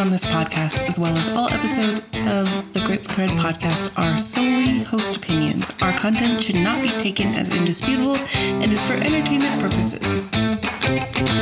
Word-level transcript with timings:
on 0.00 0.08
this 0.08 0.24
podcast, 0.24 0.88
as 0.88 0.98
well 0.98 1.14
as 1.14 1.28
all 1.28 1.50
episodes 1.50 2.00
of 2.26 2.72
the 2.72 2.80
Grateful 2.86 3.12
Thread 3.12 3.30
podcast, 3.38 3.98
are 3.98 4.16
solely 4.16 4.82
host 4.82 5.18
opinions. 5.18 5.70
Our 5.82 5.92
content 5.92 6.42
should 6.42 6.54
not 6.54 6.82
be 6.82 6.88
taken 6.88 7.34
as 7.34 7.54
indisputable 7.54 8.16
and 8.16 8.72
is 8.72 8.82
for 8.82 8.94
entertainment 8.94 9.60
purposes. 9.60 10.26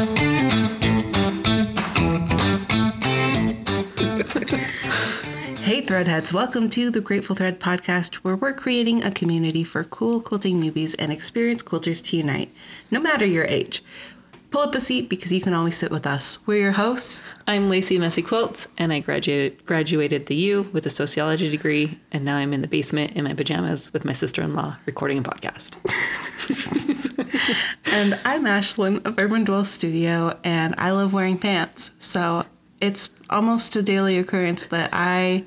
Hey 5.68 5.82
Threadheads, 5.82 6.32
welcome 6.32 6.70
to 6.70 6.90
the 6.90 7.02
Grateful 7.02 7.36
Thread 7.36 7.60
podcast, 7.60 8.14
where 8.16 8.34
we're 8.34 8.54
creating 8.54 9.04
a 9.04 9.10
community 9.10 9.64
for 9.64 9.84
cool 9.84 10.22
quilting 10.22 10.62
newbies 10.62 10.96
and 10.98 11.12
experienced 11.12 11.66
quilters 11.66 12.02
to 12.06 12.16
unite, 12.16 12.50
no 12.90 12.98
matter 12.98 13.26
your 13.26 13.44
age. 13.44 13.84
Pull 14.50 14.62
up 14.62 14.74
a 14.74 14.80
seat 14.80 15.10
because 15.10 15.30
you 15.30 15.42
can 15.42 15.52
always 15.52 15.76
sit 15.76 15.90
with 15.90 16.06
us. 16.06 16.38
We're 16.46 16.62
your 16.62 16.72
hosts. 16.72 17.22
I'm 17.46 17.68
Lacie 17.68 18.00
Messy 18.00 18.22
Quilts, 18.22 18.66
and 18.78 18.94
I 18.94 19.00
graduated 19.00 19.66
graduated 19.66 20.24
the 20.24 20.36
U 20.36 20.62
with 20.72 20.86
a 20.86 20.90
sociology 20.90 21.50
degree, 21.50 22.00
and 22.12 22.24
now 22.24 22.38
I'm 22.38 22.54
in 22.54 22.62
the 22.62 22.66
basement 22.66 23.12
in 23.12 23.24
my 23.24 23.34
pajamas 23.34 23.92
with 23.92 24.06
my 24.06 24.14
sister-in-law 24.14 24.78
recording 24.86 25.18
a 25.18 25.22
podcast. 25.22 25.76
and 27.92 28.18
I'm 28.24 28.44
Ashelyn 28.44 29.04
of 29.04 29.18
Urban 29.18 29.44
Dwell 29.44 29.66
Studio, 29.66 30.38
and 30.42 30.74
I 30.78 30.92
love 30.92 31.12
wearing 31.12 31.36
pants. 31.36 31.92
So 31.98 32.46
it's 32.80 33.10
almost 33.28 33.76
a 33.76 33.82
daily 33.82 34.18
occurrence 34.18 34.64
that 34.64 34.88
I 34.94 35.44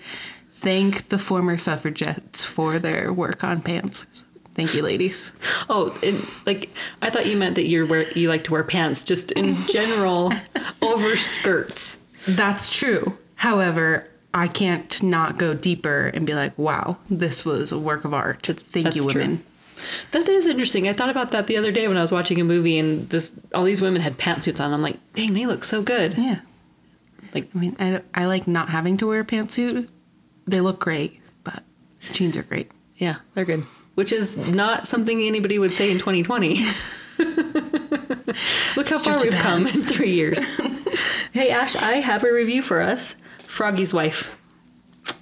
thank 0.53 1.09
the 1.09 1.17
former 1.17 1.57
suffragettes 1.57 2.43
for 2.43 2.77
their 2.77 3.11
work 3.11 3.43
on 3.43 3.61
pants. 3.61 4.05
Thank 4.53 4.75
you, 4.75 4.83
ladies. 4.83 5.31
Oh, 5.69 5.97
and, 6.03 6.25
like 6.45 6.69
I 7.01 7.09
thought 7.09 7.25
you 7.25 7.37
meant 7.37 7.55
that 7.55 7.67
you 7.67 7.85
wear 7.85 8.09
you 8.11 8.27
like 8.29 8.43
to 8.45 8.51
wear 8.51 8.63
pants, 8.63 9.03
just 9.03 9.31
in 9.31 9.55
general 9.67 10.33
over 10.81 11.15
skirts. 11.15 11.97
That's 12.27 12.69
true. 12.69 13.17
However, 13.35 14.09
I 14.33 14.47
can't 14.47 15.01
not 15.01 15.37
go 15.37 15.53
deeper 15.53 16.07
and 16.07 16.27
be 16.27 16.33
like, 16.33 16.57
"Wow, 16.57 16.97
this 17.09 17.45
was 17.45 17.71
a 17.71 17.79
work 17.79 18.03
of 18.05 18.13
art." 18.13 18.43
That's, 18.43 18.63
Thank 18.63 18.85
that's 18.85 18.95
you, 18.97 19.05
women. 19.05 19.37
True. 19.37 19.45
That 20.11 20.27
is 20.27 20.45
interesting. 20.45 20.87
I 20.87 20.93
thought 20.93 21.09
about 21.09 21.31
that 21.31 21.47
the 21.47 21.57
other 21.57 21.71
day 21.71 21.87
when 21.87 21.97
I 21.97 22.01
was 22.01 22.11
watching 22.11 22.39
a 22.39 22.43
movie, 22.43 22.77
and 22.77 23.09
this 23.09 23.31
all 23.55 23.63
these 23.63 23.81
women 23.81 24.01
had 24.01 24.17
pantsuits 24.17 24.63
on. 24.63 24.73
I'm 24.73 24.81
like, 24.81 24.99
dang, 25.13 25.33
they 25.33 25.45
look 25.45 25.63
so 25.63 25.81
good. 25.81 26.17
Yeah. 26.17 26.39
Like, 27.33 27.47
I 27.55 27.57
mean, 27.57 27.75
I, 27.79 28.01
I 28.13 28.25
like 28.25 28.47
not 28.47 28.69
having 28.69 28.97
to 28.97 29.07
wear 29.07 29.21
a 29.21 29.25
pantsuit. 29.25 29.87
They 30.45 30.59
look 30.59 30.79
great, 30.79 31.19
but 31.43 31.63
jeans 32.11 32.35
are 32.35 32.43
great. 32.43 32.69
yeah, 32.97 33.17
they're 33.33 33.45
good. 33.45 33.65
Which 33.95 34.11
is 34.11 34.37
not 34.37 34.87
something 34.87 35.21
anybody 35.21 35.59
would 35.59 35.71
say 35.71 35.91
in 35.91 35.97
2020. 35.97 36.55
Look 38.75 38.89
how 38.89 38.99
far 38.99 39.21
we've 39.21 39.33
come 39.33 39.63
in 39.63 39.71
three 39.71 40.11
years. 40.11 40.43
hey, 41.33 41.49
Ash, 41.49 41.75
I 41.75 41.95
have 41.95 42.23
a 42.23 42.31
review 42.31 42.61
for 42.61 42.81
us. 42.81 43.15
Froggy's 43.39 43.93
wife. 43.93 44.37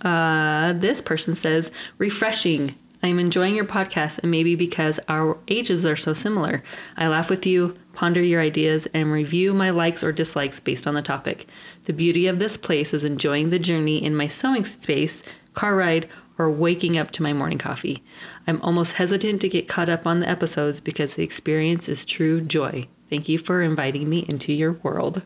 Uh, 0.01 0.73
this 0.73 1.01
person 1.01 1.33
says, 1.33 1.71
refreshing. 1.97 2.75
I'm 3.01 3.17
enjoying 3.17 3.55
your 3.55 3.65
podcast, 3.65 4.19
and 4.19 4.29
maybe 4.29 4.55
because 4.55 4.99
our 5.07 5.37
ages 5.47 5.85
are 5.85 5.95
so 5.95 6.11
similar. 6.11 6.63
I 6.97 7.07
laugh 7.07 7.29
with 7.29 7.45
you, 7.45 7.77
ponder 7.93 8.21
your 8.21 8.41
ideas, 8.41 8.87
and 8.93 9.11
review 9.11 9.53
my 9.53 9.69
likes 9.69 10.03
or 10.03 10.11
dislikes 10.11 10.59
based 10.59 10.85
on 10.85 10.95
the 10.95 11.01
topic. 11.01 11.47
The 11.85 11.93
beauty 11.93 12.27
of 12.27 12.39
this 12.39 12.57
place 12.57 12.93
is 12.93 13.05
enjoying 13.05 13.49
the 13.49 13.59
journey 13.59 14.03
in 14.03 14.15
my 14.15 14.27
sewing 14.27 14.65
space, 14.65 15.23
car 15.53 15.75
ride, 15.75 16.09
or 16.39 16.49
waking 16.49 16.97
up 16.97 17.11
to 17.11 17.21
my 17.21 17.33
morning 17.33 17.57
coffee. 17.59 18.01
I'm 18.47 18.61
almost 18.61 18.93
hesitant 18.93 19.41
to 19.41 19.49
get 19.49 19.67
caught 19.67 19.89
up 19.89 20.07
on 20.07 20.19
the 20.19 20.29
episodes 20.29 20.79
because 20.79 21.15
the 21.15 21.23
experience 21.23 21.87
is 21.89 22.05
true 22.05 22.41
joy. 22.41 22.85
Thank 23.09 23.27
you 23.27 23.37
for 23.37 23.61
inviting 23.61 24.09
me 24.09 24.25
into 24.29 24.53
your 24.53 24.71
world. 24.71 25.21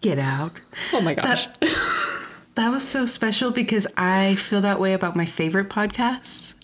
Get 0.00 0.18
out. 0.18 0.60
Oh 0.92 1.00
my 1.00 1.14
gosh. 1.14 1.46
That 2.54 2.70
was 2.70 2.86
so 2.86 3.06
special 3.06 3.50
because 3.50 3.86
I 3.96 4.34
feel 4.34 4.60
that 4.60 4.80
way 4.80 4.92
about 4.92 5.16
my 5.16 5.24
favorite 5.24 5.70
podcasts. 5.70 6.54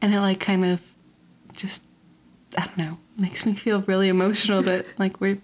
And 0.00 0.14
it 0.14 0.20
like 0.20 0.40
kind 0.40 0.64
of 0.64 0.80
just 1.56 1.82
I 2.56 2.64
don't 2.64 2.78
know, 2.78 2.98
makes 3.16 3.44
me 3.44 3.54
feel 3.54 3.82
really 3.82 4.08
emotional 4.08 4.62
that 4.62 4.98
like 4.98 5.20
we're 5.20 5.40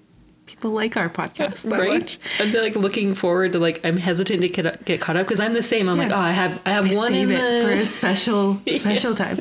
people 0.47 0.71
like 0.71 0.97
our 0.97 1.09
podcast 1.11 1.69
that 1.69 1.79
right? 1.81 2.01
much. 2.01 2.19
I'm 2.41 2.53
like 2.53 2.77
looking 2.77 3.15
forward 3.15 3.53
to 3.53 3.59
like 3.59 3.85
I'm 3.85 3.97
hesitant 3.97 4.43
to 4.43 4.49
get, 4.49 4.85
get 4.85 5.01
caught 5.01 5.17
up 5.17 5.27
because 5.27 5.41
I'm 5.41 5.53
the 5.53 5.63
same. 5.63 5.89
I'm 5.89 5.99
like, 5.99 6.13
oh, 6.13 6.17
I 6.17 6.31
have 6.33 6.61
I 6.65 6.71
have 6.73 6.91
I 6.91 6.97
one 6.97 7.15
in 7.15 7.31
it 7.33 7.39
for 7.65 7.73
a 7.73 7.77
the 7.77 7.85
special 7.85 8.61
special 8.69 9.15
time. 9.15 9.39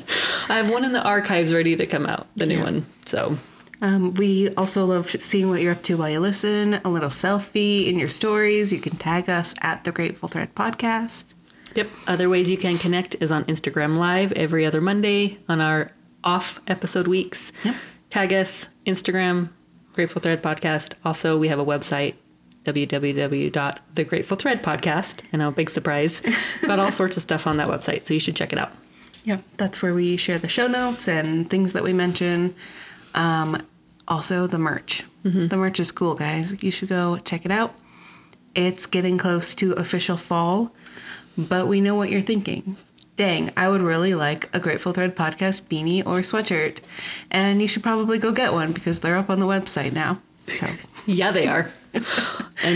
I 0.49 0.57
have 0.57 0.69
one 0.71 0.83
in 0.83 0.93
the 0.93 1.03
archives 1.03 1.53
ready 1.53 1.75
to 1.75 1.85
come 1.85 2.05
out, 2.05 2.27
the 2.35 2.45
new 2.45 2.57
Yeah. 2.57 2.63
one. 2.63 2.85
So 3.05 3.37
Um, 3.81 4.13
we 4.15 4.49
also 4.55 4.85
love 4.85 5.09
seeing 5.19 5.49
what 5.49 5.61
you're 5.61 5.73
up 5.73 5.83
to 5.83 5.97
while 5.97 6.09
you 6.09 6.19
listen. 6.19 6.75
A 6.85 6.89
little 6.89 7.09
selfie 7.09 7.87
in 7.87 7.99
your 7.99 8.07
stories. 8.07 8.71
You 8.73 8.79
can 8.79 8.95
tag 8.97 9.29
us 9.29 9.53
at 9.61 9.83
the 9.83 9.91
Grateful 9.91 10.29
Thread 10.29 10.55
Podcast. 10.55 11.33
Yep. 11.75 11.87
Other 12.07 12.29
ways 12.29 12.49
you 12.49 12.57
can 12.57 12.77
connect 12.77 13.15
is 13.19 13.31
on 13.33 13.43
Instagram 13.45 13.97
Live 13.97 14.31
every 14.31 14.65
other 14.65 14.79
Monday 14.79 15.39
on 15.49 15.59
our 15.59 15.91
off 16.23 16.59
episode 16.67 17.05
weeks. 17.07 17.51
Yep. 17.65 17.75
Tag 18.09 18.31
us, 18.33 18.69
Instagram, 18.87 19.49
Grateful 19.95 20.21
Thread 20.21 20.43
Podcast. 20.43 20.93
Also, 21.05 21.39
we 21.39 21.47
have 21.47 21.57
a 21.57 21.65
website, 21.65 22.15
www.thegratefulthreadpodcast. 22.65 25.21
And 25.31 25.41
a 25.41 25.51
big 25.51 25.69
surprise, 25.69 26.21
got 26.67 26.79
all 26.79 26.91
sorts 26.91 27.15
of 27.15 27.23
stuff 27.23 27.47
on 27.47 27.55
that 27.57 27.69
website, 27.69 28.05
so 28.05 28.13
you 28.13 28.19
should 28.19 28.35
check 28.35 28.51
it 28.51 28.59
out. 28.59 28.73
Yeah, 29.23 29.37
that's 29.57 29.81
where 29.81 29.93
we 29.93 30.17
share 30.17 30.37
the 30.37 30.49
show 30.49 30.67
notes 30.67 31.07
and 31.07 31.49
things 31.49 31.71
that 31.73 31.83
we 31.83 31.93
mention. 31.93 32.53
Um, 33.13 33.65
also, 34.07 34.45
the 34.47 34.57
merch. 34.59 35.03
The 35.23 35.57
merch 35.57 35.79
is 35.79 35.91
cool, 35.91 36.13
guys. 36.13 36.61
You 36.61 36.69
should 36.69 36.89
go 36.89 37.17
check 37.17 37.45
it 37.45 37.51
out. 37.51 37.73
It's 38.53 38.85
getting 38.85 39.17
close 39.17 39.55
to 39.55 39.71
official 39.73 40.17
fall, 40.17 40.71
but 41.37 41.67
we 41.67 41.81
know 41.81 41.95
what 41.95 42.11
you're 42.11 42.21
thinking. 42.21 42.77
Dang, 43.15 43.51
I 43.55 43.69
would 43.69 43.81
really 43.81 44.13
like 44.13 44.49
a 44.53 44.59
Grateful 44.59 44.91
Thread 44.91 45.15
podcast 45.15 45.63
beanie 45.63 46.05
or 46.05 46.19
sweatshirt. 46.19 46.79
And 47.31 47.61
you 47.61 47.67
should 47.67 47.81
probably 47.83 48.17
go 48.17 48.31
get 48.33 48.51
one 48.51 48.73
because 48.73 48.99
they're 48.99 49.15
up 49.15 49.29
on 49.29 49.39
the 49.39 49.45
website 49.45 49.93
now. 49.93 50.21
So, 50.53 50.67
Yeah, 51.05 51.31
they 51.31 51.47
are. 51.47 51.71
and 51.93 52.05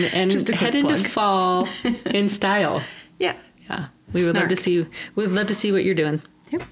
and 0.13 0.31
Just 0.31 0.47
head 0.50 0.75
into 0.75 0.97
fall 1.17 1.67
in 2.05 2.29
style. 2.29 2.81
yeah. 3.17 3.35
Yeah. 3.69 3.88
We 4.13 4.25
would 4.25 4.33
love 4.35 4.50
to 4.50 4.55
see 4.55 4.79
we 5.16 5.23
would 5.27 5.33
love 5.33 5.47
to 5.47 5.53
see 5.53 5.72
what 5.72 5.83
you're 5.83 5.94
doing. 5.94 6.22
Yep. 6.51 6.63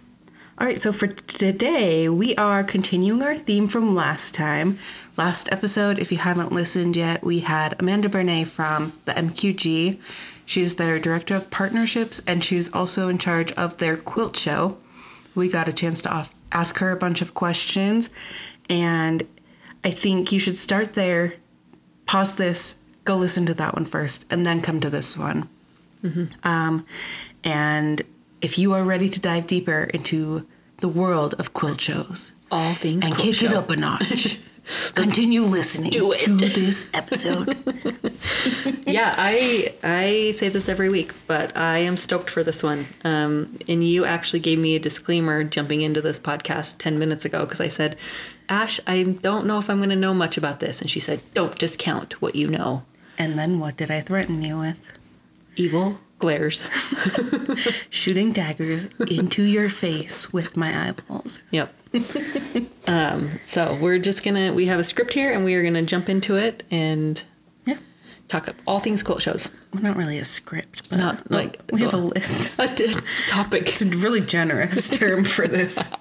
All 0.59 0.65
right, 0.65 0.81
so 0.81 0.91
for 0.91 1.05
today, 1.05 2.09
we 2.09 2.35
are 2.35 2.63
continuing 2.63 3.21
our 3.21 3.35
theme 3.35 3.67
from 3.67 3.93
last 3.93 4.33
time. 4.33 4.79
Last 5.17 5.47
episode, 5.51 5.99
if 5.99 6.11
you 6.11 6.17
haven't 6.17 6.51
listened 6.51 6.95
yet, 6.95 7.23
we 7.23 7.39
had 7.41 7.75
Amanda 7.79 8.09
Bernay 8.09 8.45
from 8.47 8.93
the 9.05 9.11
MQG. 9.13 9.99
She's 10.47 10.77
their 10.77 10.97
director 10.97 11.35
of 11.35 11.51
partnerships, 11.51 12.21
and 12.25 12.41
she's 12.43 12.73
also 12.73 13.09
in 13.09 13.17
charge 13.17 13.51
of 13.51 13.77
their 13.77 13.97
quilt 13.97 14.35
show. 14.37 14.77
We 15.35 15.49
got 15.49 15.67
a 15.67 15.73
chance 15.73 16.01
to 16.03 16.09
off- 16.09 16.33
ask 16.53 16.77
her 16.79 16.89
a 16.91 16.95
bunch 16.95 17.21
of 17.21 17.33
questions, 17.33 18.09
and 18.69 19.27
I 19.83 19.91
think 19.91 20.31
you 20.31 20.39
should 20.39 20.57
start 20.57 20.93
there, 20.93 21.33
pause 22.05 22.35
this, 22.35 22.77
go 23.03 23.17
listen 23.17 23.45
to 23.47 23.53
that 23.55 23.73
one 23.75 23.83
first, 23.83 24.25
and 24.29 24.45
then 24.45 24.61
come 24.61 24.79
to 24.79 24.89
this 24.89 25.17
one. 25.17 25.49
Um, 26.43 26.85
and 27.43 28.01
if 28.41 28.57
you 28.57 28.71
are 28.71 28.83
ready 28.83 29.09
to 29.09 29.19
dive 29.19 29.47
deeper 29.47 29.83
into 29.93 30.47
the 30.77 30.87
world 30.87 31.33
of 31.37 31.53
quilt 31.53 31.81
shows 31.81 32.31
All 32.49 32.73
things 32.75 33.05
and 33.05 33.17
kick 33.17 33.43
it 33.43 33.51
up 33.51 33.69
a 33.69 33.75
notch, 33.75 34.39
continue 34.95 35.41
listening 35.41 35.91
do 35.91 36.11
to 36.11 36.35
this 36.35 36.89
episode. 36.93 37.55
yeah, 38.85 39.15
I 39.17 39.73
I 39.83 40.31
say 40.31 40.49
this 40.49 40.69
every 40.69 40.89
week, 40.89 41.13
but 41.27 41.55
I 41.55 41.79
am 41.79 41.97
stoked 41.97 42.29
for 42.29 42.43
this 42.43 42.63
one. 42.63 42.85
Um, 43.03 43.57
and 43.67 43.87
you 43.87 44.05
actually 44.05 44.39
gave 44.39 44.59
me 44.59 44.75
a 44.75 44.79
disclaimer 44.79 45.43
jumping 45.43 45.81
into 45.81 46.01
this 46.01 46.19
podcast 46.19 46.77
ten 46.79 46.99
minutes 46.99 47.25
ago 47.25 47.41
because 47.45 47.61
I 47.61 47.67
said, 47.67 47.95
"Ash, 48.49 48.79
I 48.87 49.03
don't 49.03 49.45
know 49.45 49.57
if 49.57 49.69
I'm 49.69 49.77
going 49.77 49.89
to 49.89 49.95
know 49.95 50.13
much 50.13 50.37
about 50.37 50.59
this," 50.59 50.81
and 50.81 50.89
she 50.89 50.99
said, 50.99 51.21
"Don't 51.33 51.57
discount 51.57 52.21
what 52.21 52.35
you 52.35 52.47
know." 52.47 52.83
and 53.17 53.37
then 53.37 53.59
what 53.59 53.77
did 53.77 53.91
I 53.91 54.01
threaten 54.01 54.41
you 54.41 54.59
with? 54.59 54.97
Evil 55.55 55.99
glares. 56.19 56.67
Shooting 57.89 58.31
daggers 58.31 58.85
into 58.99 59.43
your 59.43 59.69
face 59.69 60.31
with 60.31 60.55
my 60.55 60.89
eyeballs. 60.89 61.41
yep. 61.51 61.73
um, 62.87 63.39
so 63.45 63.77
we're 63.81 63.99
just 63.99 64.23
gonna 64.23 64.53
we 64.53 64.65
have 64.67 64.79
a 64.79 64.83
script 64.83 65.13
here, 65.13 65.31
and 65.33 65.43
we 65.43 65.53
are 65.55 65.63
gonna 65.63 65.83
jump 65.83 66.09
into 66.09 66.35
it 66.35 66.63
and 66.71 67.21
Yeah. 67.65 67.77
talk 68.27 68.47
up 68.47 68.55
all 68.65 68.79
things 68.79 69.03
quilt 69.03 69.21
shows. 69.21 69.49
Well, 69.73 69.83
not 69.83 69.97
really 69.97 70.17
a 70.17 70.25
script, 70.25 70.89
but 70.89 70.97
Not 70.97 71.29
like- 71.31 71.59
we 71.71 71.81
have 71.81 71.93
a 71.93 71.97
list. 71.97 72.57
A 72.59 72.67
d- 72.73 72.95
topic. 73.27 73.69
It's 73.69 73.81
a 73.81 73.87
really 73.87 74.21
generous 74.21 74.89
term 74.97 75.23
for 75.25 75.47
this. 75.47 75.91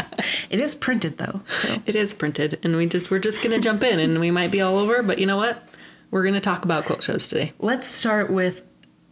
It 0.51 0.61
is 0.61 0.75
printed 0.75 1.19
though, 1.19 1.41
so 1.47 1.77
It 1.87 1.95
is 1.95 2.15
printed, 2.15 2.59
and 2.63 2.77
we 2.77 2.87
just 2.87 3.11
we're 3.11 3.19
just 3.19 3.43
gonna 3.43 3.59
jump 3.59 3.83
in, 3.83 3.99
and 4.01 4.19
we 4.21 4.31
might 4.31 4.51
be 4.51 4.61
all 4.61 4.79
over, 4.79 5.03
but 5.03 5.19
you 5.19 5.27
know 5.27 5.37
what? 5.37 5.69
We're 6.11 6.25
gonna 6.25 6.41
talk 6.41 6.65
about 6.65 6.85
quilt 6.85 7.03
shows 7.03 7.27
today. 7.27 7.53
let's 7.59 7.87
start 7.87 8.31
with 8.31 8.63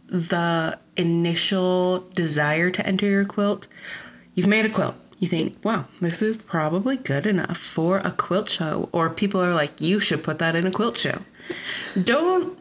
the 0.07 0.77
initial 0.97 2.07
desire 2.13 2.69
to 2.69 2.85
enter 2.87 3.05
your 3.07 3.25
quilt. 3.25 3.67
You've 4.35 4.47
made 4.47 4.65
a 4.65 4.69
quilt. 4.69 4.95
You 5.19 5.27
think, 5.29 5.57
wow, 5.63 5.85
this 6.01 6.21
is 6.21 6.35
probably 6.35 6.97
good 6.97 7.25
enough 7.25 7.57
for 7.57 7.99
a 7.99 8.11
quilt 8.11 8.49
show, 8.49 8.89
or 8.91 9.09
people 9.09 9.41
are 9.41 9.53
like, 9.53 9.79
you 9.79 9.99
should 9.99 10.23
put 10.23 10.39
that 10.39 10.55
in 10.55 10.67
a 10.67 10.71
quilt 10.71 10.97
show. 10.97 11.19
Don't 12.01 12.57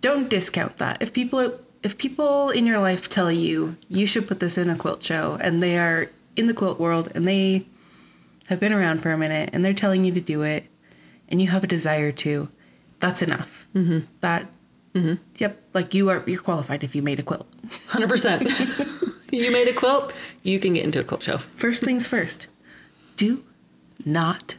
don't 0.00 0.28
discount 0.28 0.76
that. 0.76 1.02
If 1.02 1.12
people 1.12 1.58
if 1.82 1.98
people 1.98 2.50
in 2.50 2.66
your 2.66 2.78
life 2.78 3.08
tell 3.08 3.32
you 3.32 3.76
you 3.88 4.06
should 4.06 4.28
put 4.28 4.40
this 4.40 4.58
in 4.58 4.70
a 4.70 4.76
quilt 4.76 5.02
show 5.02 5.38
and 5.40 5.62
they 5.62 5.78
are 5.78 6.10
in 6.36 6.46
the 6.46 6.54
quilt 6.54 6.78
world 6.78 7.10
and 7.14 7.26
they 7.26 7.66
have 8.46 8.60
been 8.60 8.72
around 8.72 9.02
for 9.02 9.10
a 9.10 9.18
minute 9.18 9.50
and 9.52 9.64
they're 9.64 9.74
telling 9.74 10.04
you 10.04 10.12
to 10.12 10.20
do 10.20 10.42
it 10.42 10.64
and 11.28 11.42
you 11.42 11.48
have 11.48 11.62
a 11.64 11.66
desire 11.66 12.10
to, 12.10 12.48
that's 13.00 13.22
enough. 13.22 13.68
Mm-hmm. 13.74 13.98
That, 14.20 14.46
yep, 15.36 15.62
like 15.74 15.94
you 15.94 16.08
are, 16.08 16.22
you're 16.26 16.40
qualified 16.40 16.82
if 16.82 16.94
you 16.94 17.02
made 17.02 17.18
a 17.18 17.22
quilt. 17.22 17.46
100%. 17.88 19.04
you 19.32 19.52
made 19.52 19.68
a 19.68 19.72
quilt, 19.72 20.14
you 20.42 20.58
can 20.58 20.74
get 20.74 20.84
into 20.84 21.00
a 21.00 21.04
quilt 21.04 21.22
show. 21.22 21.38
First 21.38 21.82
things 21.82 22.06
first, 22.06 22.46
do 23.16 23.44
not 24.04 24.56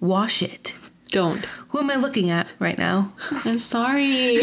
wash 0.00 0.42
it. 0.42 0.74
Don't. 1.08 1.44
Who 1.68 1.78
am 1.78 1.90
I 1.90 1.96
looking 1.96 2.30
at 2.30 2.52
right 2.58 2.76
now? 2.76 3.12
I'm 3.44 3.58
sorry. 3.58 4.38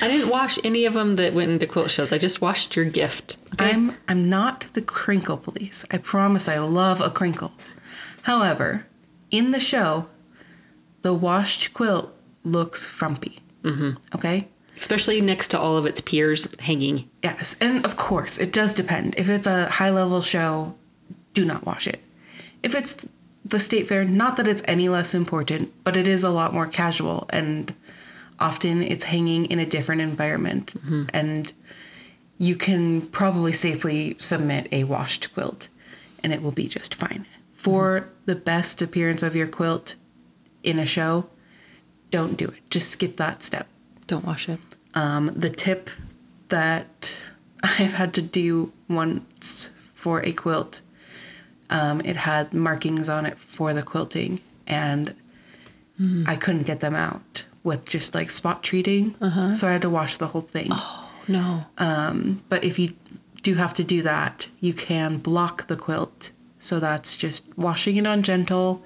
I 0.00 0.08
didn't 0.08 0.30
wash 0.30 0.58
any 0.64 0.84
of 0.84 0.94
them 0.94 1.16
that 1.16 1.34
went 1.34 1.50
into 1.50 1.66
quilt 1.66 1.90
shows. 1.90 2.12
I 2.12 2.18
just 2.18 2.40
washed 2.40 2.76
your 2.76 2.84
gift. 2.84 3.36
I'm 3.58 3.96
I'm 4.08 4.28
not 4.28 4.66
the 4.72 4.82
crinkle 4.82 5.36
police. 5.36 5.84
I 5.90 5.98
promise 5.98 6.48
I 6.48 6.58
love 6.58 7.00
a 7.00 7.10
crinkle. 7.10 7.52
However, 8.22 8.86
in 9.30 9.50
the 9.50 9.60
show, 9.60 10.08
the 11.02 11.14
washed 11.14 11.74
quilt 11.74 12.12
looks 12.42 12.86
frumpy. 12.86 13.40
Mm-hmm. 13.62 13.90
Okay? 14.14 14.48
Especially 14.76 15.20
next 15.20 15.48
to 15.48 15.58
all 15.58 15.76
of 15.76 15.86
its 15.86 16.00
peers 16.00 16.48
hanging. 16.60 17.08
Yes. 17.22 17.56
And 17.60 17.84
of 17.84 17.96
course, 17.96 18.38
it 18.38 18.52
does 18.52 18.74
depend. 18.74 19.14
If 19.16 19.28
it's 19.28 19.46
a 19.46 19.68
high 19.68 19.90
level 19.90 20.20
show, 20.20 20.74
do 21.32 21.44
not 21.44 21.64
wash 21.64 21.86
it. 21.86 22.00
If 22.62 22.74
it's 22.74 23.06
the 23.44 23.60
state 23.60 23.86
fair, 23.86 24.04
not 24.04 24.36
that 24.36 24.48
it's 24.48 24.62
any 24.66 24.88
less 24.88 25.14
important, 25.14 25.72
but 25.84 25.96
it 25.96 26.08
is 26.08 26.24
a 26.24 26.30
lot 26.30 26.54
more 26.54 26.66
casual 26.66 27.26
and 27.30 27.74
often 28.40 28.82
it's 28.82 29.04
hanging 29.04 29.46
in 29.46 29.58
a 29.58 29.66
different 29.66 30.00
environment 30.00 30.74
mm-hmm. 30.74 31.04
and 31.12 31.52
you 32.38 32.56
can 32.56 33.02
probably 33.02 33.52
safely 33.52 34.16
submit 34.18 34.66
a 34.72 34.84
washed 34.84 35.32
quilt 35.34 35.68
and 36.22 36.32
it 36.32 36.42
will 36.42 36.52
be 36.52 36.66
just 36.66 36.94
fine. 36.94 37.26
For 37.52 38.00
mm-hmm. 38.00 38.10
the 38.26 38.36
best 38.36 38.82
appearance 38.82 39.22
of 39.22 39.36
your 39.36 39.46
quilt 39.46 39.94
in 40.62 40.78
a 40.78 40.86
show, 40.86 41.28
don't 42.10 42.36
do 42.36 42.46
it. 42.46 42.70
Just 42.70 42.90
skip 42.90 43.16
that 43.18 43.42
step. 43.42 43.68
Don't 44.06 44.24
wash 44.24 44.48
it. 44.48 44.60
Um, 44.94 45.32
the 45.34 45.50
tip 45.50 45.90
that 46.48 47.18
I've 47.62 47.94
had 47.94 48.14
to 48.14 48.22
do 48.22 48.72
once 48.88 49.70
for 49.94 50.20
a 50.24 50.32
quilt, 50.32 50.80
um, 51.70 52.00
it 52.02 52.16
had 52.16 52.52
markings 52.52 53.08
on 53.08 53.26
it 53.26 53.38
for 53.38 53.72
the 53.72 53.82
quilting, 53.82 54.40
and 54.66 55.14
I 56.26 56.34
couldn't 56.36 56.64
get 56.64 56.80
them 56.80 56.94
out 56.94 57.44
with 57.62 57.88
just 57.88 58.14
like 58.16 58.28
spot 58.28 58.62
treating. 58.64 59.14
So 59.54 59.68
I 59.68 59.72
had 59.72 59.82
to 59.82 59.90
wash 59.90 60.16
the 60.18 60.26
whole 60.26 60.42
thing. 60.42 60.68
Oh, 60.70 61.08
No. 61.28 61.66
But 62.48 62.64
if 62.64 62.78
you 62.78 62.94
do 63.42 63.54
have 63.54 63.72
to 63.74 63.84
do 63.84 64.02
that, 64.02 64.48
you 64.60 64.74
can 64.74 65.18
block 65.18 65.66
the 65.68 65.76
quilt. 65.76 66.32
So 66.58 66.80
that's 66.80 67.16
just 67.16 67.44
washing 67.56 67.96
it 67.96 68.06
on 68.06 68.22
gentle. 68.22 68.82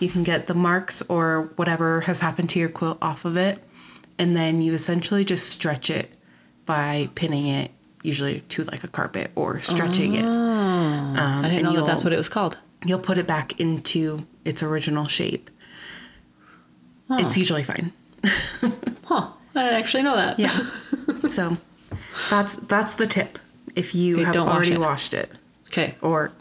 You 0.00 0.08
can 0.08 0.22
get 0.24 0.46
the 0.46 0.54
marks 0.54 1.02
or 1.02 1.50
whatever 1.56 2.00
has 2.02 2.20
happened 2.20 2.50
to 2.50 2.58
your 2.58 2.68
quilt 2.70 2.98
off 3.02 3.24
of 3.24 3.36
it. 3.36 3.62
And 4.18 4.34
then 4.36 4.62
you 4.62 4.72
essentially 4.72 5.24
just 5.24 5.48
stretch 5.50 5.90
it 5.90 6.10
by 6.64 7.08
pinning 7.14 7.46
it, 7.46 7.70
usually 8.02 8.40
to 8.48 8.64
like 8.64 8.82
a 8.84 8.88
carpet 8.88 9.30
or 9.34 9.60
stretching 9.60 10.14
it. 10.14 10.24
Um, 10.24 11.16
I 11.44 11.48
didn't 11.48 11.64
know 11.64 11.74
that 11.76 11.86
that's 11.86 12.02
what 12.04 12.12
it 12.12 12.16
was 12.16 12.28
called. 12.28 12.58
You'll 12.84 12.98
put 12.98 13.18
it 13.18 13.26
back 13.26 13.58
into 13.60 14.26
its 14.44 14.62
original 14.62 15.06
shape. 15.06 15.50
It's 17.10 17.36
usually 17.36 17.62
fine. 17.62 17.92
Huh. 19.04 19.28
I 19.54 19.62
didn't 19.62 19.78
actually 19.78 20.02
know 20.02 20.16
that. 20.16 20.36
Yeah. 20.40 20.48
so 21.28 21.56
that's 22.28 22.56
that's 22.56 22.96
the 22.96 23.06
tip. 23.06 23.38
If 23.76 23.94
you 23.94 24.16
Okay, 24.16 24.24
have 24.24 24.34
don't 24.34 24.46
wash 24.46 24.56
already 24.56 24.72
it. 24.72 24.80
washed 24.80 25.14
it. 25.14 25.30
Okay. 25.68 25.94
or 26.02 26.32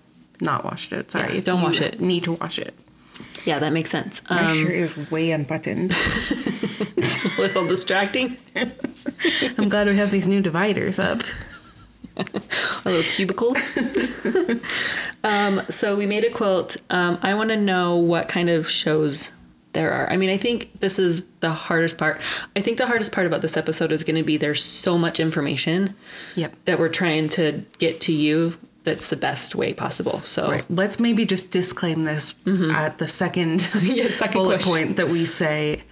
not 0.42 0.66
washed 0.66 0.92
it. 0.92 1.12
Sorry, 1.12 1.36
Yeah, 1.36 1.42
don't 1.42 1.62
wash 1.62 1.80
it. 1.82 2.02
Need 2.02 2.24
to 2.24 2.32
wash 2.34 2.58
it. 2.58 2.74
Yeah, 3.46 3.60
that 3.60 3.72
makes 3.74 3.90
sense. 3.90 4.22
My 4.30 4.46
Um, 4.46 4.58
shirt 4.58 4.72
is 4.72 5.12
way 5.12 5.32
unbuttoned. 5.32 5.94
It's 6.98 7.38
a 7.38 7.42
little 7.42 7.68
distracting. 7.68 8.38
I'm 9.58 9.70
glad 9.70 9.88
we 9.88 9.96
have 9.98 10.12
these 10.12 10.28
new 10.28 10.42
dividers 10.42 10.98
up. 11.00 11.20
Our 12.18 12.92
little 12.92 13.04
cubicles. 13.12 13.58
um, 15.24 15.62
so 15.70 15.96
we 15.96 16.06
made 16.06 16.24
a 16.24 16.30
quilt. 16.30 16.78
Um, 16.90 17.18
I 17.22 17.34
want 17.34 17.50
to 17.50 17.58
know 17.58 17.98
what 17.98 18.28
kind 18.30 18.50
of 18.50 18.70
shows 18.70 19.32
there 19.74 19.92
are. 19.92 20.10
I 20.10 20.16
mean, 20.18 20.30
I 20.30 20.38
think 20.38 20.80
this 20.80 20.98
is 20.98 21.26
the 21.42 21.50
hardest 21.50 21.98
part. 21.98 22.22
I 22.56 22.62
think 22.62 22.78
the 22.78 22.88
hardest 22.88 23.12
part 23.12 23.28
about 23.28 23.42
this 23.42 23.58
episode 23.58 23.92
is 23.92 24.04
going 24.06 24.16
to 24.16 24.24
be 24.24 24.38
there's 24.38 24.64
so 24.64 24.98
much 24.98 25.20
information 25.20 25.94
Yep. 26.36 26.56
that 26.66 26.80
we're 26.80 26.88
trying 26.90 27.28
to 27.30 27.64
get 27.80 28.00
to 28.02 28.14
you 28.14 28.58
that's 28.86 29.10
the 29.10 29.18
best 29.18 29.56
way 29.56 29.74
possible. 29.74 30.22
So 30.22 30.50
Right. 30.50 30.66
Let's 30.70 31.00
maybe 31.00 31.26
just 31.26 31.52
disclaim 31.52 32.04
this 32.04 32.36
at 32.72 32.98
the 33.00 33.08
second, 33.08 33.60
Mm-hmm. 33.62 33.96
Yeah, 34.00 34.10
second 34.10 34.40
bullet 34.40 34.62
question. 34.62 34.72
point 34.72 34.98
that 34.98 35.10
we 35.10 35.26
say 35.26 35.84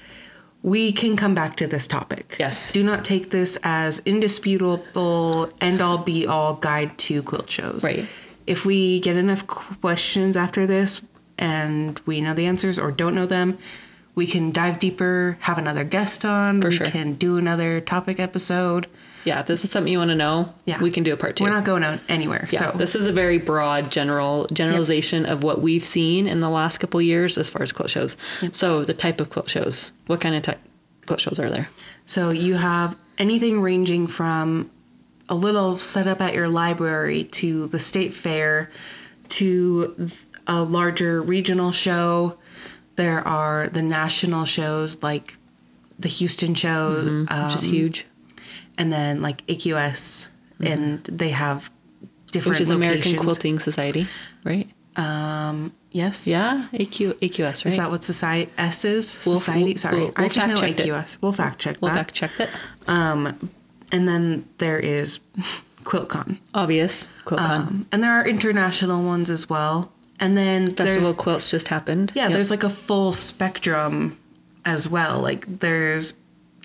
we 0.62 0.94
can 0.94 1.18
come 1.18 1.36
back 1.36 1.58
to 1.58 1.68
this 1.68 1.88
topic. 1.88 2.38
Yes. 2.40 2.72
Do 2.72 2.84
not 2.84 3.04
take 3.04 3.32
this 3.32 3.58
as 3.64 4.02
indisputable 4.06 5.50
end 5.60 5.82
all 5.82 5.98
be 5.98 6.26
all 6.26 6.54
guide 6.56 6.98
to 7.00 7.22
quilt 7.24 7.50
shows. 7.50 7.84
Right. 7.84 8.06
If 8.48 8.66
we 8.66 9.00
get 9.02 9.16
enough 9.18 9.46
questions 9.48 10.38
after 10.38 10.66
this 10.66 11.02
and 11.38 12.00
we 12.06 12.22
know 12.22 12.34
the 12.34 12.46
answers 12.46 12.78
or 12.80 12.92
don't 12.92 13.16
know 13.16 13.26
them, 13.26 13.58
we 14.16 14.28
can 14.28 14.52
dive 14.52 14.80
deeper, 14.80 15.38
have 15.42 15.58
another 15.58 15.84
guest 15.84 16.24
on. 16.26 16.60
we 16.60 16.72
sure. 16.72 16.88
can 16.88 17.14
do 17.16 17.38
another 17.38 17.82
topic 17.82 18.20
episode. 18.20 18.88
Yeah, 19.26 19.40
if 19.40 19.48
this 19.48 19.64
is 19.64 19.72
something 19.72 19.92
you 19.92 20.00
want 20.00 20.10
to 20.10 20.16
know, 20.16 20.54
Yeah. 20.66 20.82
we 20.82 20.92
can 20.92 21.04
do 21.04 21.14
a 21.14 21.18
part 21.18 21.36
two. 21.36 21.44
We're 21.44 21.50
not 21.52 21.64
going 21.66 21.84
out 21.84 22.00
anywhere. 22.10 22.48
Yeah, 22.52 22.72
so 22.72 22.78
this 22.78 22.96
is 22.96 23.08
a 23.08 23.12
very 23.14 23.38
broad 23.38 23.92
general 23.92 24.48
generalization 24.54 25.26
of 25.26 25.44
what 25.44 25.62
we've 25.62 25.84
seen 25.84 26.28
in 26.28 26.40
the 26.40 26.50
last 26.50 26.80
couple 26.80 27.02
years 27.02 27.38
as 27.38 27.50
far 27.50 27.64
as 27.64 27.72
quilt 27.72 27.90
shows. 27.90 28.18
So 28.52 28.84
the 28.84 28.94
type 28.94 29.20
of 29.22 29.30
quilt 29.30 29.50
shows. 29.50 29.92
What 30.08 30.22
kind 30.22 30.36
of 30.36 30.44
type 30.44 30.60
quilt 31.06 31.20
shows 31.20 31.40
are 31.40 31.50
there? 31.50 31.70
So 32.06 32.30
you 32.32 32.56
have 32.56 32.96
anything 33.18 33.62
ranging 33.62 34.08
from 34.08 34.70
a 35.30 35.36
little 35.36 35.78
setup 35.78 36.20
at 36.22 36.34
your 36.34 36.50
library 36.50 37.24
to 37.24 37.68
the 37.68 37.80
state 37.80 38.14
fair 38.14 38.70
to 39.30 40.10
a 40.48 40.62
larger 40.64 41.22
regional 41.22 41.72
show. 41.72 42.38
There 42.96 43.26
are 43.28 43.70
the 43.70 43.82
national 43.82 44.46
shows 44.46 45.02
like 45.02 45.38
the 45.98 46.10
Houston 46.10 46.54
show, 46.56 46.96
Which 47.30 47.56
is 47.56 47.64
um, 47.64 47.70
huge. 47.70 48.06
And 48.78 48.92
then 48.92 49.22
like 49.22 49.46
AQS, 49.48 50.30
mm-hmm. 50.60 50.68
and 50.68 51.04
they 51.06 51.30
have 51.30 51.70
different 52.32 52.56
Which 52.56 52.62
is 52.62 52.70
American. 52.70 53.18
Quilting 53.18 53.60
Society, 53.60 54.08
right? 54.44 54.70
Um, 54.96 55.74
yes. 55.92 56.28
Yeah, 56.28 56.68
AQ 56.74 57.14
AQS, 57.16 57.44
right? 57.44 57.66
Is 57.66 57.78
that 57.78 57.90
what 57.90 58.04
society 58.04 58.52
S 58.58 58.86
is? 58.86 59.24
We'll- 59.26 59.38
society. 59.40 59.64
we'll- 59.66 59.78
Sorry, 59.78 59.98
we'll- 60.00 60.14
I 60.16 60.28
just 60.28 60.48
know 60.48 60.56
check 60.56 60.80
it. 60.80 60.86
AQS. 60.88 61.18
We'll 61.22 61.32
fact 61.32 61.60
check 61.60 61.76
that. 61.76 61.82
we'll 61.82 61.92
that. 61.92 61.98
fact 61.98 62.14
check 62.14 62.32
that. 62.38 62.50
Um, 62.88 63.50
and 63.92 64.08
then 64.08 64.46
there 64.60 64.80
is 64.80 65.20
QuiltCon. 65.84 66.38
Obvious 66.54 67.10
QuiltCon 67.26 67.40
Um, 67.68 67.88
and 67.92 68.04
there 68.04 68.12
are 68.14 68.26
international 68.28 69.04
ones 69.04 69.30
as 69.30 69.50
well. 69.50 69.92
And 70.20 70.38
then 70.38 70.74
Festival 70.76 71.14
Quilts 71.14 71.50
just 71.50 71.68
happened. 71.70 72.12
yeah, 72.16 72.24
Yep. 72.26 72.34
there's 72.34 72.52
like 72.52 72.64
a 72.64 72.70
full 72.70 73.14
spectrum 73.14 74.18
as 74.64 74.88
well. 74.88 75.20
Like 75.20 75.60
there's 75.60 76.14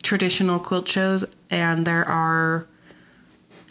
traditional 0.03 0.59
quilt 0.59 0.89
shows 0.89 1.25
and 1.51 1.87
there 1.87 2.05
are 2.09 2.67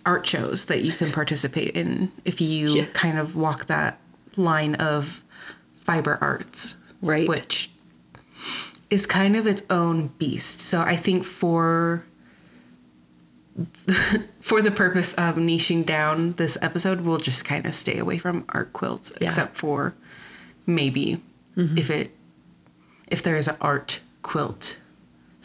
art 0.06 0.26
shows 0.26 0.66
that 0.66 0.82
you 0.84 0.92
can 0.94 1.12
participate 1.12 1.76
in 1.76 2.12
if 2.26 2.40
you 2.42 2.70
Yeah. 2.70 2.86
kind 2.94 3.18
of 3.18 3.36
walk 3.36 3.66
that 3.68 4.00
line 4.36 4.76
of 4.76 5.22
fiber 5.80 6.18
arts. 6.22 6.76
Right. 7.02 7.28
Which 7.28 7.70
is 8.90 9.06
kind 9.06 9.36
of 9.36 9.46
its 9.46 9.64
own 9.70 10.08
beast. 10.18 10.62
So 10.62 10.82
I 10.82 10.96
think 10.96 11.24
for 11.24 12.04
for 14.42 14.62
the 14.62 14.72
purpose 14.72 15.14
of 15.16 15.36
niching 15.36 15.86
down 15.86 16.34
this 16.34 16.58
episode, 16.62 17.02
we'll 17.02 17.18
just 17.18 17.44
kind 17.44 17.66
of 17.66 17.74
stay 17.74 17.98
away 17.98 18.18
from 18.18 18.46
art 18.50 18.72
quilts, 18.74 19.12
Yeah. 19.20 19.28
except 19.28 19.56
for 19.58 19.96
maybe 20.66 21.22
mm-hmm. 21.56 21.78
if 21.78 21.90
it 21.90 22.12
if 23.08 23.24
there 23.24 23.36
is 23.36 23.48
an 23.48 23.56
art 23.62 24.02
quilt 24.22 24.80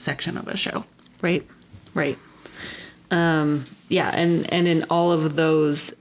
section 0.02 0.36
of 0.36 0.48
a 0.48 0.56
show. 0.56 0.84
Right, 1.20 1.46
right. 1.94 2.18
Um, 3.10 3.64
yeah, 3.88 4.10
and 4.14 4.50
and 4.52 4.66
in 4.66 4.84
all 4.90 5.12
of 5.12 5.36
those 5.36 5.92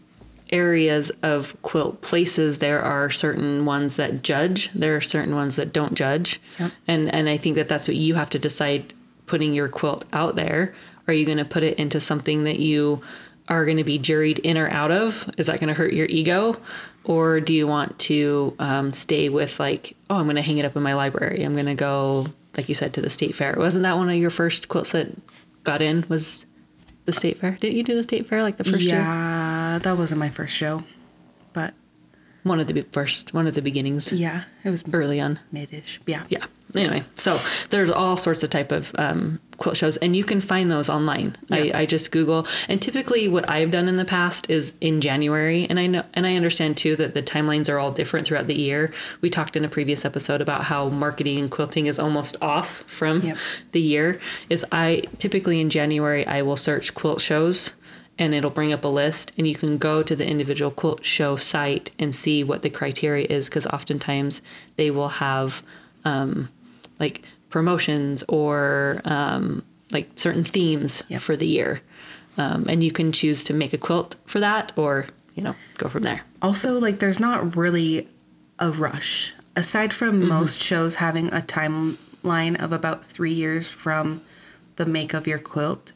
areas 0.49 1.11
of 1.23 1.55
quilt 1.61 2.01
places, 2.01 2.57
there 2.57 2.81
are 2.81 3.09
certain 3.09 3.65
ones 3.65 3.95
that 3.97 4.23
judge. 4.23 4.69
There 4.73 4.95
are 4.95 5.01
certain 5.01 5.35
ones 5.35 5.55
that 5.57 5.71
don't 5.73 5.93
judge, 5.93 6.39
Yep. 6.59 6.71
and 6.87 7.13
and 7.13 7.29
I 7.29 7.37
think 7.37 7.55
that 7.55 7.67
that's 7.67 7.87
what 7.87 7.97
you 7.97 8.15
have 8.15 8.29
to 8.31 8.39
decide. 8.39 8.93
Putting 9.27 9.53
your 9.53 9.69
quilt 9.69 10.03
out 10.11 10.35
there, 10.35 10.73
are 11.07 11.13
you 11.13 11.25
going 11.25 11.37
to 11.37 11.45
put 11.45 11.63
it 11.63 11.77
into 11.79 12.01
something 12.01 12.43
that 12.43 12.59
you 12.59 13.01
are 13.47 13.63
going 13.63 13.77
to 13.77 13.83
be 13.85 13.97
juried 13.97 14.39
in 14.39 14.57
or 14.57 14.67
out 14.69 14.91
of? 14.91 15.29
Is 15.37 15.45
that 15.45 15.61
going 15.61 15.69
to 15.69 15.73
hurt 15.73 15.93
your 15.93 16.07
ego? 16.07 16.57
Or 17.05 17.39
do 17.39 17.53
you 17.53 17.65
want 17.65 17.97
to 17.99 18.53
um, 18.59 18.91
stay 18.91 19.29
with 19.29 19.57
like, 19.57 19.95
oh, 20.09 20.17
I'm 20.17 20.25
going 20.25 20.35
to 20.35 20.41
hang 20.41 20.57
it 20.57 20.65
up 20.65 20.75
in 20.75 20.83
my 20.83 20.95
library. 20.95 21.43
I'm 21.43 21.53
going 21.53 21.67
to 21.67 21.75
go, 21.75 22.27
like 22.57 22.67
you 22.69 22.75
said, 22.75 22.93
to 22.95 23.01
the 23.01 23.09
state 23.09 23.35
fair. 23.35 23.55
Wasn't 23.57 23.83
that 23.83 23.97
one 23.97 24.09
of 24.09 24.15
your 24.15 24.29
first 24.29 24.67
quilts 24.67 24.91
that 24.91 25.07
got 25.63 25.81
in 25.81 26.05
was 26.09 26.45
the 27.05 27.13
state 27.13 27.37
fair. 27.37 27.57
Didn't 27.59 27.75
you 27.77 27.83
do 27.83 27.95
the 27.95 28.03
state 28.03 28.25
fair 28.27 28.41
like 28.43 28.57
the 28.57 28.63
first 28.63 28.81
year? 28.81 28.95
yeah, 28.95 29.79
that 29.81 29.97
wasn't 29.97 30.19
my 30.19 30.29
first 30.29 30.55
show, 30.55 30.83
but 31.53 31.73
One 32.43 32.59
of 32.59 32.67
the 32.67 32.81
first, 32.91 33.33
one 33.33 33.47
of 33.47 33.53
the 33.55 33.61
beginnings, 33.61 34.11
yeah, 34.11 34.43
it 34.63 34.69
was 34.69 34.83
early 34.93 35.19
on. 35.19 35.39
mid-ish. 35.51 35.99
Yeah. 36.05 36.23
Yeah. 36.29 36.45
Anyway, 36.75 37.03
so 37.15 37.39
there's 37.69 37.89
all 37.89 38.15
sorts 38.17 38.43
of 38.43 38.49
type 38.49 38.71
of 38.71 38.91
um, 38.97 39.39
quilt 39.57 39.75
shows, 39.77 39.97
and 39.97 40.15
you 40.15 40.23
can 40.23 40.39
find 40.39 40.71
those 40.71 40.89
online. 40.89 41.35
Yeah. 41.49 41.57
I, 41.57 41.71
I 41.81 41.85
just 41.85 42.11
Google, 42.11 42.47
and 42.69 42.81
typically 42.81 43.27
what 43.27 43.49
I've 43.49 43.71
done 43.71 43.87
in 43.87 43.97
the 43.97 44.05
past 44.05 44.49
is 44.49 44.73
in 44.81 45.01
January, 45.01 45.67
and 45.69 45.79
I 45.79 45.87
know, 45.87 46.03
and 46.13 46.25
I 46.25 46.35
understand 46.35 46.77
too 46.77 46.95
that 46.95 47.13
the 47.13 47.21
timelines 47.21 47.69
are 47.71 47.77
all 47.77 47.91
different 47.91 48.25
throughout 48.25 48.47
the 48.47 48.55
year. 48.55 48.93
We 49.21 49.29
talked 49.29 49.55
in 49.55 49.65
a 49.65 49.69
previous 49.69 50.05
episode 50.05 50.41
about 50.41 50.63
how 50.65 50.89
marketing 50.89 51.39
and 51.39 51.51
quilting 51.51 51.87
is 51.87 51.99
almost 51.99 52.35
off 52.41 52.83
from 52.87 53.21
Yep. 53.21 53.37
the 53.73 53.81
year. 53.81 54.21
Is 54.49 54.65
I 54.71 55.03
typically 55.17 55.59
in 55.59 55.69
January 55.69 56.25
I 56.25 56.41
will 56.41 56.57
search 56.57 56.93
quilt 56.93 57.21
shows. 57.21 57.73
And 58.19 58.35
it'll 58.35 58.51
bring 58.51 58.71
up 58.71 58.83
a 58.83 58.87
list, 58.87 59.31
and 59.35 59.47
you 59.47 59.55
can 59.55 59.79
go 59.79 60.03
to 60.03 60.15
the 60.15 60.27
individual 60.27 60.69
quilt 60.69 61.03
show 61.03 61.37
site 61.37 61.89
and 61.97 62.13
see 62.15 62.43
what 62.43 62.61
the 62.61 62.69
criteria 62.69 63.25
is. 63.27 63.49
Because 63.49 63.65
oftentimes 63.65 64.43
they 64.75 64.91
will 64.91 65.07
have 65.07 65.63
um, 66.05 66.49
like 67.01 67.23
promotions 67.49 68.23
or 68.29 69.01
um, 69.03 69.63
like 69.91 70.07
certain 70.15 70.45
themes 70.45 71.03
Yep. 71.09 71.21
for 71.21 71.35
the 71.35 71.45
year. 71.47 71.81
Um, 72.37 72.65
and 72.69 72.81
you 72.81 72.91
can 72.91 73.11
choose 73.11 73.43
to 73.45 73.53
make 73.53 73.73
a 73.73 73.77
quilt 73.77 74.15
for 74.25 74.39
that 74.39 74.71
or, 74.77 75.07
you 75.35 75.43
know, 75.43 75.55
go 75.77 75.89
from 75.89 76.03
there. 76.03 76.21
Also, 76.41 76.79
like, 76.79 76.99
there's 76.99 77.19
not 77.19 77.57
really 77.57 78.07
a 78.57 78.71
rush. 78.71 79.33
Aside 79.57 79.93
from 79.93 80.29
most 80.29 80.61
shows 80.61 80.95
having 80.95 81.27
a 81.33 81.41
timeline 81.41 82.55
of 82.63 82.71
about 82.71 83.03
three 83.05 83.33
years 83.33 83.67
from 83.67 84.21
the 84.77 84.85
make 84.85 85.13
of 85.13 85.27
your 85.27 85.39
quilt, 85.39 85.91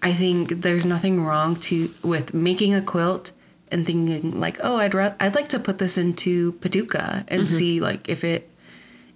I 0.00 0.12
think 0.12 0.62
there's 0.62 0.86
nothing 0.86 1.24
wrong 1.24 1.56
to 1.68 1.92
with 2.04 2.32
making 2.32 2.72
a 2.72 2.80
quilt 2.80 3.32
and 3.70 3.84
thinking 3.84 4.38
like, 4.38 4.58
oh, 4.62 4.76
I'd 4.76 4.94
ra- 4.94 5.14
I'd 5.18 5.34
like 5.34 5.48
to 5.48 5.58
put 5.58 5.78
this 5.78 5.98
into 5.98 6.52
Paducah 6.52 7.24
and 7.26 7.48
see 7.48 7.80
like 7.80 8.08
if 8.08 8.22
it 8.22 8.48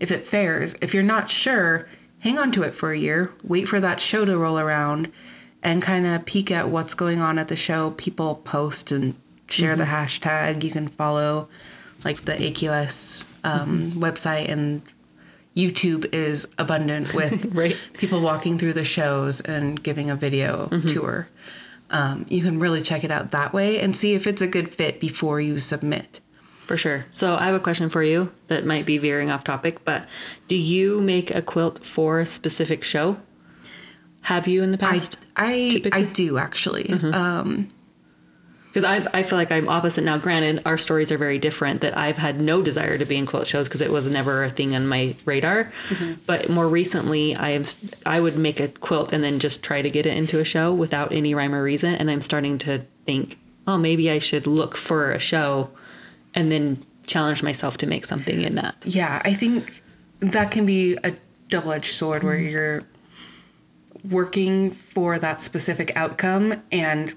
if 0.03 0.11
it 0.11 0.25
fares. 0.25 0.75
If 0.83 0.93
you're 0.93 1.03
not 1.03 1.31
sure, 1.31 1.87
hang 2.19 2.39
on 2.39 2.53
to 2.53 2.63
it 2.63 2.75
for 2.75 2.93
a 2.93 2.99
year, 2.99 3.33
wait 3.43 3.67
for 3.69 3.81
that 3.81 4.01
show 4.01 4.25
to 4.27 4.37
roll 4.37 4.59
around, 4.59 5.11
and 5.63 5.81
kind 5.81 6.07
of 6.07 6.27
peek 6.27 6.51
at 6.51 6.69
what's 6.69 6.93
going 6.95 7.21
on 7.21 7.39
at 7.39 7.49
the 7.49 7.57
show. 7.57 7.93
People 7.93 8.35
post 8.37 8.93
and 8.93 9.15
share 9.49 9.77
the 9.77 9.85
hashtag. 9.85 10.63
You 10.65 10.71
can 10.71 10.89
follow 10.89 11.49
like 12.05 12.23
the 12.25 12.33
AQS 12.33 13.25
um, 13.45 13.93
website 13.93 14.49
and 14.51 14.83
YouTube 15.57 16.13
is 16.15 16.49
abundant 16.59 17.15
with 17.21 17.55
Right. 17.55 17.77
people 17.93 18.21
walking 18.21 18.59
through 18.59 18.73
the 18.73 18.85
shows 18.85 19.41
and 19.43 19.81
giving 19.83 20.11
a 20.11 20.17
video 20.17 20.67
tour. 20.89 21.29
Um, 21.91 22.25
you 22.31 22.43
can 22.43 22.59
really 22.59 22.81
check 22.81 23.05
it 23.05 23.11
out 23.11 23.33
that 23.33 23.53
way 23.53 23.79
and 23.79 23.95
see 23.95 24.15
if 24.15 24.27
it's 24.27 24.41
a 24.41 24.47
good 24.47 24.71
fit 24.75 24.99
before 24.99 25.41
you 25.43 25.59
submit. 25.59 26.22
For 26.67 26.77
sure. 26.77 27.05
So 27.11 27.35
I 27.35 27.45
have 27.47 27.55
a 27.55 27.61
question 27.61 27.89
for 27.89 28.03
you 28.03 28.33
that 28.47 28.65
might 28.65 28.87
be 28.87 28.97
veering 28.99 29.31
off 29.31 29.45
topic, 29.45 29.85
but 29.85 30.09
do 30.49 30.57
you 30.57 31.01
make 31.01 31.35
a 31.35 31.43
quilt 31.43 31.85
for 31.85 32.21
a 32.21 32.27
specific 32.27 32.83
show? 32.85 33.19
Have 34.23 34.47
you 34.47 34.63
in 34.63 34.71
the 34.71 34.79
past? 34.79 35.17
I 35.37 35.67
I 35.67 35.71
typically? 35.71 36.05
do 36.07 36.39
actually. 36.39 36.91
Um, 36.93 37.69
Because 38.69 38.85
I, 38.85 39.07
I 39.13 39.23
feel 39.23 39.37
like 39.37 39.53
I'm 39.53 39.69
opposite 39.69 40.03
now. 40.03 40.17
Granted, 40.17 40.63
our 40.65 40.79
stories 40.79 41.13
are 41.13 41.19
very 41.19 41.37
different. 41.39 41.83
That 41.83 41.95
I've 41.99 42.17
had 42.17 42.41
no 42.41 42.63
desire 42.63 42.97
to 42.97 43.05
be 43.05 43.17
in 43.17 43.27
quilt 43.27 43.47
shows 43.47 43.69
because 43.69 43.83
it 43.83 43.91
was 43.91 44.09
never 44.11 44.45
a 44.45 44.49
thing 44.49 44.75
on 44.75 44.87
my 44.87 45.15
radar. 45.27 45.71
But 46.27 46.49
more 46.49 46.67
recently, 46.69 47.37
I've 47.37 47.75
I 48.07 48.21
would 48.21 48.39
make 48.39 48.61
a 48.61 48.69
quilt 48.69 49.13
and 49.13 49.23
then 49.23 49.41
just 49.41 49.63
try 49.63 49.83
to 49.83 49.91
get 49.91 50.07
it 50.07 50.17
into 50.17 50.39
a 50.41 50.45
show 50.45 50.73
without 50.73 51.13
any 51.13 51.35
rhyme 51.35 51.55
or 51.55 51.63
reason. 51.63 51.95
And 51.97 52.11
I'm 52.11 52.23
starting 52.23 52.57
to 52.59 52.83
think, 53.05 53.37
oh, 53.67 53.77
maybe 53.77 54.11
I 54.11 54.19
should 54.21 54.47
look 54.47 54.75
for 54.77 55.13
a 55.13 55.19
show, 55.19 55.69
and 56.35 56.51
then 56.53 56.85
challenge 57.07 57.43
myself 57.43 57.77
to 57.79 57.87
make 57.87 58.05
something 58.07 58.41
in 58.41 58.55
that. 58.55 58.77
yeah, 58.85 59.21
I 59.25 59.35
think 59.35 59.83
that 60.21 60.51
can 60.51 60.65
be 60.67 60.97
a 61.05 61.15
double-edged 61.49 61.93
sword 61.93 62.23
where 62.23 62.39
you're 62.39 62.83
working 64.09 64.71
for 64.71 65.19
that 65.19 65.41
specific 65.41 65.93
outcome 65.97 66.63
and 66.73 67.15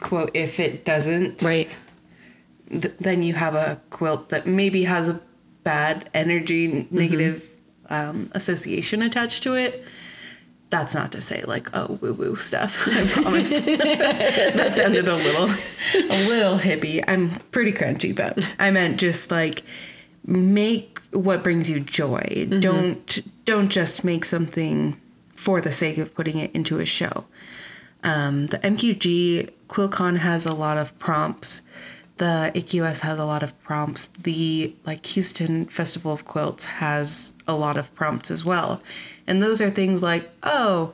quote 0.00 0.30
if 0.34 0.58
it 0.60 0.84
doesn't 0.84 1.42
Right. 1.42 1.70
th- 2.70 2.94
then 3.00 3.22
you 3.22 3.34
have 3.34 3.54
a 3.54 3.80
quilt 3.90 4.28
that 4.30 4.46
maybe 4.46 4.84
has 4.84 5.08
a 5.08 5.20
bad 5.62 6.10
energy 6.12 6.86
negative 6.90 7.48
um, 7.88 8.30
association 8.32 9.02
attached 9.02 9.42
to 9.44 9.54
it 9.54 9.84
that's 10.74 10.94
not 10.94 11.12
to 11.12 11.20
say 11.20 11.42
like 11.46 11.68
oh 11.74 11.98
woo 12.00 12.12
woo 12.12 12.36
stuff 12.36 12.86
i 12.90 13.06
promise 13.22 13.60
that 13.60 14.74
sounded 14.74 15.08
a 15.08 15.14
little 15.14 15.44
a 15.44 16.18
little 16.28 16.58
hippie 16.58 17.02
i'm 17.06 17.30
pretty 17.52 17.72
crunchy 17.72 18.14
but 18.14 18.38
i 18.58 18.70
meant 18.70 18.98
just 18.98 19.30
like 19.30 19.62
make 20.26 21.00
what 21.12 21.42
brings 21.42 21.70
you 21.70 21.78
joy 21.80 22.48
don't 22.60 23.20
don't 23.44 23.70
just 23.70 24.04
make 24.04 24.24
something 24.24 24.98
for 25.36 25.60
the 25.60 25.70
sake 25.70 25.98
of 25.98 26.14
putting 26.14 26.38
it 26.38 26.50
into 26.54 26.78
a 26.78 26.86
show 26.86 27.24
um, 28.04 28.48
the 28.48 28.58
MQG 28.58 29.50
QuiltCon 29.68 30.18
has 30.18 30.44
a 30.44 30.52
lot 30.52 30.76
of 30.76 30.96
prompts. 30.98 31.62
The 32.18 32.52
AQS 32.54 33.00
has 33.00 33.18
a 33.18 33.24
lot 33.24 33.42
of 33.42 33.58
prompts. 33.62 34.08
The 34.08 34.76
like 34.84 35.04
Houston 35.06 35.64
Festival 35.66 36.12
of 36.12 36.26
Quilts 36.26 36.66
has 36.66 37.32
a 37.48 37.56
lot 37.56 37.76
of 37.76 37.92
prompts 37.94 38.30
as 38.30 38.44
well. 38.44 38.82
And 39.26 39.42
those 39.42 39.60
are 39.60 39.70
things 39.70 40.02
like, 40.02 40.30
oh, 40.42 40.92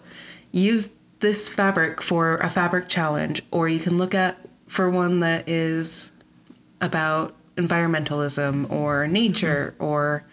use 0.53 0.91
this 1.21 1.49
fabric 1.49 2.01
for 2.01 2.37
a 2.37 2.49
fabric 2.49 2.89
challenge, 2.89 3.43
or 3.51 3.69
you 3.69 3.79
can 3.81 3.99
look 3.99 4.15
at 4.15 4.39
for 4.69 4.89
one 4.89 5.21
that 5.21 5.49
is 5.49 6.13
about 6.81 7.35
environmentalism 7.57 8.71
or 8.71 9.07
nature 9.07 9.75
mm-hmm. 9.75 9.85
or 9.85 10.25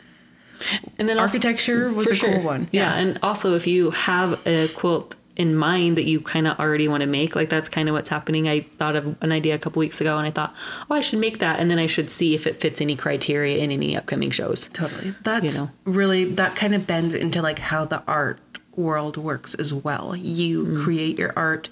And 0.98 1.10
then 1.10 1.20
also- 1.20 1.38
Architecture 1.38 1.92
was 1.92 2.08
for 2.20 2.28
a 2.28 2.34
cool 2.34 2.44
one. 2.44 2.68
Yeah. 2.72 2.94
Yeah. 2.94 3.00
and 3.02 3.20
also 3.22 3.56
if 3.56 3.68
you 3.68 3.92
have 3.92 4.40
a 4.48 4.68
quilt 4.70 5.16
in 5.38 5.56
mind 5.56 5.98
that 5.98 6.06
you 6.06 6.20
kind 6.20 6.48
of 6.48 6.60
already 6.60 6.88
want 6.88 7.02
to 7.02 7.08
make, 7.08 7.36
like 7.36 7.48
that's 7.48 7.70
kind 7.70 7.88
of 7.88 7.94
what's 7.94 8.10
happening. 8.10 8.48
I 8.48 8.62
thought 8.80 8.96
of 8.96 9.16
an 9.22 9.32
idea 9.32 9.54
a 9.54 9.60
couple 9.60 9.80
weeks 9.80 10.02
ago, 10.02 10.18
and 10.18 10.26
I 10.26 10.32
thought, 10.32 10.54
oh, 10.90 10.96
I 10.96 11.02
should 11.02 11.20
make 11.20 11.38
that, 11.40 11.60
and 11.60 11.70
then 11.70 11.78
I 11.78 11.86
should 11.86 12.10
see 12.10 12.34
if 12.34 12.48
it 12.48 12.60
fits 12.60 12.82
any 12.82 12.96
criteria 12.96 13.58
in 13.60 13.72
any 13.72 13.96
upcoming 13.96 14.32
shows. 14.32 14.68
Totally. 14.74 15.14
That's 15.22 15.62
know? 15.62 15.70
really 15.86 16.26
that 16.26 16.56
kind 16.56 16.74
of 16.74 16.88
bends 16.88 17.14
into 17.14 17.42
like 17.44 17.60
how 17.60 17.86
the 17.86 18.02
art 18.08 18.40
world 18.76 19.16
works 19.16 19.54
as 19.56 19.72
well. 19.72 20.16
You 20.16 20.64
mm-hmm. 20.64 20.84
create 20.84 21.20
your 21.20 21.34
art, 21.36 21.70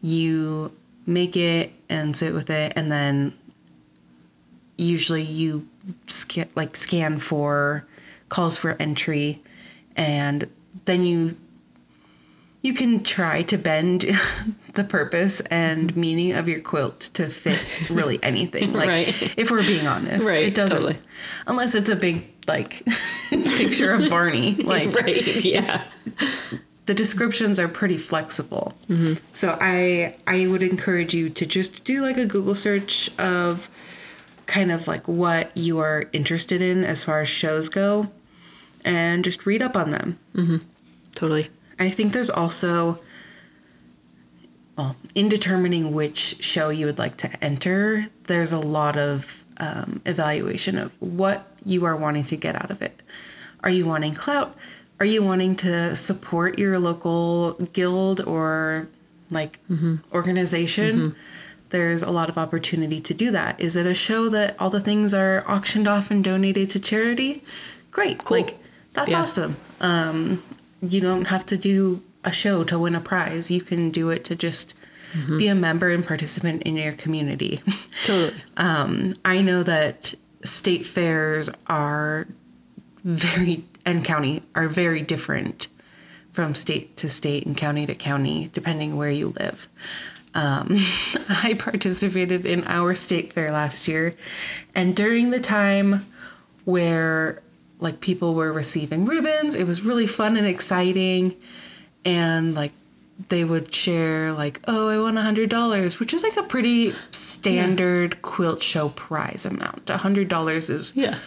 you 0.00 0.72
make 1.04 1.36
it 1.36 1.72
and 1.88 2.16
sit 2.16 2.32
with 2.32 2.48
it, 2.48 2.74
and 2.76 2.92
then 2.92 3.34
usually 4.78 5.22
you 5.22 5.68
scan, 6.06 6.48
like 6.54 6.76
scan 6.76 7.18
for 7.18 7.86
calls 8.28 8.56
for 8.56 8.76
entry, 8.78 9.42
and 9.96 10.48
then 10.84 11.04
you 11.04 11.36
you 12.64 12.72
can 12.74 13.02
try 13.04 13.42
to 13.42 13.56
bend 13.58 14.06
the 14.74 14.82
purpose 14.84 15.40
and 15.42 15.94
meaning 15.96 16.32
of 16.32 16.48
your 16.48 16.60
quilt 16.60 17.00
to 17.14 17.28
fit 17.28 17.62
really 17.90 18.18
anything. 18.22 18.72
Like 18.80 18.88
Right. 18.88 19.32
if 19.38 19.50
we're 19.50 19.62
being 19.62 19.86
honest, 19.86 20.26
Right, 20.26 20.42
it 20.44 20.54
doesn't 20.54 20.76
totally. 20.80 20.98
unless 21.46 21.74
it's 21.74 21.90
a 21.90 21.96
big 21.96 22.24
like 22.48 22.82
picture 23.30 23.92
of 23.92 24.08
Barney. 24.10 24.54
Like 24.56 24.92
right? 24.94 25.44
Yeah. 25.44 25.84
the 26.86 26.94
descriptions 26.94 27.58
are 27.60 27.68
pretty 27.68 27.96
flexible. 27.98 28.72
Mm-hmm. 28.88 29.14
So 29.32 29.56
I 29.60 30.16
I 30.26 30.46
would 30.46 30.62
encourage 30.62 31.14
you 31.14 31.28
to 31.30 31.46
just 31.46 31.84
do 31.84 32.00
like 32.02 32.16
a 32.16 32.26
Google 32.26 32.54
search 32.54 33.10
of 33.18 33.68
kind 34.46 34.70
of 34.72 34.88
like 34.88 35.06
what 35.06 35.56
you 35.56 35.78
are 35.80 36.08
interested 36.12 36.60
in 36.60 36.82
as 36.84 37.02
far 37.04 37.20
as 37.20 37.28
shows 37.28 37.68
go, 37.68 38.10
and 38.84 39.22
just 39.24 39.46
read 39.46 39.62
up 39.62 39.76
on 39.76 39.90
them. 39.90 40.18
Mm-hmm. 40.34 40.56
Totally. 41.14 41.48
I 41.78 41.90
think 41.90 42.12
there's 42.12 42.30
also, 42.30 42.98
well, 44.76 44.96
in 45.14 45.28
determining 45.28 45.92
which 45.92 46.42
show 46.42 46.68
you 46.70 46.86
would 46.86 46.98
like 46.98 47.16
to 47.18 47.44
enter, 47.44 48.06
there's 48.24 48.52
a 48.52 48.58
lot 48.58 48.96
of 48.96 49.44
um, 49.58 50.00
evaluation 50.04 50.78
of 50.78 50.92
what 51.00 51.46
you 51.64 51.84
are 51.84 51.96
wanting 51.96 52.24
to 52.24 52.36
get 52.36 52.54
out 52.56 52.70
of 52.70 52.82
it. 52.82 53.00
Are 53.62 53.70
you 53.70 53.84
wanting 53.86 54.14
clout? 54.14 54.56
Are 55.00 55.06
you 55.06 55.22
wanting 55.22 55.56
to 55.56 55.94
support 55.96 56.58
your 56.58 56.78
local 56.78 57.52
guild 57.72 58.20
or 58.20 58.88
like 59.30 59.58
organization? 60.12 61.16
There's 61.70 62.02
a 62.04 62.10
lot 62.10 62.28
of 62.28 62.38
opportunity 62.38 63.00
to 63.00 63.14
do 63.14 63.32
that. 63.32 63.60
Is 63.60 63.74
it 63.74 63.86
a 63.86 63.94
show 63.94 64.28
that 64.28 64.54
all 64.60 64.70
the 64.70 64.80
things 64.80 65.12
are 65.12 65.44
auctioned 65.48 65.88
off 65.88 66.10
and 66.10 66.22
donated 66.22 66.70
to 66.70 66.78
charity? 66.80 67.42
Great. 67.90 68.24
Cool. 68.24 68.38
Like, 68.42 68.58
that's 68.92 69.10
Yeah. 69.10 69.22
awesome. 69.22 69.56
Um, 69.80 70.42
you 70.90 71.00
don't 71.00 71.26
have 71.26 71.46
to 71.46 71.56
do 71.56 72.02
a 72.24 72.32
show 72.32 72.64
to 72.64 72.78
win 72.78 72.94
a 72.94 73.00
prize. 73.00 73.50
You 73.50 73.60
can 73.60 73.90
do 73.90 74.10
it 74.10 74.24
to 74.24 74.34
just 74.34 74.74
be 75.38 75.46
a 75.46 75.54
member 75.54 75.90
and 75.90 76.04
participant 76.04 76.62
in 76.62 76.76
your 76.76 76.92
community. 76.92 77.60
Totally. 78.04 78.34
Um, 78.56 79.14
I 79.24 79.42
know 79.42 79.62
that 79.62 80.12
state 80.42 80.86
fairs 80.86 81.50
are 81.68 82.26
very 83.04 83.64
and 83.86 84.04
county 84.04 84.42
are 84.54 84.68
very 84.68 85.02
different 85.02 85.68
from 86.32 86.54
state 86.54 86.96
to 86.96 87.08
state 87.08 87.46
and 87.46 87.56
county 87.56 87.86
to 87.86 87.94
county, 87.94 88.50
depending 88.52 88.96
where 88.96 89.10
you 89.10 89.28
live. 89.38 89.68
Um, 90.34 90.66
I 91.28 91.54
participated 91.58 92.44
in 92.44 92.64
our 92.64 92.92
state 92.94 93.32
fair 93.32 93.52
last 93.52 93.86
year, 93.86 94.16
and 94.74 94.96
during 94.96 95.30
the 95.30 95.38
time 95.38 96.06
where 96.64 97.40
like 97.80 98.00
people 98.00 98.34
were 98.34 98.52
receiving 98.52 99.04
ribbons, 99.06 99.54
it 99.54 99.64
was 99.66 99.82
really 99.82 100.06
fun 100.06 100.36
and 100.36 100.46
exciting, 100.46 101.34
and 102.04 102.54
like 102.54 102.72
they 103.28 103.44
would 103.44 103.72
share 103.74 104.32
like, 104.32 104.60
oh, 104.66 104.88
I 104.88 104.98
won 104.98 105.16
a 105.18 105.22
hundred 105.22 105.48
dollars, 105.50 106.00
which 106.00 106.12
is 106.14 106.22
like 106.22 106.36
a 106.36 106.42
pretty 106.42 106.92
standard 107.12 108.22
quilt 108.22 108.62
show 108.62 108.88
prize 108.90 109.46
amount. 109.46 109.88
A 109.90 109.96
hundred 109.96 110.28
dollars 110.28 110.68
is 110.70 110.92
Yeah. 110.96 111.18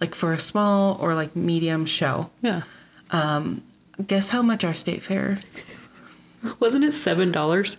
like 0.00 0.14
for 0.14 0.32
a 0.32 0.38
small 0.38 0.96
or 1.00 1.14
like 1.14 1.34
medium 1.36 1.86
show. 1.86 2.30
Yeah. 2.42 2.62
Um 3.10 3.62
Guess 4.06 4.28
how 4.30 4.42
much 4.42 4.62
our 4.62 4.74
state 4.74 5.02
fair? 5.02 5.38
Wasn't 6.60 6.84
it 6.84 6.92
seven 6.92 7.32
dollars? 7.32 7.76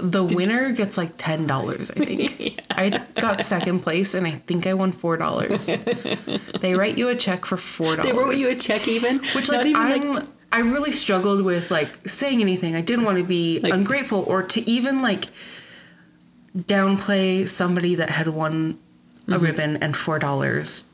The 0.00 0.24
winner 0.24 0.72
gets 0.72 0.98
like 0.98 1.12
ten 1.16 1.46
dollars, 1.46 1.90
I 1.90 1.94
think. 2.04 2.60
I 2.70 2.90
got 3.14 3.40
second 3.40 3.80
place 3.80 4.14
and 4.14 4.26
I 4.26 4.32
think 4.32 4.66
I 4.66 4.74
won 4.74 4.92
four 4.92 5.16
dollars. 5.16 5.66
they 6.60 6.74
write 6.74 6.98
you 6.98 7.08
a 7.08 7.14
check 7.14 7.44
for 7.46 7.56
four 7.56 7.96
dollars. 7.96 8.04
They 8.04 8.12
wrote 8.12 8.36
you 8.36 8.50
a 8.50 8.54
check 8.54 8.86
even, 8.88 9.18
which 9.34 9.50
not 9.50 9.58
like 9.58 9.66
even 9.66 9.76
I'm 9.80 10.12
like 10.14 10.24
I 10.52 10.60
really 10.60 10.92
struggled 10.92 11.44
with 11.44 11.70
like 11.70 12.06
saying 12.08 12.40
anything. 12.40 12.76
I 12.76 12.80
didn't 12.82 13.04
want 13.04 13.18
to 13.18 13.24
be 13.24 13.58
Like- 13.60 13.72
ungrateful 13.72 14.24
or 14.28 14.42
to 14.42 14.68
even 14.68 15.00
like 15.02 15.24
downplay 16.56 17.46
somebody 17.46 17.94
that 17.96 18.10
had 18.10 18.28
won 18.28 18.78
a 19.28 19.38
ribbon 19.38 19.76
and 19.78 19.96
four 19.96 20.18
dollars 20.18 20.84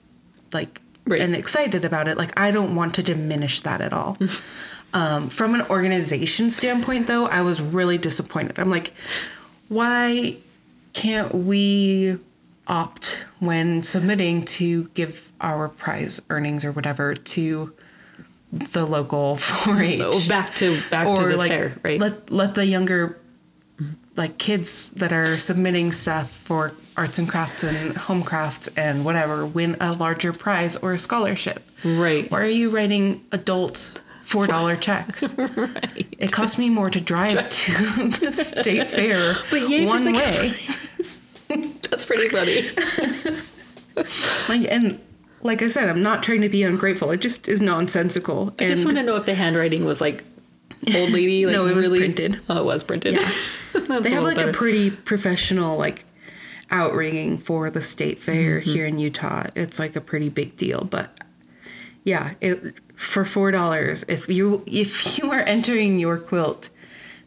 like 0.53 0.81
Mm-hmm. 1.03 1.13
Right. 1.15 1.21
and 1.21 1.35
excited 1.35 1.85
about 1.85 2.07
it. 2.07 2.17
Like 2.17 2.39
I 2.39 2.53
don't 2.53 2.77
want 2.77 2.95
to 2.95 3.03
diminish 3.03 3.59
that 3.63 3.81
at 3.81 3.93
all. 3.93 4.17
um, 4.95 5.29
from 5.29 5.55
an 5.55 5.63
organization 5.69 6.51
standpoint 6.51 7.07
though, 7.07 7.27
I 7.27 7.43
was 7.43 7.61
really 7.61 7.99
disappointed. 7.99 8.59
I'm 8.59 8.71
like, 8.71 8.93
why 9.69 10.37
can't 10.93 11.35
we 11.35 12.19
opt 12.67 13.25
when 13.41 13.83
submitting 13.83 14.45
to 14.45 14.85
give 14.95 15.33
our 15.41 15.69
prize 15.69 16.21
earnings 16.31 16.65
or 16.65 16.73
whatever 16.73 17.15
to 17.15 17.73
the 18.53 18.87
local 18.87 19.37
4-H 19.39 20.01
oh, 20.05 20.29
back 20.29 20.55
to 20.57 20.79
back 20.91 21.17
to 21.17 21.27
the 21.27 21.37
like 21.37 21.49
fair, 21.49 21.77
right? 21.83 21.99
let 21.99 22.31
let 22.31 22.55
the 22.55 22.67
younger 22.67 23.19
like 24.17 24.37
kids 24.37 24.91
that 24.91 25.13
are 25.13 25.39
submitting 25.39 25.91
stuff 25.91 26.31
for 26.31 26.75
arts 26.97 27.19
and 27.19 27.29
crafts 27.29 27.65
and 27.65 27.97
home 27.97 28.23
crafts 28.23 28.69
and 28.77 29.05
whatever 29.05 29.47
win 29.47 29.75
a 29.81 29.93
larger 29.95 30.33
prize 30.33 30.77
or 30.77 30.93
a 30.93 30.99
scholarship. 30.99 31.63
right. 31.83 32.31
Why 32.31 32.43
are 32.43 32.47
you 32.47 32.69
writing 32.69 33.25
adult 33.33 34.02
four 34.33 34.47
dollar 34.47 34.77
checks? 34.77 35.35
right. 35.39 36.07
It 36.19 36.33
cost 36.33 36.59
me 36.59 36.69
more 36.71 36.91
to 36.91 37.01
drive 37.01 37.33
to 37.49 37.73
the 38.21 38.33
state 38.33 38.89
fair 38.99 39.35
But 39.51 39.69
yay 39.69 39.87
one 39.87 40.05
way. 40.13 40.53
That's 41.91 42.05
pretty 42.07 42.29
funny. 42.29 42.63
Like 44.49 44.71
and 44.71 44.99
like 45.43 45.61
I 45.61 45.67
said, 45.67 45.89
I'm 45.89 46.03
not 46.03 46.23
trying 46.23 46.41
to 46.43 46.49
be 46.49 46.63
ungrateful. 46.63 47.11
It 47.11 47.21
just 47.21 47.49
is 47.49 47.61
nonsensical. 47.61 48.55
I 48.59 48.67
just 48.67 48.85
want 48.85 48.97
to 48.97 49.03
know 49.03 49.17
if 49.17 49.27
the 49.27 49.35
handwriting 49.35 49.85
was 49.85 50.01
like 50.01 50.25
old 50.97 51.11
lady. 51.11 51.45
Like 51.47 51.53
No, 51.55 51.67
it 51.67 51.75
was 51.75 51.89
really, 51.89 51.99
printed. 52.01 52.41
Oh, 52.49 52.61
it 52.61 52.65
was 52.65 52.85
printed. 52.85 53.17
That's 53.17 54.03
they 54.03 54.11
have 54.11 54.23
like 54.25 54.39
a 54.39 54.53
pretty 54.53 54.91
professional 54.91 55.77
like 55.77 56.05
outringing 56.71 57.43
for 57.43 57.71
the 57.71 57.81
state 57.83 58.19
fair 58.19 58.61
Mm-hmm. 58.61 58.71
here 58.71 58.87
in 58.87 58.99
Utah. 58.99 59.49
It's 59.55 59.79
like 59.79 59.95
a 59.97 60.01
pretty 60.01 60.29
big 60.31 60.57
deal, 60.57 60.85
but 60.85 61.19
yeah, 62.05 62.35
it 62.41 62.75
for 62.97 63.25
four 63.25 63.51
dollars 63.51 64.05
if 64.09 64.29
you 64.29 64.63
if 64.67 65.19
you 65.23 65.31
are 65.31 65.41
entering 65.41 65.99
your 65.99 66.19
quilt 66.19 66.69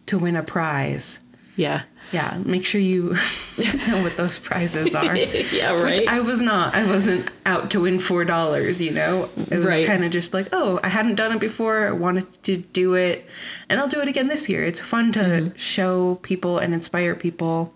to 0.07 0.17
win 0.19 0.35
a 0.35 0.43
prize, 0.43 1.19
yeah. 1.55 1.81
yeah, 2.11 2.37
make 2.45 2.63
sure 2.65 2.79
you 2.79 3.15
know 3.87 4.03
what 4.03 4.15
those 4.17 4.37
prizes 4.37 4.93
are. 5.01 5.15
yeah. 5.15 5.71
Which 5.71 5.81
Right. 5.99 6.07
I 6.07 6.19
was 6.19 6.41
not. 6.41 6.75
I 6.75 6.85
wasn't 6.85 7.27
out 7.45 7.71
to 7.71 7.81
win 7.81 7.97
four 7.99 8.23
dollars. 8.25 8.81
You 8.81 8.91
know, 8.91 9.29
it 9.37 9.57
was 9.57 9.65
Right. 9.65 9.87
kind 9.87 10.03
of 10.03 10.11
just 10.11 10.33
like, 10.33 10.47
oh, 10.53 10.79
I 10.83 10.89
hadn't 10.89 11.15
done 11.15 11.31
it 11.31 11.39
before. 11.39 11.87
I 11.87 11.91
wanted 11.91 12.27
to 12.43 12.57
do 12.57 12.93
it, 12.93 13.25
and 13.69 13.79
I'll 13.79 13.87
do 13.87 13.99
it 14.01 14.07
again 14.07 14.27
this 14.27 14.47
year. 14.49 14.63
It's 14.65 14.79
fun 14.79 15.11
to 15.13 15.19
Mm-hmm. 15.19 15.55
show 15.55 16.15
people 16.21 16.59
and 16.59 16.73
inspire 16.73 17.15
people, 17.15 17.73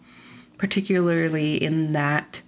particularly 0.59 1.55
in 1.55 1.93
that 1.93 2.41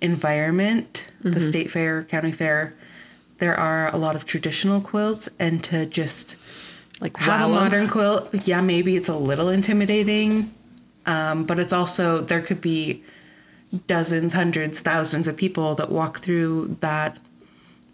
environment, 0.00 1.08
Mm-hmm. 1.20 1.30
the 1.32 1.40
state 1.40 1.70
fair, 1.70 2.02
county 2.04 2.32
fair. 2.32 2.74
There 3.42 3.58
are 3.58 3.92
a 3.92 3.96
lot 3.96 4.14
of 4.14 4.24
traditional 4.24 4.80
quilts, 4.80 5.28
and 5.40 5.64
to 5.64 5.84
just 5.84 6.36
like 7.00 7.16
have 7.16 7.40
wow. 7.40 7.46
a 7.48 7.60
modern 7.64 7.88
quilt, 7.88 8.30
yeah, 8.46 8.60
maybe 8.60 8.94
it's 8.94 9.08
a 9.08 9.16
little 9.16 9.48
intimidating, 9.48 10.54
um, 11.06 11.42
but 11.42 11.58
it's 11.58 11.72
also 11.72 12.20
there 12.20 12.40
could 12.40 12.60
be 12.60 13.02
dozens, 13.88 14.32
hundreds, 14.32 14.80
thousands 14.80 15.26
of 15.26 15.36
people 15.36 15.74
that 15.74 15.90
walk 15.90 16.20
through 16.20 16.76
that 16.82 17.18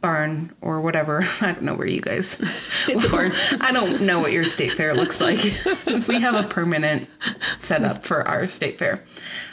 barn 0.03 0.53
or 0.61 0.83
whatever. 0.83 1.27
I 1.41 1.53
don't 1.53 1.63
know 1.63 1.77
where 1.77 1.87
you 1.87 2.03
guys. 2.03 2.37
It's 2.87 3.07
a 3.07 3.09
barn. 3.09 3.33
I 3.63 3.73
don't 3.73 4.03
know 4.03 4.21
what 4.21 4.33
your 4.33 4.45
state 4.45 4.75
fair 4.75 4.93
looks 4.93 5.19
like. 5.19 5.41
we 6.09 6.21
have 6.21 6.35
a 6.35 6.47
permanent 6.47 7.09
setup 7.59 8.05
for 8.05 8.29
our 8.29 8.47
state 8.47 8.77
fair, 8.77 9.03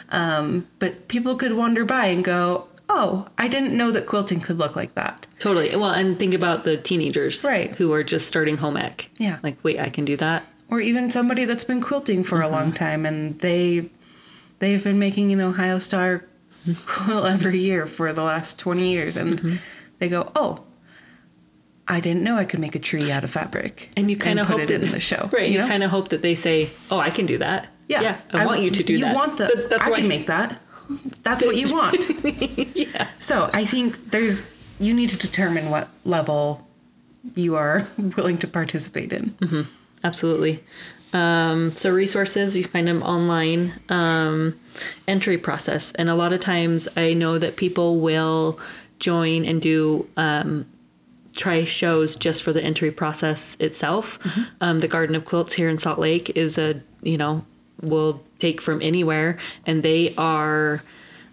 um, 0.10 0.68
but 0.80 1.08
people 1.08 1.38
could 1.38 1.54
wander 1.54 1.86
by 1.86 2.08
and 2.08 2.22
go, 2.22 2.68
"Oh, 2.90 3.28
I 3.38 3.48
didn't 3.48 3.76
know 3.76 3.92
that 3.92 4.06
quilting 4.06 4.40
could 4.40 4.58
look 4.58 4.76
like 4.76 4.96
that." 4.96 5.26
Totally. 5.40 5.76
Well, 5.76 5.92
and 5.92 6.18
think 6.18 6.34
about 6.34 6.64
the 6.64 6.78
teenagers, 6.78 7.44
Right. 7.44 7.76
Who 7.76 7.94
are 7.94 8.04
just 8.04 8.28
starting 8.28 8.58
home 8.58 8.78
ec. 8.78 9.10
Yeah. 9.18 9.38
Like, 9.44 9.58
wait, 9.64 9.80
I 9.80 9.90
can 9.90 10.06
do 10.06 10.16
that. 10.18 10.44
or 10.68 10.82
even 10.82 11.12
somebody 11.12 11.46
that's 11.46 11.64
been 11.64 11.80
quilting 11.80 12.24
for 12.24 12.42
a 12.42 12.48
long 12.48 12.68
mm-hmm. 12.72 12.84
time 12.84 13.06
and 13.06 13.40
they 13.40 13.88
they've 14.60 14.84
been 14.84 14.98
making 14.98 15.32
an 15.32 15.40
Ohio 15.40 15.78
Star 15.78 16.26
quilt 16.88 17.26
every 17.28 17.60
year 17.60 17.86
for 17.86 18.12
the 18.14 18.24
last 18.24 18.58
20 18.58 18.92
years 18.92 19.16
and 19.16 19.40
mm-hmm. 19.40 19.56
they 20.00 20.10
go, 20.10 20.32
"Oh, 20.36 20.64
I 21.88 22.00
didn't 22.00 22.24
know 22.24 22.36
I 22.38 22.46
could 22.46 22.60
make 22.60 22.74
a 22.76 22.80
tree 22.80 23.12
out 23.12 23.24
of 23.24 23.30
fabric." 23.30 23.92
And 23.96 24.10
you 24.10 24.18
kind 24.18 24.40
of 24.40 24.48
hope 24.48 24.62
it 24.62 24.68
that 24.70 24.82
in 24.82 24.92
the 24.92 25.00
show. 25.00 25.30
right? 25.34 25.52
You, 25.52 25.60
know? 25.60 25.68
kind 25.68 25.84
of 25.84 25.92
hope 25.92 26.10
that 26.10 26.22
they 26.22 26.34
say, 26.34 26.70
"Oh, 26.90 27.00
I 27.00 27.10
can 27.12 27.26
do 27.26 27.38
that." 27.38 27.68
yeah. 27.88 28.02
Yeah 28.02 28.20
I, 28.34 28.46
want 28.46 28.62
you 28.62 28.72
to 28.72 28.84
do 28.84 28.94
you 28.94 29.00
that. 29.00 29.10
You 29.10 29.16
want 29.16 29.38
the 29.38 29.46
That- 29.46 29.70
that's 29.70 29.88
I 29.88 29.92
why. 29.92 29.98
can 29.98 30.08
make 30.08 30.28
that. 30.28 30.60
That's 31.24 31.46
what 31.46 31.56
you 31.56 31.72
want. 31.72 31.98
yeah. 32.76 33.08
so, 33.20 33.50
I 33.54 33.66
think 33.66 34.12
there's 34.12 34.50
you 34.80 34.94
need 34.94 35.10
to 35.10 35.18
determine 35.18 35.70
what 35.70 35.90
level 36.04 36.68
you 37.34 37.56
are 37.56 37.88
willing 38.18 38.38
to 38.40 38.48
participate 38.48 39.14
in. 39.14 39.36
Absolutely. 40.04 40.64
Um, 41.14 41.72
so 41.72 41.92
resources, 41.92 42.58
you 42.58 42.66
find 42.66 42.88
them 42.88 43.02
online. 43.02 43.74
Um, 43.90 44.60
entry 45.08 45.38
process, 45.38 45.94
and 45.94 46.10
a 46.10 46.16
lot 46.16 46.34
of 46.34 46.42
times 46.42 46.90
I 46.98 47.14
know 47.14 47.38
that 47.38 47.56
people 47.56 48.00
will 48.00 48.60
join 49.00 49.46
and 49.46 49.62
do 49.62 50.10
um, 50.18 50.66
try 51.36 51.64
shows 51.64 52.16
just 52.16 52.44
for 52.44 52.52
the 52.52 52.64
entry 52.64 52.92
process 52.92 53.56
itself. 53.60 54.20
Um, 54.60 54.82
the 54.82 54.88
Garden 54.88 55.16
of 55.16 55.24
Quilts 55.24 55.54
here 55.54 55.70
in 55.70 55.78
Salt 55.78 56.00
Lake 56.00 56.30
is 56.32 56.58
a 56.58 56.82
you 57.02 57.18
know 57.18 57.46
will 57.82 58.24
take 58.40 58.62
from 58.62 58.82
anywhere, 58.82 59.38
and 59.66 59.82
they 59.84 60.14
are 60.18 60.84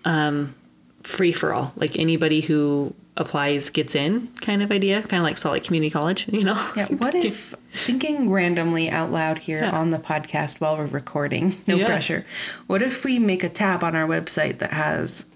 um, 0.05 0.55
free 1.03 1.33
for 1.33 1.53
all. 1.53 1.73
Like 1.77 1.99
anybody 1.99 2.41
who 2.41 2.95
applies 3.17 3.69
gets 3.69 3.95
in, 3.95 4.27
kind 4.41 4.63
of 4.63 4.71
idea, 4.73 5.03
kind 5.03 5.21
of 5.21 5.25
like 5.25 5.37
Salt 5.37 5.53
Lake 5.55 5.65
Community 5.65 5.91
College. 5.91 6.27
You 6.33 6.45
know. 6.45 6.71
Yeah, 6.77 6.87
what 6.89 7.15
if 7.15 7.55
thinking 7.73 8.31
randomly 8.31 8.89
out 8.91 9.11
loud 9.13 9.39
here 9.39 9.61
Yeah. 9.61 9.71
on 9.79 9.91
the 9.91 9.99
podcast 9.99 10.61
while 10.61 10.77
we're 10.79 10.87
recording, 10.87 11.57
no 11.67 11.77
Yeah. 11.77 11.87
pressure. 11.87 12.25
What 12.69 12.81
if 12.83 13.05
we 13.05 13.19
make 13.19 13.45
a 13.45 13.49
tab 13.51 13.85
on 13.85 13.95
our 13.95 14.09
website 14.09 14.59
that 14.59 14.73
has 14.73 15.27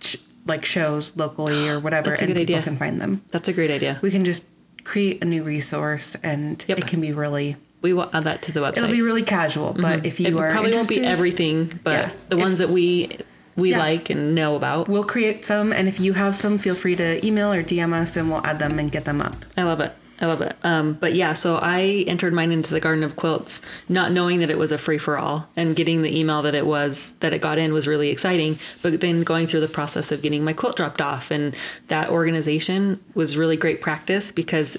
sh- 0.00 0.16
like 0.46 0.64
shows 0.64 1.16
locally 1.16 1.68
or 1.68 1.80
whatever 1.84 2.10
That's 2.10 2.22
a 2.22 2.26
and 2.26 2.34
people 2.34 2.42
idea. 2.42 2.62
can 2.62 2.76
find 2.76 3.00
them? 3.00 3.22
That's 3.32 3.48
a 3.48 3.52
great 3.52 3.70
idea. 3.72 3.98
We 4.02 4.10
can 4.12 4.24
just 4.24 4.44
create 4.84 5.20
a 5.22 5.24
new 5.24 5.42
resource 5.42 6.14
and 6.22 6.64
Yep. 6.68 6.78
it 6.78 6.86
can 6.86 7.00
be 7.00 7.12
really 7.12 7.56
We 7.82 7.92
will 7.92 8.10
add 8.12 8.24
that 8.24 8.42
to 8.42 8.52
the 8.52 8.60
website. 8.60 8.78
it'll 8.78 8.90
be 8.90 9.02
really 9.02 9.22
casual, 9.22 9.72
but 9.72 10.04
if 10.04 10.20
you 10.20 10.26
Mm-hmm. 10.28 10.36
it 10.36 10.40
are 10.40 10.52
probably 10.52 10.72
won't 10.74 10.88
be 10.88 11.00
everything, 11.00 11.80
but 11.82 11.90
Yeah. 11.92 12.10
the 12.28 12.36
If- 12.36 12.42
ones 12.42 12.58
that 12.58 12.70
we 12.70 13.10
we 13.56 13.70
Yeah. 13.72 13.78
like 13.78 14.08
and 14.10 14.34
know 14.34 14.54
about. 14.56 14.88
we'll 14.88 15.02
create 15.04 15.44
some 15.44 15.72
and 15.72 15.86
if 15.88 16.00
you 16.00 16.12
have 16.14 16.34
some, 16.36 16.56
feel 16.56 16.74
free 16.74 16.96
to 16.96 17.24
email 17.26 17.52
or 17.52 17.62
DM 17.62 17.92
us 17.92 18.16
and 18.16 18.30
we'll 18.30 18.44
add 18.46 18.58
them 18.58 18.78
and 18.78 18.90
get 18.90 19.04
them 19.04 19.20
up. 19.20 19.44
I 19.56 19.64
love 19.64 19.80
it. 19.80 19.92
I 20.22 20.26
love 20.26 20.40
it. 20.42 20.54
Um, 20.62 20.96
but 21.00 21.14
yeah, 21.14 21.32
so 21.32 21.58
I 21.60 22.04
entered 22.06 22.32
mine 22.32 22.52
into 22.52 22.72
the 22.72 22.80
Garden 22.80 23.02
of 23.02 23.16
Quilts, 23.16 23.60
not 23.88 24.12
knowing 24.12 24.38
that 24.40 24.50
it 24.50 24.58
was 24.58 24.70
a 24.70 24.78
free 24.78 24.98
for 24.98 25.18
all, 25.18 25.48
and 25.56 25.74
getting 25.74 26.00
the 26.02 26.16
email 26.16 26.42
that 26.42 26.54
it 26.54 26.64
was 26.66 27.14
that 27.20 27.32
it 27.34 27.40
got 27.40 27.56
in 27.58 27.72
was 27.72 27.88
really 27.88 28.08
exciting. 28.10 28.58
But 28.82 29.00
then 29.00 29.22
going 29.24 29.46
through 29.46 29.60
the 29.60 29.68
process 29.68 30.12
of 30.12 30.20
getting 30.22 30.44
my 30.44 30.52
quilt 30.52 30.76
dropped 30.76 31.00
off, 31.02 31.30
and 31.30 31.54
that 31.88 32.08
organization 32.10 33.00
was 33.14 33.36
really 33.36 33.56
great 33.56 33.80
practice 33.80 34.30
because 34.30 34.76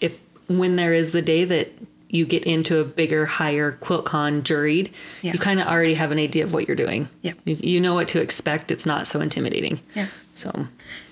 if 0.00 0.18
when 0.48 0.76
there 0.76 0.94
is 0.94 1.10
the 1.12 1.22
day 1.22 1.44
that 1.44 1.72
you 2.08 2.24
get 2.24 2.44
into 2.44 2.78
a 2.78 2.84
bigger, 2.84 3.26
higher 3.26 3.72
QuiltCon 3.80 4.42
juried, 4.42 4.90
Yeah. 5.22 5.32
you 5.32 5.38
kind 5.38 5.60
of 5.60 5.66
already 5.66 5.94
have 5.94 6.12
an 6.12 6.18
idea 6.18 6.44
of 6.44 6.52
what 6.54 6.66
you're 6.68 6.76
doing. 6.76 7.08
Yeah. 7.22 7.32
You, 7.44 7.56
you 7.56 7.80
know 7.80 7.94
what 7.94 8.08
to 8.08 8.20
expect. 8.20 8.70
It's 8.70 8.86
not 8.86 9.06
so 9.06 9.20
intimidating. 9.20 9.80
Yeah. 9.94 10.06
So 10.34 10.66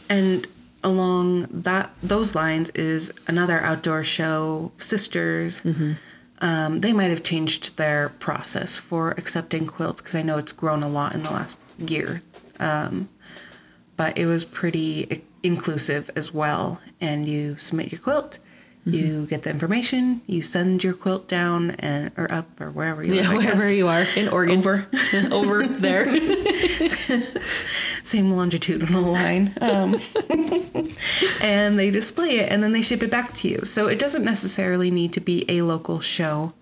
And 0.09 0.47
along 0.85 1.49
that 1.51 1.91
those 2.03 2.35
lines 2.35 2.71
is 2.71 3.13
another 3.27 3.61
outdoor 3.61 4.05
show, 4.05 4.71
Sisters. 4.79 5.63
Um, 6.41 6.81
they 6.81 6.93
might 6.93 7.11
have 7.11 7.23
changed 7.23 7.77
their 7.79 8.11
process 8.11 8.77
for 8.77 9.13
accepting 9.13 9.67
quilts 9.67 10.03
because 10.03 10.15
I 10.15 10.23
know 10.23 10.37
it's 10.37 10.53
grown 10.53 10.83
a 10.83 10.89
lot 10.89 11.15
in 11.15 11.23
the 11.23 11.31
last 11.31 11.59
year. 11.79 12.21
Um, 12.61 13.09
but 13.97 14.19
it 14.19 14.27
was 14.27 14.45
pretty 14.45 15.23
inclusive 15.43 16.11
as 16.17 16.35
well. 16.35 16.81
And 17.01 17.31
you 17.31 17.57
submit 17.59 17.93
your 17.93 18.01
quilt, 18.01 18.39
you 18.87 19.27
get 19.27 19.43
the 19.43 19.51
information, 19.51 20.21
you 20.27 20.43
send 20.43 20.85
your 20.85 20.93
quilt 20.95 21.27
down 21.27 21.71
and 21.73 22.11
or 22.17 22.31
up 22.31 22.61
or 22.61 22.71
wherever 22.71 23.03
you 23.03 23.15
Yeah, 23.15 23.31
live, 23.31 23.39
wherever 23.39 23.73
you 23.73 23.89
are 23.89 24.05
in 24.17 24.29
Oregon. 24.29 24.59
Over. 24.59 24.87
over 25.33 25.67
there. 25.67 26.07
same 28.03 28.33
longitudinal 28.33 29.03
line. 29.03 29.55
Um, 29.61 29.99
and 31.41 31.79
they 31.79 31.91
display 31.91 32.39
it 32.39 32.51
and 32.51 32.63
then 32.63 32.73
they 32.73 32.83
ship 32.83 33.03
it 33.03 33.11
back 33.11 33.33
to 33.35 33.49
you. 33.49 33.65
So 33.65 33.89
it 33.89 33.99
doesn't 33.99 34.25
necessarily 34.25 34.91
need 34.91 35.13
to 35.15 35.21
be 35.21 35.45
a 35.49 35.63
local 35.63 36.01
show 36.01 36.53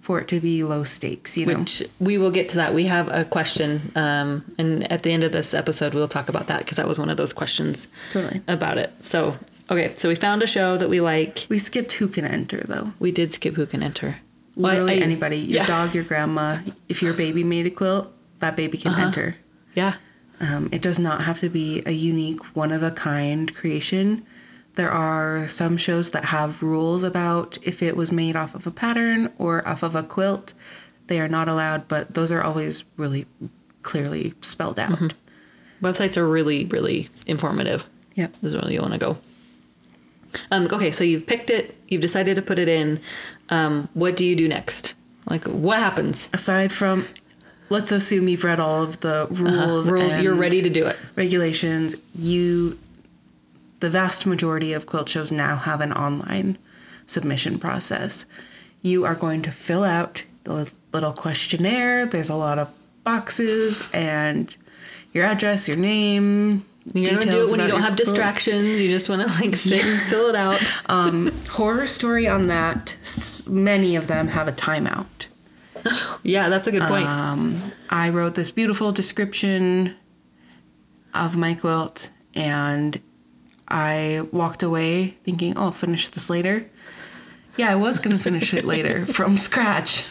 for 0.00 0.18
it 0.18 0.26
to 0.26 0.40
be 0.40 0.64
low 0.64 0.82
stakes, 0.82 1.38
you 1.38 1.46
know. 1.46 1.60
Which 1.60 1.84
we 2.00 2.18
will 2.18 2.32
get 2.32 2.48
to 2.48 2.56
that. 2.56 2.74
We 2.74 2.86
have 2.86 3.06
a 3.06 3.24
question, 3.24 3.92
um, 3.94 4.44
and 4.58 4.90
at 4.90 5.04
the 5.04 5.12
end 5.12 5.22
of 5.22 5.30
this 5.30 5.54
episode, 5.54 5.94
we'll 5.94 6.08
talk 6.08 6.28
about 6.28 6.48
that 6.48 6.58
because 6.58 6.78
that 6.78 6.88
was 6.88 6.98
one 6.98 7.08
of 7.08 7.16
those 7.16 7.32
questions 7.32 7.86
Totally. 8.12 8.42
about 8.48 8.76
it. 8.76 8.92
So, 8.98 9.36
okay, 9.70 9.92
so 9.96 10.08
we 10.08 10.14
found 10.14 10.42
a 10.42 10.46
show 10.46 10.76
that 10.76 10.88
we 10.88 11.00
like. 11.00 11.46
We 11.48 11.58
skipped 11.58 11.92
who 11.94 12.08
can 12.08 12.24
enter 12.24 12.60
though. 12.66 12.92
We 12.98 13.10
did 13.12 13.32
skip 13.32 13.54
who 13.54 13.66
can 13.66 13.82
enter. 13.82 14.16
Well, 14.56 14.72
Literally 14.72 15.00
I- 15.00 15.04
anybody. 15.04 15.36
Your 15.38 15.62
yeah. 15.62 15.66
dog, 15.66 15.94
your 15.94 16.04
grandma. 16.04 16.58
If 16.88 17.02
your 17.02 17.14
baby 17.14 17.42
made 17.44 17.66
a 17.66 17.70
quilt, 17.70 18.12
that 18.38 18.56
baby 18.56 18.76
can 18.78 18.92
Uh-huh. 18.92 19.06
enter. 19.06 19.36
Yeah, 19.74 19.94
Um, 20.40 20.68
it 20.72 20.82
does 20.82 20.98
not 20.98 21.22
have 21.22 21.40
to 21.40 21.48
be 21.48 21.82
a 21.86 21.92
unique, 21.92 22.40
one 22.56 22.72
of 22.72 22.82
a 22.82 22.90
kind 22.90 23.54
creation. 23.54 24.24
There 24.74 24.90
are 24.90 25.46
some 25.48 25.76
shows 25.76 26.10
that 26.10 26.26
have 26.26 26.62
rules 26.62 27.04
about 27.04 27.56
if 27.62 27.82
it 27.82 27.96
was 27.96 28.10
made 28.12 28.36
off 28.36 28.54
of 28.54 28.66
a 28.66 28.70
pattern 28.70 29.30
or 29.38 29.66
off 29.66 29.82
of 29.82 29.94
a 29.94 30.02
quilt. 30.02 30.52
They 31.06 31.20
are 31.20 31.28
not 31.28 31.48
allowed, 31.48 31.88
but 31.88 32.14
those 32.14 32.30
are 32.32 32.42
always 32.42 32.84
really 32.96 33.26
clearly 33.82 34.34
spelled 34.42 34.78
out. 34.78 34.92
Mm-hmm. 34.98 35.86
websites 35.86 36.16
are 36.16 36.28
really, 36.28 36.64
really 36.66 37.08
informative. 37.26 37.86
Yep. 38.14 38.34
This 38.42 38.52
is 38.54 38.60
where 38.60 38.70
you 38.72 38.80
want 38.80 38.92
to 38.92 38.98
go. 38.98 39.16
Um, 40.50 40.68
okay, 40.72 40.92
so 40.92 41.04
you've 41.04 41.26
picked 41.26 41.50
it. 41.50 41.76
You've 41.88 42.00
decided 42.00 42.36
to 42.36 42.42
put 42.42 42.58
it 42.58 42.68
in. 42.68 43.00
Um, 43.48 43.88
what 43.94 44.16
do 44.16 44.24
you 44.24 44.34
do 44.36 44.48
next? 44.48 44.94
Like, 45.26 45.44
what 45.44 45.78
happens? 45.78 46.28
Aside 46.32 46.72
from, 46.72 47.06
let's 47.68 47.92
assume 47.92 48.28
you've 48.28 48.44
read 48.44 48.60
all 48.60 48.82
of 48.82 49.00
the 49.00 49.26
rules. 49.30 49.88
Uh-huh. 49.88 49.98
Rules. 49.98 50.18
You're 50.18 50.34
ready 50.34 50.62
to 50.62 50.70
do 50.70 50.86
it. 50.86 50.98
regulations. 51.16 51.94
You, 52.14 52.78
the 53.80 53.90
vast 53.90 54.26
majority 54.26 54.72
of 54.72 54.86
quilt 54.86 55.08
shows 55.08 55.30
now 55.30 55.56
have 55.56 55.80
an 55.80 55.92
online 55.92 56.58
submission 57.06 57.58
process. 57.58 58.26
You 58.80 59.04
are 59.04 59.14
going 59.14 59.42
to 59.42 59.52
fill 59.52 59.84
out 59.84 60.24
the 60.44 60.70
little 60.92 61.12
questionnaire. 61.12 62.06
There's 62.06 62.30
a 62.30 62.36
lot 62.36 62.58
of 62.58 62.70
boxes 63.04 63.88
and 63.92 64.54
your 65.12 65.24
address, 65.24 65.68
your 65.68 65.76
name. 65.76 66.64
You 66.94 67.06
don't 67.06 67.22
do 67.30 67.44
it 67.44 67.50
when 67.50 67.60
you 67.60 67.68
don't 67.68 67.82
have 67.82 67.96
distractions. 67.96 68.80
You 68.80 68.88
just 68.88 69.08
want 69.08 69.22
to 69.22 69.28
like 69.40 69.54
sit 69.54 69.84
and 69.84 70.02
fill 70.08 70.28
it 70.28 70.34
out. 70.34 70.60
um, 70.86 71.32
Horror 71.50 71.86
story 71.86 72.26
on 72.26 72.48
that. 72.48 72.96
Many 73.48 73.96
of 73.96 74.08
them 74.08 74.28
have 74.28 74.48
a 74.48 74.52
timeout. 74.52 75.26
Yeah, 76.22 76.48
that's 76.48 76.68
a 76.68 76.70
good 76.70 76.82
point. 76.82 77.08
Um, 77.08 77.60
I 77.90 78.10
wrote 78.10 78.36
this 78.36 78.52
beautiful 78.52 78.92
description 78.92 79.96
of 81.12 81.36
my 81.36 81.54
quilt 81.54 82.10
and 82.36 83.00
I 83.66 84.26
walked 84.30 84.62
away 84.62 85.16
thinking, 85.24 85.56
oh, 85.56 85.62
I'll 85.64 85.70
finish 85.72 86.08
this 86.10 86.30
later. 86.30 86.70
Yeah, 87.56 87.70
I 87.70 87.74
was 87.74 87.98
going 87.98 88.16
to 88.16 88.22
finish 88.22 88.54
it 88.54 88.64
later 88.64 89.04
from 89.18 89.36
scratch. 89.36 90.06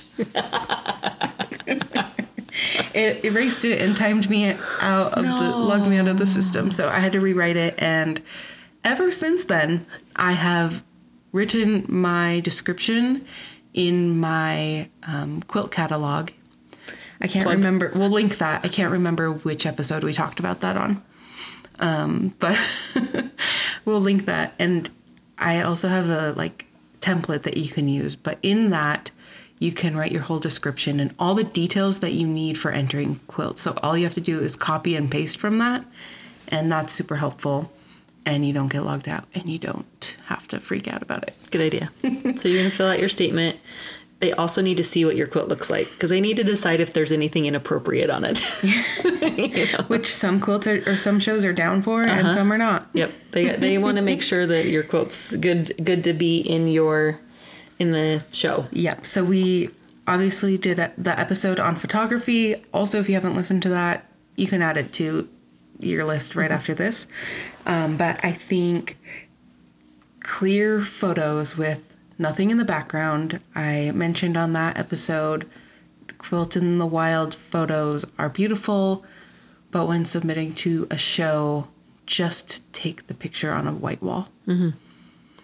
it 2.93 3.23
erased 3.23 3.65
it 3.65 3.81
and 3.81 3.95
timed 3.95 4.29
me 4.29 4.51
out 4.81 5.13
of 5.13 5.23
the, 5.23 5.57
logged 5.57 5.87
me 5.87 5.97
out 5.97 6.07
of 6.07 6.17
the 6.17 6.25
system. 6.25 6.71
So 6.71 6.89
I 6.89 6.99
had 6.99 7.13
to 7.13 7.19
rewrite 7.19 7.57
it. 7.57 7.75
And 7.77 8.21
ever 8.83 9.11
since 9.11 9.45
then, 9.45 9.85
I 10.15 10.33
have 10.33 10.83
written 11.31 11.85
my 11.87 12.41
description 12.41 13.25
in 13.73 14.19
my 14.19 14.89
um, 15.03 15.41
quilt 15.43 15.71
catalog. 15.71 16.31
I 17.21 17.27
can't 17.27 17.45
Plug. 17.45 17.57
remember. 17.57 17.91
We'll 17.95 18.09
link 18.09 18.39
that. 18.39 18.65
I 18.65 18.67
can't 18.67 18.91
remember 18.91 19.31
which 19.31 19.65
episode 19.65 20.03
we 20.03 20.11
talked 20.11 20.39
about 20.39 20.61
that 20.61 20.75
on. 20.75 21.03
Um, 21.79 22.33
but 22.39 22.57
we'll 23.85 24.01
link 24.01 24.25
that. 24.25 24.53
And 24.59 24.89
I 25.37 25.61
also 25.61 25.87
have 25.87 26.09
a 26.09 26.33
like 26.33 26.65
template 26.99 27.43
that 27.43 27.57
you 27.57 27.69
can 27.69 27.87
use. 27.87 28.15
But 28.15 28.39
in 28.41 28.71
that, 28.71 29.11
you 29.61 29.71
can 29.71 29.95
write 29.95 30.11
your 30.11 30.23
whole 30.23 30.39
description 30.39 30.99
and 30.99 31.13
all 31.19 31.35
the 31.35 31.43
details 31.43 31.99
that 31.99 32.13
you 32.13 32.25
need 32.25 32.57
for 32.57 32.71
entering 32.71 33.19
quilts. 33.27 33.61
So 33.61 33.77
all 33.83 33.95
you 33.95 34.05
have 34.05 34.15
to 34.15 34.21
do 34.21 34.39
is 34.39 34.55
copy 34.55 34.95
and 34.95 35.09
paste 35.09 35.37
from 35.37 35.59
that. 35.59 35.85
And 36.47 36.71
that's 36.71 36.91
super 36.91 37.17
helpful. 37.17 37.71
And 38.25 38.43
you 38.43 38.53
don't 38.53 38.71
get 38.71 38.81
logged 38.81 39.07
out 39.07 39.25
and 39.35 39.47
you 39.47 39.59
don't 39.59 40.17
have 40.25 40.47
to 40.47 40.59
freak 40.59 40.87
out 40.87 41.03
about 41.03 41.27
it. 41.27 41.37
Good 41.51 41.61
idea. 41.61 41.91
so 42.37 42.49
you're 42.49 42.63
gonna 42.63 42.71
fill 42.71 42.87
out 42.87 42.99
your 42.99 43.07
statement. 43.07 43.59
They 44.19 44.31
also 44.31 44.63
need 44.63 44.77
to 44.77 44.83
see 44.83 45.05
what 45.05 45.15
your 45.15 45.27
quilt 45.27 45.47
looks 45.47 45.69
like 45.69 45.91
because 45.91 46.09
they 46.09 46.21
need 46.21 46.37
to 46.37 46.43
decide 46.43 46.79
if 46.79 46.93
there's 46.93 47.11
anything 47.11 47.45
inappropriate 47.45 48.09
on 48.09 48.25
it. 48.25 48.41
You 49.21 49.65
know? 49.65 49.85
Which 49.87 50.07
some 50.07 50.39
quilts 50.41 50.67
are, 50.67 50.83
or 50.89 50.97
some 50.97 51.19
shows 51.19 51.45
are 51.45 51.53
down 51.53 51.81
for 51.81 52.01
and 52.01 52.11
uh-huh. 52.11 52.29
some 52.31 52.51
are 52.51 52.57
not. 52.57 52.89
Yep. 52.93 53.11
They 53.31 53.55
they 53.55 53.77
want 53.77 53.97
to 53.97 54.01
make 54.01 54.21
sure 54.31 54.45
that 54.45 54.65
your 54.65 54.83
quilt's 54.83 55.35
good 55.35 55.73
good 55.83 56.03
to 56.03 56.13
be 56.13 56.39
in 56.41 56.67
your 56.67 57.19
in 57.81 57.91
the 57.91 58.23
show. 58.31 58.65
Yep. 58.71 59.05
So 59.07 59.23
we 59.23 59.69
obviously 60.07 60.57
did 60.57 60.77
a- 60.77 60.91
the 60.97 61.19
episode 61.19 61.59
on 61.59 61.75
photography. 61.75 62.55
Also, 62.73 62.99
if 62.99 63.09
you 63.09 63.15
haven't 63.15 63.35
listened 63.35 63.63
to 63.63 63.69
that, 63.69 64.05
you 64.35 64.47
can 64.47 64.61
add 64.61 64.77
it 64.77 64.93
to 64.93 65.27
your 65.79 66.05
list 66.05 66.35
right 66.35 66.51
after 66.51 66.75
this. 66.75 67.07
Um, 67.65 67.97
but 67.97 68.23
I 68.23 68.31
think 68.33 68.97
clear 70.19 70.81
photos 70.81 71.57
with 71.57 71.97
nothing 72.19 72.51
in 72.51 72.57
the 72.57 72.65
background. 72.65 73.39
I 73.55 73.91
mentioned 73.95 74.37
on 74.37 74.53
that 74.53 74.77
episode, 74.77 75.49
quilt 76.19 76.55
in 76.55 76.77
the 76.77 76.85
wild 76.85 77.33
photos 77.33 78.05
are 78.19 78.29
beautiful, 78.29 79.03
but 79.71 79.87
when 79.87 80.05
submitting 80.05 80.53
to 80.53 80.87
a 80.91 80.97
show, 80.97 81.67
just 82.05 82.71
take 82.73 83.07
the 83.07 83.15
picture 83.15 83.51
on 83.51 83.67
a 83.67 83.71
white 83.73 84.03
wall. 84.03 84.29
Mm-hmm. 84.47 84.69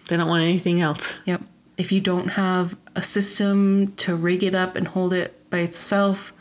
They 0.08 0.16
don't 0.16 0.28
want 0.28 0.44
anything 0.44 0.80
else. 0.80 1.18
Yep. 1.26 1.42
If 1.78 1.90
you 1.92 2.00
don't 2.00 2.28
have 2.30 2.76
a 2.94 3.02
system 3.02 3.92
to 3.96 4.14
rig 4.14 4.42
it 4.44 4.54
up 4.54 4.76
and 4.76 4.86
hold 4.88 5.12
it 5.14 5.48
by 5.48 5.58
itself, 5.60 6.32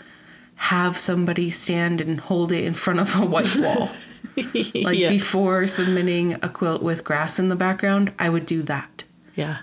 have 0.55 0.97
somebody 0.97 1.49
stand 1.51 2.01
and 2.01 2.19
hold 2.19 2.51
it 2.51 2.65
in 2.65 2.73
front 2.73 2.99
of 2.99 3.15
a 3.15 3.25
white 3.25 3.55
wall. 3.59 3.89
like 4.83 4.97
yeah. 4.97 5.09
before 5.09 5.67
submitting 5.67 6.33
a 6.43 6.49
quilt 6.49 6.81
with 6.81 7.03
grass 7.03 7.39
in 7.39 7.49
the 7.49 7.55
background, 7.55 8.11
I 8.19 8.29
would 8.29 8.45
do 8.45 8.61
that. 8.63 9.03
yeah. 9.35 9.59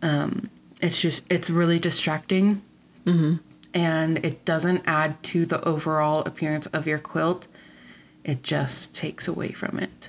Um, 0.00 0.50
It's 0.80 1.00
just, 1.00 1.24
it's 1.30 1.48
really 1.48 1.78
distracting. 1.78 2.62
Mm-hmm. 3.06 3.36
And 3.74 4.18
it 4.24 4.44
doesn't 4.44 4.82
add 4.86 5.22
to 5.24 5.46
the 5.46 5.62
overall 5.66 6.22
appearance 6.24 6.66
of 6.68 6.86
your 6.86 6.98
quilt. 6.98 7.46
It 8.24 8.42
just 8.42 8.94
takes 8.96 9.28
away 9.28 9.52
from 9.52 9.78
it, 9.78 10.08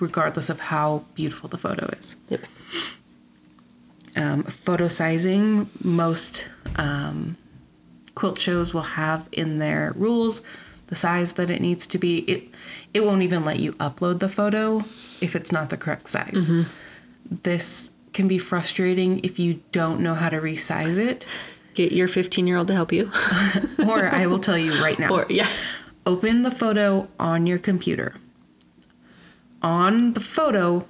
regardless 0.00 0.50
of 0.50 0.60
how 0.60 1.04
beautiful 1.14 1.48
the 1.48 1.58
photo 1.58 1.86
is. 1.98 2.16
Yep. 2.28 2.40
Um, 4.16 4.42
photo 4.44 4.88
sizing. 4.88 5.70
Most 5.82 6.48
um, 6.76 7.36
quilt 8.14 8.38
shows 8.38 8.74
will 8.74 8.82
have 8.82 9.28
in 9.32 9.58
their 9.58 9.92
rules 9.96 10.42
the 10.88 10.96
size 10.96 11.34
that 11.34 11.50
it 11.50 11.60
needs 11.60 11.86
to 11.88 11.98
be. 11.98 12.18
It 12.20 12.48
it 12.94 13.04
won't 13.04 13.22
even 13.22 13.44
let 13.44 13.60
you 13.60 13.72
upload 13.74 14.20
the 14.20 14.28
photo 14.28 14.78
if 15.20 15.36
it's 15.36 15.52
not 15.52 15.70
the 15.70 15.76
correct 15.76 16.08
size. 16.08 16.50
This 17.28 17.92
can 18.12 18.28
be 18.28 18.38
frustrating 18.38 19.20
if 19.22 19.38
you 19.38 19.60
don't 19.72 20.00
know 20.00 20.14
how 20.14 20.28
to 20.30 20.40
resize 20.40 20.98
it. 20.98 21.26
Get 21.74 21.92
your 21.92 22.08
15 22.08 22.46
year 22.46 22.56
old 22.56 22.68
to 22.68 22.74
help 22.74 22.92
you. 22.92 23.10
Or 23.86 24.08
I 24.08 24.26
will 24.26 24.38
tell 24.40 24.58
you 24.58 24.72
right 24.82 24.98
now. 24.98 25.10
or 25.10 25.26
yeah. 25.28 25.46
open 26.06 26.42
the 26.42 26.50
photo 26.50 27.08
on 27.20 27.46
your 27.46 27.58
computer. 27.58 28.16
On 29.62 30.14
the 30.14 30.20
photo, 30.20 30.86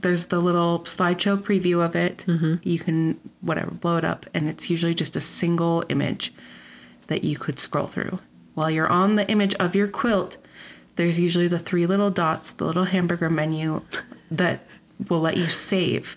there's 0.00 0.26
the 0.26 0.40
little 0.40 0.80
slideshow 0.80 1.36
preview 1.36 1.84
of 1.84 1.94
it. 1.94 2.24
You 2.62 2.78
can, 2.78 3.20
whatever, 3.40 3.70
blow 3.70 3.96
it 3.98 4.04
up, 4.04 4.26
and 4.34 4.48
it's 4.48 4.70
usually 4.70 4.94
just 4.94 5.16
a 5.16 5.20
single 5.20 5.84
image 5.88 6.32
that 7.08 7.24
you 7.24 7.36
could 7.36 7.58
scroll 7.58 7.86
through. 7.86 8.18
While 8.54 8.70
you're 8.70 8.88
on 8.88 9.16
the 9.16 9.28
image 9.30 9.54
of 9.56 9.74
your 9.74 9.88
quilt, 9.88 10.36
there's 10.96 11.18
usually 11.20 11.48
the 11.48 11.58
three 11.58 11.86
little 11.86 12.10
dots, 12.10 12.52
the 12.52 12.64
little 12.64 12.84
hamburger 12.84 13.30
menu 13.30 13.82
that 14.30 14.66
will 15.08 15.20
let 15.20 15.36
you 15.36 15.46
save 15.46 16.16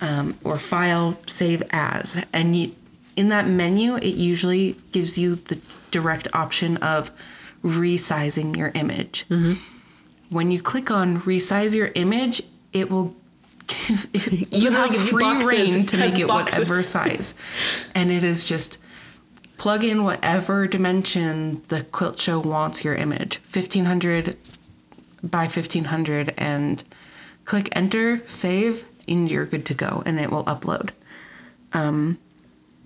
um, 0.00 0.38
or 0.44 0.58
file 0.58 1.18
save 1.26 1.62
as. 1.70 2.22
And 2.32 2.56
you, 2.56 2.74
in 3.16 3.28
that 3.28 3.46
menu, 3.46 3.96
it 3.96 4.14
usually 4.14 4.76
gives 4.92 5.16
you 5.16 5.36
the 5.36 5.58
direct 5.90 6.28
option 6.32 6.76
of 6.78 7.10
resizing 7.62 8.56
your 8.56 8.70
image. 8.74 9.24
when 10.30 10.50
you 10.50 10.60
click 10.60 10.90
on 10.90 11.20
resize 11.20 11.74
your 11.76 11.90
image, 11.94 12.42
it 12.74 12.90
will 12.90 13.16
give, 14.12 14.48
you 14.52 14.70
have 14.70 14.90
gives 14.90 15.08
free 15.08 15.22
boxes. 15.22 15.46
reign 15.46 15.86
to 15.86 15.96
make 15.96 16.18
it 16.18 16.28
boxes. 16.28 16.58
whatever 16.58 16.82
size. 16.82 17.34
And 17.94 18.10
it 18.10 18.22
is 18.24 18.44
just 18.44 18.78
plug 19.56 19.84
in 19.84 20.04
whatever 20.04 20.66
dimension 20.66 21.62
the 21.68 21.82
quilt 21.84 22.18
show 22.20 22.40
wants 22.40 22.84
your 22.84 22.94
image 22.94 23.38
1500 23.52 24.36
by 25.22 25.44
1500 25.44 26.34
and 26.36 26.84
click 27.46 27.68
enter, 27.72 28.20
save, 28.26 28.84
and 29.08 29.30
you're 29.30 29.46
good 29.46 29.64
to 29.66 29.74
go 29.74 30.02
and 30.04 30.20
it 30.20 30.30
will 30.30 30.44
upload. 30.44 30.90
Um, 31.72 32.18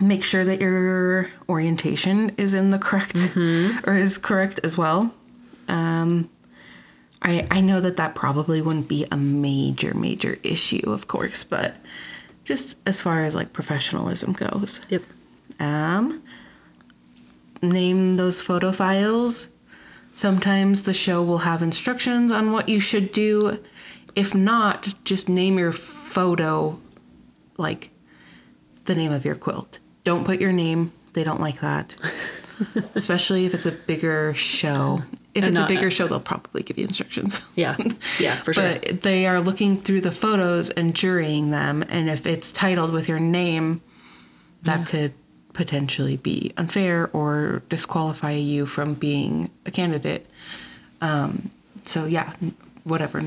make 0.00 0.22
sure 0.22 0.44
that 0.44 0.60
your 0.60 1.30
orientation 1.48 2.30
is 2.36 2.54
in 2.54 2.70
the 2.70 2.78
correct 2.78 3.36
or 3.36 3.94
is 3.94 4.18
correct 4.18 4.60
as 4.62 4.76
well. 4.78 5.12
Um, 5.66 6.30
I, 7.22 7.46
I 7.50 7.60
know 7.60 7.80
that 7.80 7.96
that 7.96 8.14
probably 8.14 8.62
wouldn't 8.62 8.88
be 8.88 9.06
a 9.10 9.16
major, 9.16 9.94
major 9.94 10.36
issue, 10.42 10.90
of 10.90 11.08
course, 11.08 11.42
but 11.44 11.76
just 12.44 12.78
as 12.86 13.00
far 13.00 13.24
as 13.24 13.34
like 13.34 13.52
professionalism 13.52 14.32
goes. 14.32 14.80
Yep. 14.88 15.02
Um, 15.60 16.22
name 17.62 18.16
those 18.16 18.40
photo 18.40 18.72
files. 18.72 19.48
Sometimes 20.14 20.82
the 20.82 20.94
show 20.94 21.22
will 21.22 21.38
have 21.38 21.62
instructions 21.62 22.32
on 22.32 22.52
what 22.52 22.68
you 22.68 22.80
should 22.80 23.12
do. 23.12 23.62
If 24.16 24.34
not, 24.34 24.94
just 25.04 25.28
name 25.28 25.58
your 25.58 25.72
photo 25.72 26.78
like 27.56 27.90
the 28.86 28.94
name 28.94 29.12
of 29.12 29.24
your 29.24 29.34
quilt. 29.34 29.78
Don't 30.04 30.24
put 30.24 30.40
your 30.40 30.52
name. 30.52 30.92
They 31.12 31.24
don't 31.24 31.40
like 31.40 31.60
that. 31.60 31.94
Especially 32.94 33.44
if 33.44 33.54
it's 33.54 33.66
a 33.66 33.72
bigger 33.72 34.34
show. 34.34 35.00
If 35.38 35.44
And 35.44 35.52
it's 35.52 35.60
a 35.60 35.66
bigger 35.66 35.90
show, 35.90 36.06
they'll 36.08 36.20
probably 36.20 36.62
give 36.62 36.78
you 36.78 36.84
instructions. 36.84 37.40
Yeah. 37.56 37.76
Yeah, 38.20 38.34
for 38.36 38.52
sure. 38.52 38.78
But 38.80 39.02
they 39.02 39.26
are 39.26 39.40
looking 39.40 39.76
through 39.76 40.00
the 40.02 40.12
photos 40.12 40.70
and 40.70 40.94
jurying 40.94 41.50
them, 41.50 41.84
and 41.88 42.08
if 42.10 42.26
it's 42.26 42.50
titled 42.52 42.92
with 42.92 43.08
your 43.08 43.18
name, 43.20 43.80
that 44.62 44.86
could 44.88 45.12
potentially 45.52 46.16
be 46.16 46.52
unfair 46.56 47.10
or 47.12 47.62
disqualify 47.68 48.32
you 48.32 48.66
from 48.66 48.94
being 48.94 49.50
a 49.66 49.70
candidate. 49.70 50.26
Um, 51.00 51.50
so 51.84 52.04
yeah, 52.06 52.32
whatever. 52.84 53.22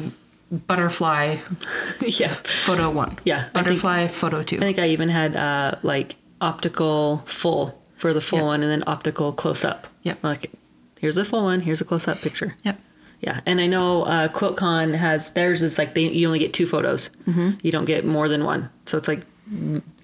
Butterfly 0.52 1.38
yeah. 2.02 2.34
photo 2.44 2.90
one. 2.90 3.18
Yeah, 3.24 3.38
I 3.38 3.42
think- 3.42 3.54
Butterfly 3.54 4.08
photo 4.08 4.44
two. 4.44 4.58
I 4.58 4.60
think 4.60 4.80
I 4.80 4.88
even 4.90 5.08
had 5.10 5.36
uh, 5.38 5.76
like 5.84 6.18
optical 6.42 7.24
full 7.26 7.82
for 7.96 8.14
the 8.14 8.20
full 8.22 8.40
Yep. 8.40 8.46
one 8.46 8.62
and 8.64 8.72
then 8.72 8.84
optical 8.88 9.32
close 9.32 9.64
up. 9.64 9.88
Yep. 10.04 10.24
Like 10.24 10.52
here's 11.02 11.18
a 11.18 11.26
full 11.26 11.44
one, 11.44 11.60
here's 11.62 11.82
a 11.82 11.86
close 11.86 12.08
up 12.08 12.22
picture. 12.22 12.56
Yep. 12.64 12.80
Yeah, 13.20 13.42
and 13.46 13.60
I 13.60 13.68
know 13.68 14.04
uh, 14.04 14.28
QuiltCon 14.30 14.96
has 14.96 15.32
theirs 15.34 15.62
is 15.62 15.78
like 15.78 15.94
they 15.94 16.08
you 16.08 16.26
only 16.28 16.40
get 16.40 16.54
two 16.54 16.66
photos. 16.66 17.10
Mm-hmm. 17.28 17.52
You 17.62 17.72
don't 17.72 17.86
get 17.86 18.06
more 18.06 18.28
than 18.28 18.44
one. 18.46 18.70
So 18.86 18.98
it's 18.98 19.08
like 19.08 19.26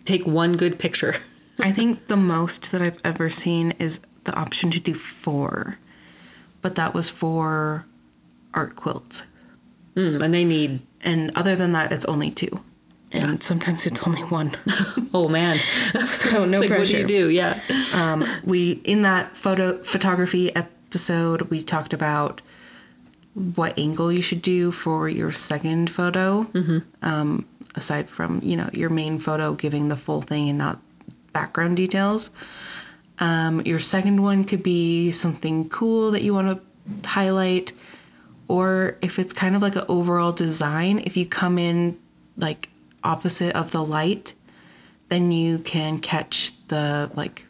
take 0.05 0.27
one 0.27 0.55
good 0.57 0.77
picture. 0.77 1.15
I 1.60 1.71
think 1.71 2.07
the 2.07 2.17
most 2.17 2.71
that 2.71 2.81
I've 2.81 2.99
ever 3.03 3.29
seen 3.29 3.73
is 3.79 4.01
the 4.25 4.36
option 4.36 4.69
to 4.71 4.79
do 4.79 4.93
four, 4.93 5.79
but 6.62 6.75
that 6.75 6.93
was 6.93 7.10
for 7.10 7.88
art 8.53 8.75
quilts. 8.75 9.23
Mm, 9.95 10.21
and 10.21 10.33
they 10.33 10.45
need 10.45 10.81
And 11.01 11.31
other 11.36 11.55
than 11.55 11.71
that, 11.71 11.91
it's 11.91 12.05
only 12.05 12.29
two. 12.29 12.62
And 13.12 13.41
sometimes 13.41 13.88
it's 13.88 14.05
only 14.05 14.21
one. 14.21 14.51
oh 15.13 15.27
man, 15.27 15.55
so 16.12 16.45
no 16.45 16.60
like 16.60 16.69
what 16.69 16.86
do 16.86 16.97
you 16.97 17.07
do? 17.07 17.29
Yeah, 17.29 17.60
Um, 17.95 18.25
we 18.43 18.73
in 18.83 19.01
that 19.03 19.36
photo 19.36 19.81
photography 19.83 20.53
episode, 20.97 21.43
we 21.51 21.62
talked 21.62 21.93
about 21.93 22.41
what 23.53 23.77
angle 23.77 24.12
you 24.12 24.23
should 24.23 24.41
do 24.41 24.71
for 24.71 25.07
your 25.07 25.31
second 25.31 25.91
photo. 25.91 26.47
Um, 27.03 27.45
aside 27.75 28.10
from 28.10 28.39
you 28.41 28.57
know 28.57 28.67
your 28.73 28.89
main 28.89 29.19
photo 29.19 29.53
giving 29.53 29.89
the 29.89 29.95
full 29.95 30.23
thing 30.23 30.49
and 30.49 30.57
not 30.57 30.81
background 31.33 31.77
details. 31.77 32.31
Um, 33.19 33.62
your 33.62 33.77
second 33.77 34.23
one 34.23 34.43
could 34.43 34.63
be 34.63 35.12
something 35.12 35.69
cool 35.69 36.10
that 36.12 36.23
you 36.23 36.33
want 36.33 36.47
to 36.57 37.07
highlight, 37.07 37.73
or 38.47 38.97
if 39.03 39.19
it's 39.19 39.33
kind 39.33 39.55
of 39.55 39.62
like 39.62 39.75
an 39.75 39.86
overall 39.88 40.31
design, 40.31 40.97
if 41.05 41.15
you 41.15 41.27
come 41.27 41.60
in 41.60 41.95
like 42.38 42.69
opposite 43.03 43.55
of 43.55 43.69
the 43.69 43.83
light, 43.83 44.33
then 45.10 45.31
you 45.31 45.60
can 45.60 45.99
catch 45.99 46.53
the 46.69 47.12
like 47.13 47.46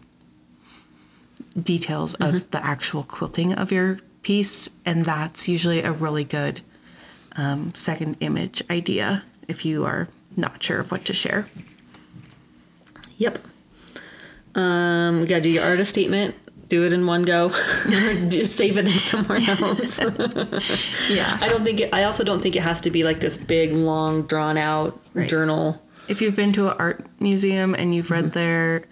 details 1.62 2.13
of 2.15 2.50
the 2.52 2.63
actual 2.65 3.04
quilting 3.04 3.54
of 3.54 3.72
your 3.72 4.00
piece, 4.24 4.70
and 4.86 5.06
that's 5.06 5.48
usually 5.48 5.82
a 5.82 5.91
really 5.91 6.24
good 6.24 6.62
um, 7.36 7.74
second 7.76 8.17
image 8.20 8.62
idea 8.70 9.24
if 9.48 9.65
you 9.65 9.86
are 9.86 10.08
not 10.36 10.62
sure 10.62 10.80
of 10.80 10.91
what 10.91 11.06
to 11.06 11.13
share. 11.13 11.48
yep. 13.17 13.39
Um, 14.56 15.22
we 15.22 15.28
gotta 15.28 15.41
do 15.41 15.50
your 15.50 15.63
artist 15.63 15.91
statement. 15.91 16.36
Do 16.70 16.84
it 16.84 16.91
in 16.91 17.06
one 17.06 17.24
go, 17.24 17.46
or 17.48 18.28
just 18.30 18.56
save 18.58 18.78
it 18.78 18.86
in 18.88 18.91
somewhere 18.91 19.39
else. 19.48 20.00
Yeah. 21.10 21.38
I 21.41 21.48
don't 21.48 21.63
think 21.63 21.80
it. 21.82 21.93
I 21.93 22.04
also 22.04 22.24
don't 22.26 22.41
think 22.41 22.56
it 22.58 22.63
has 22.63 22.82
to 22.82 22.91
be 22.91 23.04
like 23.04 23.20
this 23.22 23.38
big, 23.38 23.72
long, 23.74 24.24
drawn 24.24 24.58
out 24.58 25.00
Right. 25.13 25.30
journal. 25.30 25.82
If 26.10 26.22
you've 26.22 26.36
been 26.36 26.52
to 26.54 26.70
an 26.72 26.76
art 26.78 27.06
museum 27.22 27.74
and 27.76 27.96
you've 27.96 28.12
read 28.12 28.34
their 28.34 28.84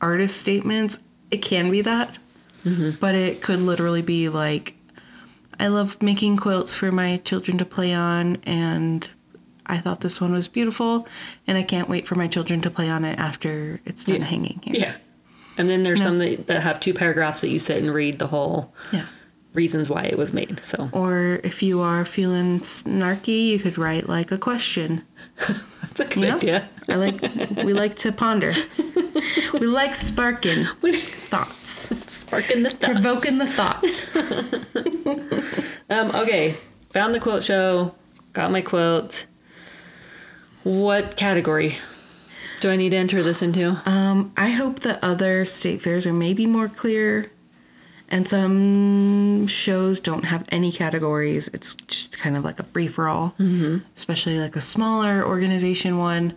artist 0.00 0.36
statements, 0.38 0.98
it 1.32 1.42
can 1.42 1.70
be 1.70 1.80
that. 1.82 2.18
Mm-hmm. 2.64 2.90
But 3.00 3.16
it 3.16 3.42
could 3.42 3.58
literally 3.58 4.02
be 4.02 4.28
like, 4.28 4.74
I 5.58 5.66
love 5.66 6.00
making 6.00 6.36
quilts 6.36 6.74
for 6.74 6.92
my 6.92 7.16
children 7.24 7.58
to 7.58 7.64
play 7.64 7.92
on, 7.92 8.36
and 8.44 9.08
I 9.66 9.78
thought 9.78 10.00
this 10.00 10.20
one 10.20 10.32
was 10.32 10.46
beautiful, 10.46 11.08
and 11.46 11.58
I 11.58 11.64
can't 11.64 11.88
wait 11.88 12.06
for 12.06 12.14
my 12.14 12.28
children 12.28 12.60
to 12.62 12.70
play 12.70 12.88
on 12.88 13.04
it 13.04 13.18
after 13.18 13.80
it's 13.84 14.04
done 14.04 14.20
hanging 14.20 14.60
here. 14.62 14.76
Yeah. 14.76 14.96
And 15.58 15.68
then 15.68 15.82
there's 15.82 16.02
some 16.02 16.18
that, 16.18 16.46
that 16.46 16.62
have 16.62 16.80
two 16.80 16.94
paragraphs 16.94 17.40
that 17.42 17.48
you 17.48 17.58
sit 17.58 17.82
and 17.82 17.92
read 17.92 18.18
the 18.18 18.28
whole 18.28 18.72
Yeah. 18.92 19.06
Reasons 19.54 19.88
why 19.90 20.02
it 20.04 20.16
was 20.16 20.32
made. 20.32 20.64
So 20.64 20.88
Or 20.92 21.40
if 21.44 21.62
you 21.62 21.80
are 21.80 22.04
feeling 22.04 22.60
snarky, 22.60 23.48
you 23.48 23.58
could 23.58 23.76
write 23.78 24.08
like 24.08 24.32
a 24.32 24.38
question. 24.38 25.04
that's 25.82 26.00
a 26.00 26.04
good 26.04 26.16
You 26.16 26.28
know? 26.28 26.36
idea. 26.36 26.68
I 26.88 26.94
like 26.96 27.20
we 27.64 27.72
like 27.74 27.96
to 27.96 28.12
ponder. 28.12 28.52
We 29.52 29.66
like 29.66 29.94
sparking 29.94 30.64
thoughts. 30.92 31.92
Sparking 32.12 32.62
the 32.62 32.70
thoughts. 32.70 32.92
Provoking 32.92 33.38
the 33.38 33.46
thoughts. 33.46 34.02
Um, 35.90 36.10
okay. 36.12 36.56
Found 36.90 37.14
the 37.14 37.20
quilt 37.20 37.42
show. 37.42 37.94
Got 38.32 38.50
my 38.50 38.62
quilt. 38.62 39.26
What 40.62 41.16
category 41.16 41.76
do 42.60 42.70
I 42.70 42.76
need 42.76 42.90
to 42.90 42.96
enter 42.96 43.22
this 43.22 43.42
into? 43.42 43.76
Um, 43.84 44.32
I 44.36 44.50
hope 44.50 44.80
that 44.80 45.00
other 45.02 45.44
state 45.44 45.82
fairs 45.82 46.06
are 46.06 46.12
maybe 46.14 46.46
more 46.46 46.68
clear. 46.68 47.30
And 48.12 48.28
some 48.28 49.46
shows 49.46 49.98
don't 49.98 50.24
have 50.26 50.44
any 50.50 50.70
categories. 50.70 51.48
It's 51.48 51.74
just 51.74 52.18
kind 52.18 52.36
of 52.36 52.44
like 52.44 52.60
a 52.60 52.62
free 52.62 52.86
for 52.86 53.08
all, 53.08 53.34
mm-hmm. 53.38 53.78
especially 53.96 54.38
like 54.38 54.54
a 54.54 54.60
smaller 54.60 55.24
organization 55.26 55.96
one. 55.96 56.36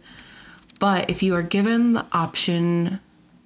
But 0.79 1.09
if 1.09 1.21
you 1.21 1.35
are 1.35 1.41
given 1.43 1.93
the 1.93 2.05
option 2.13 3.01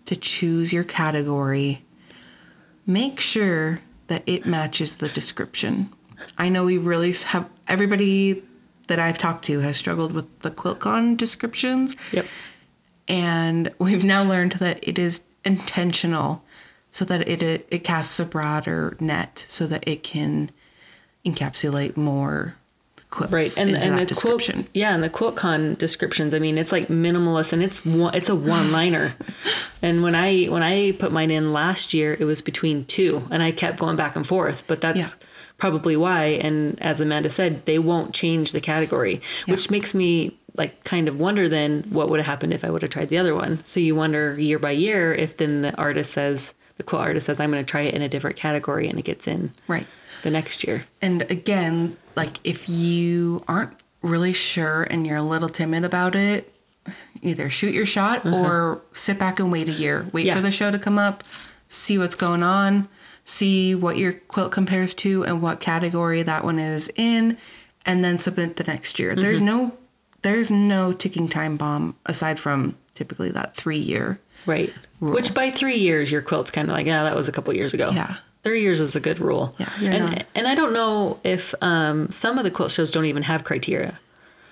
to 0.05 0.15
choose 0.15 0.71
your 0.71 0.83
category, 0.83 1.83
make 2.85 3.19
sure 3.19 3.79
that 4.07 4.21
it 4.27 4.45
matches 4.45 4.97
the 4.97 5.09
description. 5.09 5.89
I 6.37 6.49
know 6.49 6.65
we 6.65 6.77
really 6.77 7.13
have 7.27 7.49
everybody 7.67 8.43
that 8.87 8.99
I've 8.99 9.17
talked 9.17 9.45
to 9.45 9.59
has 9.61 9.77
struggled 9.77 10.13
with 10.13 10.39
the 10.39 10.51
QuiltCon 10.51 11.17
descriptions 11.17 11.95
Yep. 12.11 12.25
and 13.07 13.71
we've 13.79 14.03
now 14.03 14.23
learned 14.23 14.53
that 14.53 14.79
it 14.87 14.97
is 14.99 15.23
intentional 15.45 16.43
so 16.91 17.05
that 17.05 17.27
it 17.27 17.41
it 17.69 17.83
casts 17.83 18.19
a 18.19 18.25
broader 18.25 18.95
net 18.99 19.45
so 19.47 19.67
that 19.67 19.87
it 19.87 20.03
can 20.03 20.49
encapsulate 21.25 21.97
more 21.97 22.55
quilts 23.11 23.31
Right. 23.33 23.57
And 23.59 23.75
and 23.75 23.97
the 23.99 24.05
description. 24.05 24.67
yeah, 24.73 24.93
and 24.93 25.03
the 25.03 25.09
QuiltCon 25.09 25.77
descriptions, 25.79 26.33
I 26.33 26.39
mean, 26.39 26.57
it's 26.57 26.71
like 26.71 26.87
minimalist 26.87 27.53
and 27.53 27.63
it's 27.63 27.83
one 27.85 28.13
it's 28.13 28.29
a 28.29 28.35
one 28.35 28.71
liner. 28.71 29.15
and 29.81 30.03
when 30.03 30.15
I 30.15 30.45
when 30.45 30.61
I 30.63 30.91
put 30.93 31.11
mine 31.11 31.31
in 31.31 31.51
last 31.51 31.93
year, 31.93 32.15
it 32.19 32.25
was 32.25 32.41
between 32.41 32.85
two 32.85 33.23
and 33.31 33.41
I 33.41 33.51
kept 33.51 33.79
going 33.79 33.95
back 33.95 34.15
and 34.15 34.25
forth. 34.25 34.63
But 34.67 34.81
that's 34.81 34.99
Yeah. 35.13 35.27
probably 35.57 35.97
why. 35.97 36.25
And 36.41 36.79
as 36.81 36.99
Amanda 37.01 37.29
said, 37.31 37.65
they 37.65 37.79
won't 37.79 38.13
change 38.13 38.51
the 38.51 38.61
category, 38.61 39.21
which 39.47 39.69
makes 39.71 39.95
me 39.95 40.37
like 40.55 40.83
kind 40.83 41.07
of 41.07 41.19
wonder 41.19 41.47
then 41.49 41.83
what 41.89 42.09
would 42.09 42.19
have 42.19 42.25
happened 42.27 42.53
if 42.53 42.63
I 42.65 42.69
would 42.69 42.81
have 42.83 42.91
tried 42.91 43.09
the 43.09 43.17
other 43.17 43.33
one. 43.33 43.63
So 43.65 43.79
you 43.79 43.95
wonder 43.95 44.39
year 44.39 44.59
by 44.59 44.71
year 44.71 45.13
if 45.15 45.37
then 45.37 45.61
the 45.61 45.75
artist 45.77 46.11
says 46.13 46.53
the 46.79 46.83
quilt 46.83 47.03
artist 47.03 47.25
says 47.27 47.39
I'm 47.39 47.51
going 47.51 47.63
to 47.63 47.69
try 47.69 47.81
it 47.81 47.93
in 47.93 48.01
a 48.01 48.09
different 48.09 48.37
category 48.37 48.87
and 48.87 48.97
it 48.97 49.03
gets 49.05 49.27
in 49.27 49.51
Right. 49.67 49.85
the 50.23 50.31
next 50.31 50.63
year. 50.63 50.85
And 51.01 51.21
again, 51.29 51.95
like 52.15 52.39
if 52.43 52.67
you 52.69 53.43
aren't 53.47 53.73
really 54.01 54.31
sure 54.33 54.83
and 54.83 55.05
you're 55.05 55.17
a 55.17 55.21
little 55.21 55.49
timid 55.49 55.83
about 55.83 56.15
it, 56.15 56.51
either 57.21 57.49
shoot 57.49 57.73
your 57.73 57.85
shot 57.85 58.25
or 58.25 58.81
sit 58.93 59.19
back 59.19 59.39
and 59.39 59.51
wait 59.51 59.67
a 59.67 59.73
year. 59.73 60.07
Wait 60.13 60.21
Uh-huh. 60.21 60.27
Yeah. 60.27 60.35
for 60.35 60.41
the 60.41 60.51
show 60.51 60.71
to 60.71 60.79
come 60.79 60.97
up, 60.97 61.21
see 61.67 61.97
what's 61.97 62.15
going 62.15 62.43
on, 62.43 62.87
see 63.25 63.75
what 63.75 63.97
your 63.97 64.13
quilt 64.13 64.51
compares 64.53 64.93
to 64.95 65.23
and 65.25 65.41
what 65.41 65.59
category 65.59 66.23
that 66.23 66.43
one 66.45 66.59
is 66.59 66.89
in, 66.95 67.37
and 67.85 68.03
then 68.03 68.17
submit 68.17 68.55
the 68.55 68.63
next 68.63 68.99
year. 68.99 69.15
There's 69.15 69.41
no 69.41 69.73
there's 70.21 70.49
no 70.51 70.91
ticking 70.93 71.27
time 71.29 71.55
bomb 71.57 71.95
aside 72.05 72.39
from 72.39 72.75
typically 72.95 73.31
that 73.31 73.55
three 73.55 73.77
year. 73.77 74.19
Right. 74.45 74.73
Which 74.99 75.33
by 75.33 75.49
three 75.51 75.77
years, 75.77 76.11
your 76.11 76.21
quilt's 76.21 76.51
kind 76.51 76.67
of 76.67 76.73
like, 76.73 76.85
yeah, 76.85 77.03
that 77.03 77.15
was 77.15 77.27
a 77.27 77.31
couple 77.31 77.53
years 77.55 77.73
ago. 77.73 77.91
Yeah. 77.91 78.15
Three 78.43 78.61
years 78.61 78.79
is 78.81 78.95
a 78.95 78.99
good 78.99 79.19
rule. 79.19 79.53
Yeah, 79.57 79.69
and 79.81 80.05
not- 80.05 80.23
and 80.35 80.47
I 80.47 80.55
don't 80.55 80.73
know 80.73 81.19
if 81.23 81.53
um, 81.61 82.09
some 82.09 82.37
of 82.37 82.43
the 82.43 82.51
quilt 82.51 82.71
shows 82.71 82.91
don't 82.91 83.05
even 83.05 83.23
have 83.23 83.43
criteria. 83.43 83.99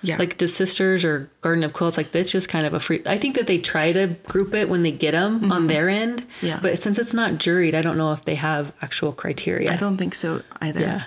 Yeah. 0.02 0.16
Like 0.16 0.38
the 0.38 0.46
sisters 0.46 1.04
or 1.04 1.28
Garden 1.40 1.64
of 1.64 1.72
Quilts, 1.72 1.96
like 1.96 2.12
that's 2.12 2.30
just 2.30 2.48
kind 2.48 2.64
of 2.66 2.72
a 2.72 2.78
free. 2.80 3.02
I 3.04 3.18
think 3.18 3.34
that 3.34 3.46
they 3.48 3.58
try 3.58 3.90
to 3.92 4.06
group 4.28 4.54
it 4.54 4.68
when 4.68 4.82
they 4.82 4.92
get 4.92 5.10
them 5.12 5.50
on 5.50 5.66
their 5.66 5.88
end. 5.88 6.20
Mm-hmm. 6.22 6.46
Yeah. 6.46 6.58
But 6.62 6.78
since 6.78 6.98
it's 7.00 7.12
not 7.12 7.32
juried, 7.32 7.74
I 7.74 7.82
don't 7.82 7.96
know 7.98 8.12
if 8.12 8.24
they 8.24 8.36
have 8.36 8.72
actual 8.80 9.12
criteria. 9.12 9.72
I 9.72 9.76
don't 9.76 9.96
think 9.96 10.14
so 10.14 10.42
either. 10.60 10.80
Yeah. 10.80 11.02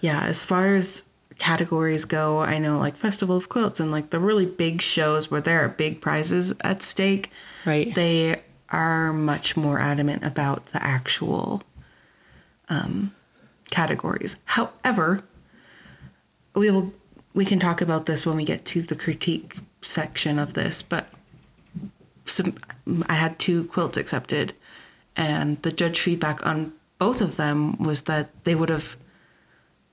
Yeah, 0.00 0.22
as 0.24 0.42
far 0.42 0.74
as 0.74 1.04
categories 1.38 2.04
go, 2.06 2.40
I 2.40 2.58
know 2.58 2.78
like 2.78 2.96
Festival 2.96 3.36
of 3.36 3.48
Quilts 3.50 3.80
and 3.80 3.90
like 3.90 4.10
the 4.10 4.18
really 4.20 4.46
big 4.46 4.80
shows 4.80 5.30
where 5.30 5.40
there 5.40 5.62
are 5.64 5.68
big 5.68 6.00
prizes 6.00 6.54
at 6.62 6.82
stake. 6.82 7.30
Right. 7.66 7.94
They 7.94 8.40
are 8.72 9.12
much 9.12 9.56
more 9.56 9.78
adamant 9.78 10.24
about 10.24 10.66
the 10.66 10.82
actual 10.82 11.62
um, 12.68 13.14
categories. 13.70 14.36
However, 14.46 15.22
we 16.54 16.70
will 16.70 16.92
we 17.34 17.44
can 17.44 17.58
talk 17.58 17.80
about 17.80 18.06
this 18.06 18.26
when 18.26 18.36
we 18.36 18.44
get 18.44 18.64
to 18.66 18.82
the 18.82 18.96
critique 18.96 19.56
section 19.80 20.38
of 20.38 20.54
this, 20.54 20.82
but 20.82 21.08
some 22.24 22.54
I 23.08 23.14
had 23.14 23.38
two 23.38 23.64
quilts 23.64 23.96
accepted 23.96 24.54
and 25.16 25.60
the 25.62 25.72
judge 25.72 26.00
feedback 26.00 26.44
on 26.46 26.72
both 26.98 27.20
of 27.20 27.36
them 27.36 27.76
was 27.78 28.02
that 28.02 28.44
they 28.44 28.54
would 28.54 28.68
have 28.68 28.96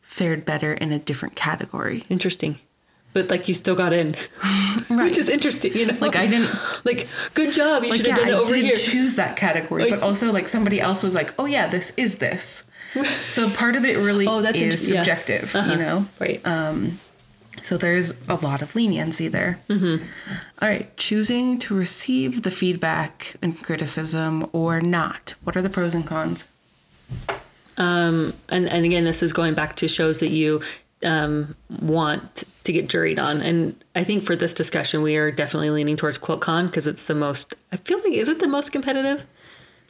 fared 0.01 0.45
better 0.45 0.73
in 0.73 0.91
a 0.91 0.99
different 0.99 1.35
category. 1.35 2.03
Interesting. 2.09 2.59
But 3.13 3.29
like 3.29 3.47
you 3.47 3.53
still 3.55 3.75
got 3.75 3.91
in, 3.91 4.11
Right. 4.89 5.05
which 5.05 5.17
is 5.17 5.29
interesting. 5.29 5.73
You 5.75 5.87
know, 5.87 5.97
Like, 5.99 6.15
I 6.15 6.27
didn't- 6.27 6.51
like 6.85 7.07
good 7.33 7.51
job. 7.51 7.83
You 7.83 7.89
Like 7.89 7.97
should 7.97 8.07
yeah, 8.07 8.13
have 8.15 8.19
done 8.25 8.29
it 8.29 8.35
I 8.35 8.37
over 8.39 8.55
did 8.55 8.65
here. 8.65 8.75
choose 8.75 9.15
that 9.15 9.35
category, 9.35 9.81
Like- 9.83 9.91
but 9.91 10.01
also 10.03 10.31
like 10.31 10.47
somebody 10.47 10.79
else 10.79 11.01
was 11.03 11.15
like, 11.15 11.33
"Oh 11.39 11.45
yeah, 11.45 11.67
this 11.67 11.91
is 11.97 12.17
this." 12.17 12.65
So 13.27 13.49
part 13.49 13.75
of 13.75 13.83
it 13.85 13.97
really 13.97 14.25
Oh, 14.27 14.41
that's 14.41 14.57
is 14.57 14.83
inter- 14.83 14.95
yeah. 14.95 15.03
subjective, 15.03 15.55
Uh-huh. 15.55 15.71
you 15.71 15.77
know. 15.77 16.05
Right. 16.19 16.41
Um, 16.45 16.99
So 17.61 17.77
there's 17.77 18.13
a 18.29 18.35
lot 18.35 18.61
of 18.61 18.73
leniency 18.75 19.27
there. 19.27 19.59
Mm-hmm. 19.69 20.03
right, 20.61 20.95
choosing 20.97 21.59
to 21.59 21.75
receive 21.75 22.43
the 22.43 22.51
feedback 22.51 23.35
and 23.41 23.61
criticism 23.61 24.47
or 24.53 24.79
not. 24.81 25.33
What 25.43 25.57
are 25.57 25.61
the 25.61 25.69
pros 25.69 25.93
and 25.93 26.05
cons? 26.05 26.45
Um, 27.77 28.33
and 28.49 28.67
and 28.69 28.85
again, 28.85 29.03
this 29.03 29.21
is 29.23 29.33
going 29.33 29.53
back 29.55 29.75
to 29.77 29.87
shows 29.87 30.19
that 30.19 30.29
you 30.29 30.61
um, 31.03 31.55
want 31.81 32.43
to 32.63 32.71
get 32.73 32.87
juried 32.87 33.19
on. 33.19 33.41
And 33.41 33.75
I 33.95 34.03
think 34.03 34.23
for 34.23 34.35
this 34.35 34.53
discussion, 34.53 35.01
we 35.01 35.15
are 35.17 35.31
definitely 35.31 35.69
leaning 35.69 35.97
towards 35.97 36.17
QuiltCon 36.17 36.65
because 36.67 36.87
it's 36.87 37.05
the 37.05 37.15
most. 37.15 37.55
I 37.71 37.77
feel 37.77 37.99
like 37.99 38.13
is 38.13 38.29
it 38.29 38.39
the 38.39 38.47
most 38.47 38.71
competitive? 38.71 39.25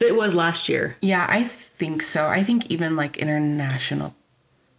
It 0.00 0.16
was 0.16 0.34
last 0.34 0.68
year. 0.68 0.96
Yeah, 1.02 1.26
I 1.28 1.44
think 1.44 2.02
so. 2.02 2.26
I 2.28 2.42
think 2.42 2.70
even 2.70 2.96
like 2.96 3.18
international 3.18 4.14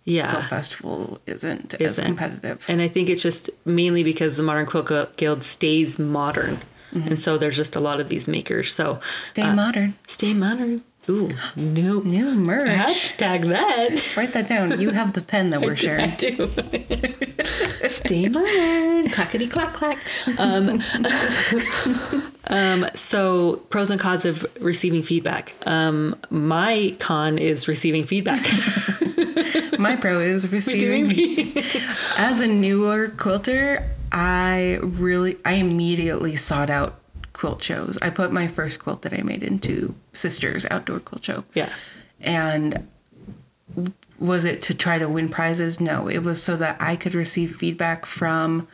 Yeah. 0.03 0.31
quilt 0.31 0.45
festival 0.45 1.19
isn't, 1.27 1.75
as 1.75 1.81
Isn't. 1.99 2.05
competitive. 2.05 2.65
And 2.67 2.81
I 2.81 2.87
think 2.87 3.07
it's 3.09 3.21
just 3.21 3.49
mainly 3.63 4.03
because 4.03 4.37
the 4.37 4.43
Modern 4.43 4.65
Quilt 4.65 5.15
Guild 5.17 5.43
stays 5.43 5.99
modern. 5.99 6.59
And 6.93 7.17
so 7.17 7.37
there's 7.37 7.55
just 7.55 7.77
a 7.77 7.79
lot 7.79 8.01
of 8.01 8.09
these 8.09 8.27
makers. 8.27 8.73
So 8.73 8.99
Stay 9.21 9.43
uh, 9.43 9.55
modern. 9.55 9.93
Stay 10.07 10.33
modern. 10.33 10.83
Ooh, 11.11 11.35
new. 11.55 12.01
New 12.03 12.35
merch. 12.35 12.69
Hashtag 12.69 13.47
that. 13.49 14.15
Write 14.17 14.33
that 14.33 14.47
down. 14.47 14.79
You 14.79 14.91
have 14.91 15.13
the 15.13 15.21
pen 15.21 15.49
that 15.49 15.61
we're 15.61 15.73
I 15.73 15.75
sharing. 15.75 16.15
do. 16.15 16.49
Stay 17.89 18.29
modern. 18.29 19.09
Clackety 19.09 19.47
clack 19.47 19.73
clack. 19.73 19.97
Um, 20.39 20.81
um, 22.47 22.85
so 22.93 23.57
pros 23.69 23.89
and 23.91 23.99
cons 23.99 24.23
of 24.25 24.45
receiving 24.61 25.03
feedback. 25.03 25.53
Um, 25.65 26.15
my 26.29 26.95
con 26.99 27.37
is 27.37 27.67
receiving 27.67 28.05
feedback. 28.05 28.41
My 29.79 29.95
pro 29.95 30.19
is 30.19 30.51
receiving. 30.51 31.09
feedback. 31.09 31.75
As 32.19 32.39
a 32.39 32.47
newer 32.47 33.07
quilter, 33.07 33.83
I 34.11 34.77
really, 34.81 35.37
I 35.43 35.53
immediately 35.53 36.35
sought 36.35 36.69
out 36.69 36.99
quilt 37.41 37.63
shows. 37.63 37.97
I 38.03 38.11
put 38.11 38.31
my 38.31 38.47
first 38.47 38.79
quilt 38.79 39.01
that 39.01 39.13
I 39.13 39.23
made 39.23 39.41
into 39.41 39.95
Sisters 40.13 40.67
Outdoor 40.69 40.99
Quilt 40.99 41.25
Show. 41.25 41.43
yeah. 41.55 41.69
And 42.19 42.87
was 44.19 44.45
it 44.45 44.61
to 44.63 44.75
try 44.75 44.99
to 44.99 45.09
win 45.09 45.27
prizes? 45.27 45.79
No, 45.81 46.07
it 46.07 46.19
was 46.19 46.41
so 46.43 46.55
that 46.57 46.79
I 46.79 46.95
could 46.95 47.15
receive 47.15 47.55
feedback 47.55 48.05
from 48.05 48.67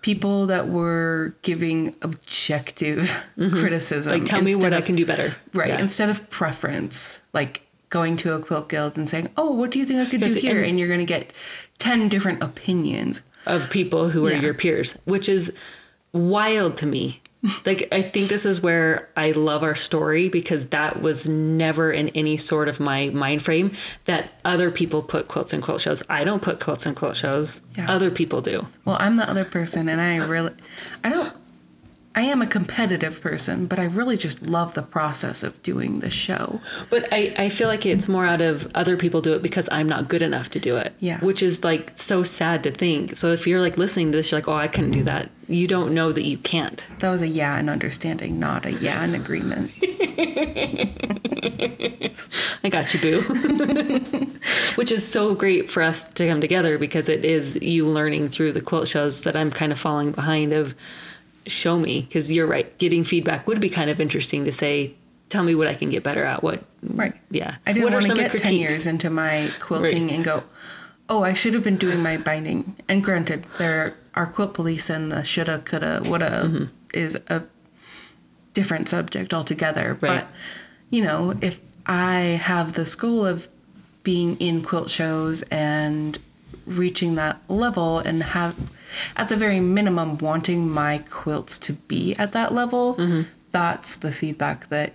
people 0.00 0.46
that 0.46 0.66
were 0.68 1.34
giving 1.42 1.94
objective 2.00 3.22
criticism. 3.36 4.14
Mm-hmm. 4.14 4.20
Like, 4.22 4.30
tell 4.30 4.40
me 4.42 4.56
what 4.56 4.72
I 4.72 4.80
can 4.80 4.96
do 4.96 5.04
better. 5.04 5.34
Right. 5.52 5.68
Yeah. 5.68 5.82
Instead 5.82 6.08
of 6.08 6.30
preference, 6.30 7.20
like 7.34 7.60
going 7.90 8.16
to 8.18 8.32
a 8.32 8.38
quilt 8.38 8.70
guild 8.70 8.96
and 8.96 9.06
saying, 9.06 9.28
"Oh, 9.36 9.50
what 9.52 9.70
do 9.70 9.78
you 9.78 9.84
think 9.84 10.00
I 10.00 10.06
could 10.10 10.20
do 10.22 10.30
Yes, 10.30 10.36
here?" 10.40 10.56
and- 10.60 10.68
and 10.70 10.78
you're 10.78 10.88
going 10.88 11.00
to 11.00 11.04
get 11.04 11.34
10 11.78 12.08
different 12.08 12.42
opinions. 12.42 13.20
of 13.46 13.70
people 13.70 14.10
who 14.10 14.26
are 14.26 14.32
Yeah. 14.32 14.40
your 14.40 14.52
peers, 14.54 14.98
which 15.06 15.26
is 15.26 15.50
wild 16.12 16.76
to 16.78 16.86
me. 16.86 17.22
like 17.64 17.88
I 17.90 18.02
think 18.02 18.28
this 18.28 18.44
is 18.44 18.60
where 18.60 19.08
I 19.16 19.30
love 19.30 19.62
our 19.62 19.74
story 19.74 20.28
because 20.28 20.68
that 20.68 21.00
was 21.00 21.26
never 21.26 21.90
in 21.90 22.10
any 22.10 22.36
sort 22.36 22.68
of 22.68 22.80
my 22.80 23.08
mind 23.10 23.42
frame 23.42 23.72
that 24.04 24.32
other 24.44 24.70
people 24.70 25.02
put 25.02 25.26
quilts 25.28 25.54
in 25.54 25.62
quilt 25.62 25.80
shows. 25.80 26.02
I 26.10 26.24
don't 26.24 26.42
put 26.42 26.60
quilts 26.60 26.84
in 26.84 26.94
quilt 26.94 27.16
shows. 27.16 27.62
Yeah. 27.78 27.90
Other 27.90 28.10
people 28.10 28.42
do. 28.42 28.66
Well, 28.84 28.98
I'm 29.00 29.16
the 29.16 29.28
other 29.28 29.46
person 29.46 29.88
and 29.88 30.00
I 30.02 30.18
really 30.26 30.52
I 31.02 31.08
don't 31.08 31.34
I 32.20 32.24
am 32.24 32.42
a 32.42 32.46
competitive 32.46 33.22
person, 33.22 33.64
but 33.64 33.78
I 33.78 33.84
really 33.84 34.18
just 34.18 34.42
love 34.42 34.74
the 34.74 34.82
process 34.82 35.42
of 35.42 35.62
doing 35.62 36.00
the 36.00 36.10
show. 36.10 36.60
But 36.90 37.08
I, 37.10 37.32
I 37.38 37.48
feel 37.48 37.66
like 37.66 37.86
it's 37.86 38.08
more 38.08 38.26
out 38.26 38.42
of 38.42 38.70
other 38.74 38.98
people 38.98 39.22
do 39.22 39.32
it 39.32 39.40
because 39.40 39.70
I'm 39.72 39.88
not 39.88 40.08
good 40.08 40.20
enough 40.20 40.50
to 40.50 40.58
do 40.58 40.76
it. 40.76 40.92
Yeah. 40.98 41.18
Which 41.20 41.42
is 41.42 41.64
like 41.64 41.92
so 41.94 42.22
sad 42.22 42.62
to 42.64 42.72
think. 42.72 43.16
So 43.16 43.32
if 43.32 43.46
you're 43.46 43.62
like 43.62 43.78
listening 43.78 44.12
to 44.12 44.18
this, 44.18 44.30
you're 44.30 44.38
like, 44.38 44.48
oh, 44.48 44.54
I 44.54 44.68
couldn't 44.68 44.90
do 44.90 45.02
that. 45.04 45.30
You 45.48 45.66
don't 45.66 45.94
know 45.94 46.12
that 46.12 46.26
you 46.26 46.36
can't. 46.36 46.84
That 46.98 47.08
was 47.08 47.22
a 47.22 47.26
yeah 47.26 47.56
and 47.56 47.70
understanding, 47.70 48.38
not 48.38 48.66
a 48.66 48.72
yeah 48.72 49.02
and 49.02 49.14
agreement. 49.14 49.72
I 52.62 52.68
got 52.68 52.92
you, 52.92 53.00
boo. 53.00 53.22
Which 54.74 54.92
is 54.92 55.08
so 55.08 55.34
great 55.34 55.70
for 55.70 55.82
us 55.82 56.04
to 56.04 56.28
come 56.28 56.42
together 56.42 56.76
because 56.76 57.08
it 57.08 57.24
is 57.24 57.56
you 57.62 57.86
learning 57.86 58.28
through 58.28 58.52
the 58.52 58.60
quilt 58.60 58.88
shows 58.88 59.22
that 59.22 59.36
I'm 59.36 59.50
kind 59.50 59.72
of 59.72 59.78
falling 59.78 60.12
behind 60.12 60.52
of 60.52 60.74
show 61.46 61.78
me 61.78 62.02
because 62.02 62.30
you're 62.30 62.46
right. 62.46 62.76
Getting 62.78 63.04
feedback 63.04 63.46
would 63.46 63.60
be 63.60 63.68
kind 63.68 63.90
of 63.90 64.00
interesting 64.00 64.44
to 64.44 64.52
say, 64.52 64.94
tell 65.28 65.42
me 65.44 65.54
what 65.54 65.66
I 65.68 65.74
can 65.74 65.90
get 65.90 66.02
better 66.02 66.24
at. 66.24 66.42
What, 66.42 66.64
Right. 66.82 67.14
yeah. 67.30 67.56
I 67.66 67.72
didn't 67.72 67.84
what 67.84 67.92
want 67.94 68.06
to 68.06 68.14
get 68.14 68.30
10 68.32 68.54
years 68.54 68.86
into 68.86 69.10
my 69.10 69.48
quilting 69.60 70.06
Right. 70.08 70.14
and 70.16 70.24
go, 70.24 70.42
oh, 71.08 71.22
I 71.22 71.32
should 71.34 71.54
have 71.54 71.64
been 71.64 71.76
doing 71.76 72.02
my 72.02 72.16
binding. 72.16 72.74
And 72.88 73.02
granted, 73.02 73.44
there 73.58 73.94
are 74.14 74.26
quilt 74.26 74.54
police 74.54 74.90
and 74.90 75.10
the 75.12 75.22
shoulda, 75.24 75.58
coulda, 75.60 76.02
woulda 76.04 76.42
Mm-hmm. 76.44 76.64
is 76.94 77.16
a 77.28 77.44
different 78.54 78.88
subject 78.88 79.32
altogether. 79.32 79.94
Right. 80.00 80.20
But, 80.20 80.26
you 80.90 81.04
know, 81.04 81.34
if 81.40 81.60
I 81.86 82.40
have 82.42 82.72
this 82.74 82.94
goal 82.94 83.24
of 83.26 83.48
being 84.02 84.36
in 84.38 84.62
quilt 84.62 84.90
shows 84.90 85.42
and 85.50 86.18
reaching 86.66 87.14
that 87.16 87.38
level 87.48 87.98
and 87.98 88.22
have, 88.22 88.56
at 89.16 89.28
the 89.28 89.36
very 89.36 89.60
minimum, 89.60 90.18
wanting 90.18 90.68
my 90.70 90.98
quilts 91.10 91.58
to 91.58 91.72
be 91.74 92.14
at 92.16 92.32
that 92.32 92.52
level, 92.52 92.94
Mm-hmm. 92.96 93.22
that's 93.52 93.96
the 93.96 94.12
feedback 94.12 94.68
that 94.68 94.92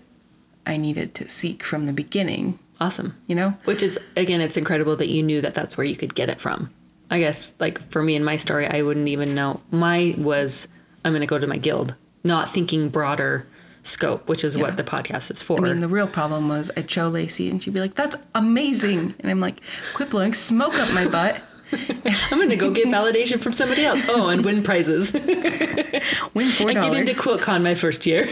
I 0.66 0.78
needed 0.78 1.14
to 1.16 1.28
seek 1.30 1.64
from 1.64 1.86
the 1.86 1.94
beginning, 1.94 2.58
Awesome. 2.82 3.16
you 3.28 3.36
know? 3.36 3.56
Which 3.66 3.84
is, 3.84 4.00
again, 4.18 4.42
it's 4.42 4.58
incredible 4.58 4.96
that 4.98 5.08
you 5.10 5.22
knew 5.24 5.42
that 5.42 5.54
that's 5.56 5.78
where 5.78 5.86
you 5.86 5.96
could 5.96 6.16
get 6.16 6.30
it 6.30 6.42
from. 6.42 6.72
I 7.12 7.20
guess, 7.20 7.54
like 7.60 7.80
for 7.92 8.02
me 8.02 8.16
in 8.16 8.24
my 8.24 8.36
story, 8.36 8.68
I 8.68 8.82
wouldn't 8.82 9.08
even 9.08 9.36
know. 9.36 9.62
My 9.72 10.16
was, 10.18 10.68
I'm 11.04 11.12
going 11.12 11.22
to 11.22 11.28
go 11.28 11.38
to 11.38 11.46
my 11.48 11.58
guild, 11.58 11.96
not 12.24 12.50
thinking 12.50 12.90
broader 12.90 13.46
scope, 13.84 14.28
which 14.28 14.44
is 14.44 14.56
Yeah. 14.56 14.64
what 14.64 14.78
the 14.78 14.84
podcast 14.84 15.30
is 15.30 15.44
for. 15.44 15.60
I 15.60 15.70
mean, 15.70 15.80
the 15.82 15.88
real 15.88 16.08
problem 16.08 16.50
was 16.50 16.72
I'd 16.76 16.90
show 16.90 17.12
Lacie 17.12 17.52
and 17.52 17.62
she'd 17.62 17.76
be 17.76 17.80
like, 17.80 17.94
that's 17.94 18.18
amazing. 18.34 19.14
And 19.20 19.30
I'm 19.30 19.40
like, 19.40 19.60
quit 19.94 20.10
blowing 20.10 20.34
smoke 20.34 20.74
up 20.74 20.92
my 20.96 21.08
butt. 21.08 21.40
I'm 22.32 22.38
going 22.38 22.50
to 22.50 22.56
go 22.56 22.72
get 22.72 22.88
validation 22.88 23.40
from 23.42 23.54
somebody 23.54 23.84
else. 23.86 24.02
Oh, 24.10 24.30
and 24.30 24.44
win 24.46 24.64
prizes. 24.64 25.12
Win 25.14 25.22
$4. 25.22 26.70
and 26.76 26.82
get 26.84 26.94
into 26.94 27.12
QuiltCon 27.14 27.64
my 27.64 27.76
first 27.76 28.06
year. 28.06 28.26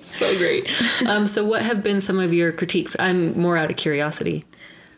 so 0.00 0.36
great. 0.38 0.68
Um, 1.06 1.26
so, 1.26 1.44
what 1.44 1.62
have 1.62 1.82
been 1.82 2.00
some 2.00 2.18
of 2.18 2.32
your 2.32 2.52
critiques? 2.52 2.96
I'm 2.98 3.38
more 3.40 3.56
out 3.56 3.70
of 3.70 3.76
curiosity 3.76 4.44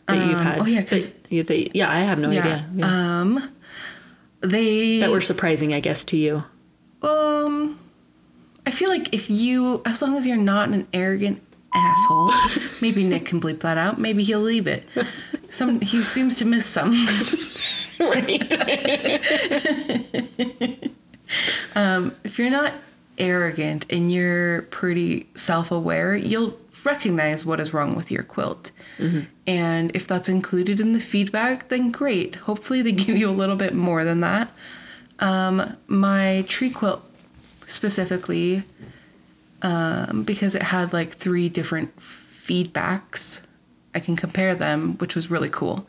that 0.06 0.26
you've 0.28 0.40
had. 0.40 0.60
oh, 0.60 0.66
yeah, 0.66 0.82
'cause- 0.82 1.10
that 1.10 1.32
you- 1.32 1.42
that- 1.44 1.76
yeah, 1.76 1.90
I 1.90 2.00
have 2.00 2.18
no 2.18 2.30
yeah. 2.30 2.40
idea. 2.40 2.66
Yeah. 2.74 3.20
Um, 3.20 3.50
they, 4.40 5.00
that 5.00 5.10
were 5.10 5.20
surprising, 5.20 5.72
I 5.74 5.80
guess, 5.80 6.04
to 6.06 6.16
you. 6.16 6.42
um, 7.02 7.78
I 8.66 8.70
feel 8.72 8.88
like 8.88 9.12
if 9.14 9.28
you, 9.30 9.82
as 9.84 10.00
long 10.02 10.16
as 10.16 10.26
you're 10.26 10.36
not 10.36 10.68
an 10.70 10.86
arrogant 10.92 11.42
asshole. 11.74 12.30
Maybe 12.82 13.04
Nick 13.04 13.26
can 13.26 13.40
bleep 13.40 13.60
that 13.60 13.78
out. 13.78 13.98
Maybe 13.98 14.22
he'll 14.22 14.40
leave 14.40 14.66
it. 14.66 14.84
Some 15.48 15.80
he 15.80 16.02
seems 16.02 16.36
to 16.36 16.44
miss 16.44 16.66
some. 16.66 16.92
right. 18.00 18.46
if 22.24 22.38
you're 22.38 22.50
not 22.50 22.72
arrogant 23.18 23.86
and 23.90 24.10
you're 24.10 24.62
pretty 24.62 25.28
self-aware, 25.34 26.16
you'll 26.16 26.58
recognize 26.84 27.44
what 27.44 27.60
is 27.60 27.74
wrong 27.74 27.94
with 27.94 28.10
your 28.10 28.22
quilt. 28.22 28.70
And 29.46 29.90
if 29.94 30.06
that's 30.06 30.28
included 30.28 30.78
in 30.78 30.92
the 30.92 31.00
feedback, 31.00 31.68
then 31.68 31.90
great. 31.90 32.36
Hopefully 32.36 32.82
they 32.82 32.92
give 32.92 33.16
you 33.16 33.28
a 33.28 33.32
little 33.32 33.56
bit 33.56 33.74
more 33.74 34.04
than 34.04 34.20
that. 34.20 34.48
Um, 35.18 35.76
my 35.86 36.44
tree 36.48 36.70
quilt 36.70 37.04
specifically, 37.66 38.62
um, 39.62 40.22
because 40.24 40.54
it 40.54 40.62
had 40.62 40.92
like 40.92 41.12
three 41.12 41.48
different 41.48 41.96
feedbacks, 41.98 43.42
I 43.94 44.00
can 44.00 44.16
compare 44.16 44.54
them, 44.54 44.96
which 44.98 45.14
was 45.14 45.30
really 45.30 45.48
cool. 45.50 45.86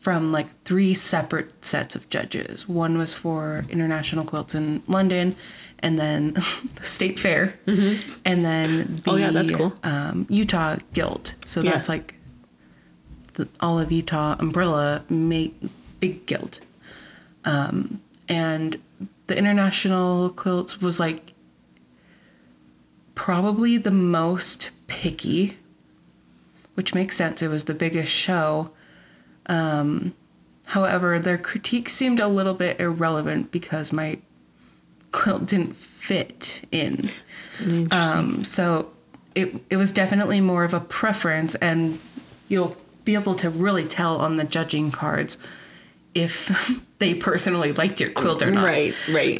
From 0.00 0.32
like 0.32 0.46
three 0.64 0.94
separate 0.94 1.62
sets 1.62 1.94
of 1.94 2.08
judges. 2.08 2.66
One 2.66 2.96
was 2.96 3.12
for 3.12 3.66
international 3.68 4.24
quilts 4.24 4.54
in 4.54 4.82
London, 4.88 5.36
and 5.80 5.98
then 5.98 6.34
the 6.76 6.84
state 6.84 7.18
fair, 7.20 7.54
and 7.66 8.44
then 8.44 9.00
the 9.04 9.10
Oh, 9.10 9.16
yeah, 9.16 9.30
that's 9.30 9.50
cool. 9.52 9.76
um, 9.82 10.26
Utah 10.30 10.76
Guild. 10.94 11.34
So 11.44 11.60
Yeah. 11.60 11.72
that's 11.72 11.88
like 11.90 12.14
the 13.34 13.46
all 13.60 13.78
of 13.78 13.92
Utah 13.92 14.36
umbrella 14.38 15.04
make 15.10 15.54
big 16.00 16.24
guild. 16.24 16.60
Um, 17.44 18.00
and 18.28 18.78
the 19.26 19.36
international 19.36 20.30
quilts 20.30 20.80
was 20.80 20.98
like 20.98 21.34
probably 23.20 23.76
the 23.76 23.90
most 23.90 24.70
picky, 24.86 25.58
which 26.72 26.94
makes 26.94 27.14
sense. 27.14 27.42
It 27.42 27.48
was 27.48 27.64
the 27.64 27.74
biggest 27.74 28.10
show. 28.10 28.70
Um, 29.44 30.14
however, 30.64 31.18
their 31.18 31.36
critique 31.36 31.90
seemed 31.90 32.18
a 32.18 32.26
little 32.26 32.54
bit 32.54 32.80
irrelevant 32.80 33.52
because 33.52 33.92
my 33.92 34.16
quilt 35.12 35.44
didn't 35.44 35.76
fit 35.76 36.62
in. 36.72 37.10
Um, 37.90 38.42
so 38.42 38.90
it 39.34 39.54
it 39.68 39.76
was 39.76 39.92
definitely 39.92 40.40
more 40.40 40.64
of 40.64 40.72
a 40.72 40.80
preference, 40.80 41.54
and 41.56 42.00
you'll 42.48 42.74
be 43.04 43.12
able 43.16 43.34
to 43.34 43.50
really 43.50 43.84
tell 43.84 44.16
on 44.16 44.38
the 44.38 44.44
judging 44.44 44.90
cards 44.90 45.36
if 46.14 46.80
they 47.00 47.12
personally 47.12 47.72
liked 47.72 48.00
your 48.00 48.12
quilt 48.12 48.42
or 48.42 48.50
not, 48.50 48.64
right. 48.64 48.94
Right. 49.12 49.38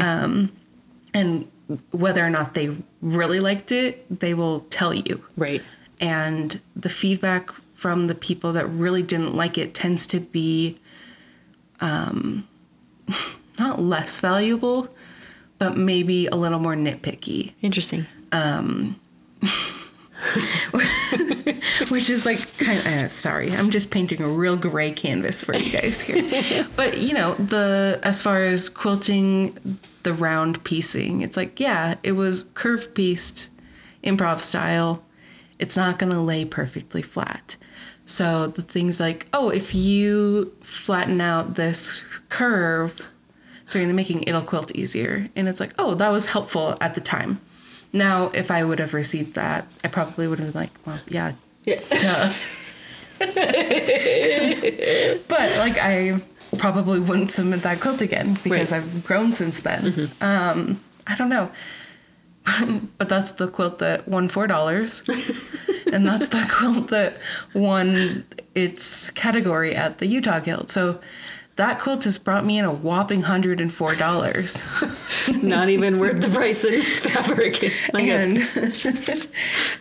and 1.14 1.51
whether 1.91 2.25
or 2.25 2.31
not 2.31 2.55
they 2.55 2.77
really 3.01 3.41
liked 3.41 3.73
it. 3.73 4.21
They 4.21 4.35
will 4.35 4.61
tell 4.71 4.95
you, 4.95 5.25
right. 5.37 5.62
and 6.01 6.61
the 6.77 6.89
feedback 6.89 7.51
from 7.75 8.07
the 8.09 8.14
people 8.14 8.53
that 8.55 8.66
really 8.66 9.03
didn't 9.03 9.35
like 9.35 9.57
it 9.57 9.75
tends 9.75 10.07
to 10.09 10.21
be 10.21 10.79
um, 11.81 12.47
not 13.59 13.81
less 13.81 14.21
valuable, 14.21 14.89
but 15.59 15.77
maybe 15.77 16.27
a 16.27 16.37
little 16.37 16.59
more 16.59 16.75
nitpicky. 16.75 17.53
Interesting. 17.62 18.07
which 21.89 22.11
is 22.11 22.27
like 22.27 22.57
kind 22.59 22.79
of 22.79 22.87
uh, 22.87 23.09
sorry 23.09 23.53
i'm 23.53 23.71
just 23.71 23.91
painting 23.91 24.21
a 24.23 24.29
real 24.29 24.57
gray 24.57 24.91
canvas 24.91 25.41
for 25.43 25.55
you 25.55 25.71
guys 25.71 26.01
here. 26.03 26.67
But 26.77 26.99
you 26.99 27.15
know 27.15 27.35
the 27.35 28.01
as 28.03 28.23
far 28.23 28.45
as 28.45 28.69
quilting 28.69 29.79
the 30.03 30.13
round 30.13 30.63
piecing 30.65 31.23
it's 31.23 31.37
like 31.37 31.61
yeah 31.61 31.97
it 32.03 32.13
was 32.13 32.45
curve 32.55 32.95
pieced 32.95 33.51
improv 34.03 34.41
style. 34.41 35.05
It's 35.59 35.77
not 35.77 35.99
going 35.99 36.13
to 36.13 36.21
lay 36.21 36.45
perfectly 36.45 37.03
flat. 37.03 37.57
So 38.07 38.47
the 38.49 38.63
things 38.63 38.99
like 38.99 39.27
oh 39.33 39.51
if 39.51 39.75
you 39.75 40.53
flatten 40.63 41.21
out 41.21 41.55
this 41.55 42.05
curve 42.29 43.11
during 43.73 43.89
the 43.89 43.95
making 43.95 44.25
it'll 44.25 44.43
quilt 44.43 44.75
easier. 44.75 45.29
And 45.37 45.49
it's 45.49 45.61
like 45.61 45.75
oh 45.79 45.95
that 45.95 46.11
was 46.11 46.27
helpful 46.27 46.77
at 46.81 46.95
the 46.95 47.01
time. 47.01 47.41
Now 47.93 48.31
if 48.35 48.51
i 48.51 48.65
would 48.65 48.79
have 48.79 48.95
received 48.95 49.35
that 49.35 49.67
i 49.85 49.89
probably 49.89 50.29
would 50.29 50.39
have 50.39 50.53
been 50.53 50.61
like 50.61 50.71
well 50.87 51.01
yeah 51.09 51.33
Yeah. 51.65 51.81
duh. 51.91 52.33
but 55.29 55.57
like 55.59 55.79
I 55.79 56.21
probably 56.59 57.01
wouldn't 57.01 57.31
submit 57.31 57.63
that 57.63 57.81
quilt 57.81 58.01
again 58.01 58.39
because 58.43 58.73
Right. 58.73 58.83
I've 58.83 59.05
grown 59.05 59.33
since 59.33 59.61
then. 59.61 60.11
Um, 60.21 60.81
I 61.07 61.15
don't 61.17 61.29
know. 61.29 61.51
but 62.99 63.09
that's 63.09 63.33
the 63.33 63.49
quilt 63.49 63.79
that 63.79 64.09
won 64.09 64.29
four 64.29 64.47
dollars. 64.47 65.03
and 65.93 66.07
that's 66.07 66.29
the 66.29 66.47
quilt 66.51 66.89
that 66.89 67.17
won 67.55 68.25
its 68.55 69.11
category 69.11 69.75
at 69.77 69.99
the 69.99 70.07
Utah 70.07 70.41
Guild. 70.41 70.71
So 70.71 71.01
that 71.57 71.79
quilt 71.79 72.05
has 72.05 72.17
brought 72.17 72.47
me 72.47 72.59
in 72.59 72.65
a 72.65 72.73
whopping 72.73 73.23
hundred 73.23 73.61
and 73.61 73.73
four 73.73 73.95
dollars. 73.95 74.63
Not 75.43 75.69
even 75.69 75.99
worth 75.99 76.23
the 76.23 76.31
price 76.31 76.65
in 76.65 76.81
fabric. 76.81 77.63
I 77.93 78.05
guess. 78.07 78.87
And 78.87 79.29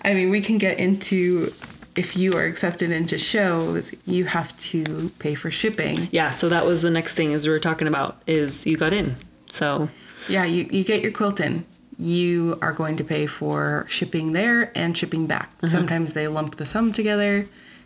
I 0.04 0.14
mean, 0.14 0.30
we 0.30 0.42
can 0.42 0.58
get 0.58 0.78
into 0.80 1.54
if 1.96 2.16
you 2.18 2.34
are 2.34 2.46
accepted 2.46 2.92
into 2.92 3.18
shows, 3.18 3.94
you 4.06 4.26
have 4.26 4.58
to 4.60 5.10
pay 5.20 5.36
for 5.36 5.52
shipping. 5.52 6.08
yeah. 6.12 6.32
So 6.32 6.50
that 6.50 6.66
was 6.66 6.82
the 6.82 6.90
next 6.90 7.16
thing 7.16 7.34
as 7.34 7.46
we 7.46 7.52
were 7.52 7.60
talking 7.60 7.88
about 7.88 8.22
is 8.28 8.66
you 8.66 8.78
got 8.78 8.94
in. 8.94 9.16
So 9.52 9.90
Yeah, 10.28 10.46
you, 10.46 10.68
you 10.72 10.84
get 10.84 11.02
your 11.02 11.12
quilt 11.12 11.40
in. 11.40 11.66
You 11.98 12.58
are 12.62 12.72
going 12.72 12.96
to 12.98 13.04
pay 13.04 13.26
for 13.26 13.86
shipping 13.90 14.32
there 14.32 14.72
and 14.76 14.98
shipping 14.98 15.26
back. 15.28 15.52
Sometimes 15.66 16.14
they 16.14 16.28
lump 16.28 16.56
the 16.56 16.66
sum 16.66 16.94
together 16.94 17.40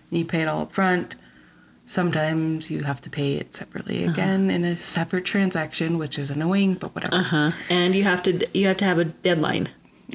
and 0.09 0.19
you 0.19 0.25
pay 0.25 0.41
it 0.41 0.47
all 0.47 0.61
up 0.61 0.73
front. 0.73 1.15
Sometimes 1.85 2.71
you 2.71 2.83
have 2.83 3.01
to 3.01 3.09
pay 3.09 3.33
it 3.35 3.53
separately 3.55 4.05
again 4.05 4.49
in 4.49 4.63
a 4.63 4.77
separate 4.77 5.25
transaction, 5.25 5.97
which 5.97 6.17
is 6.17 6.31
annoying, 6.31 6.75
but 6.75 6.95
whatever. 6.95 7.15
Uh-huh. 7.15 7.51
and 7.69 7.93
you 7.93 8.03
have 8.03 8.23
to 8.23 8.47
you 8.53 8.67
have 8.67 8.77
to 8.77 8.85
have 8.85 8.99
a 8.99 9.05
deadline. 9.05 9.67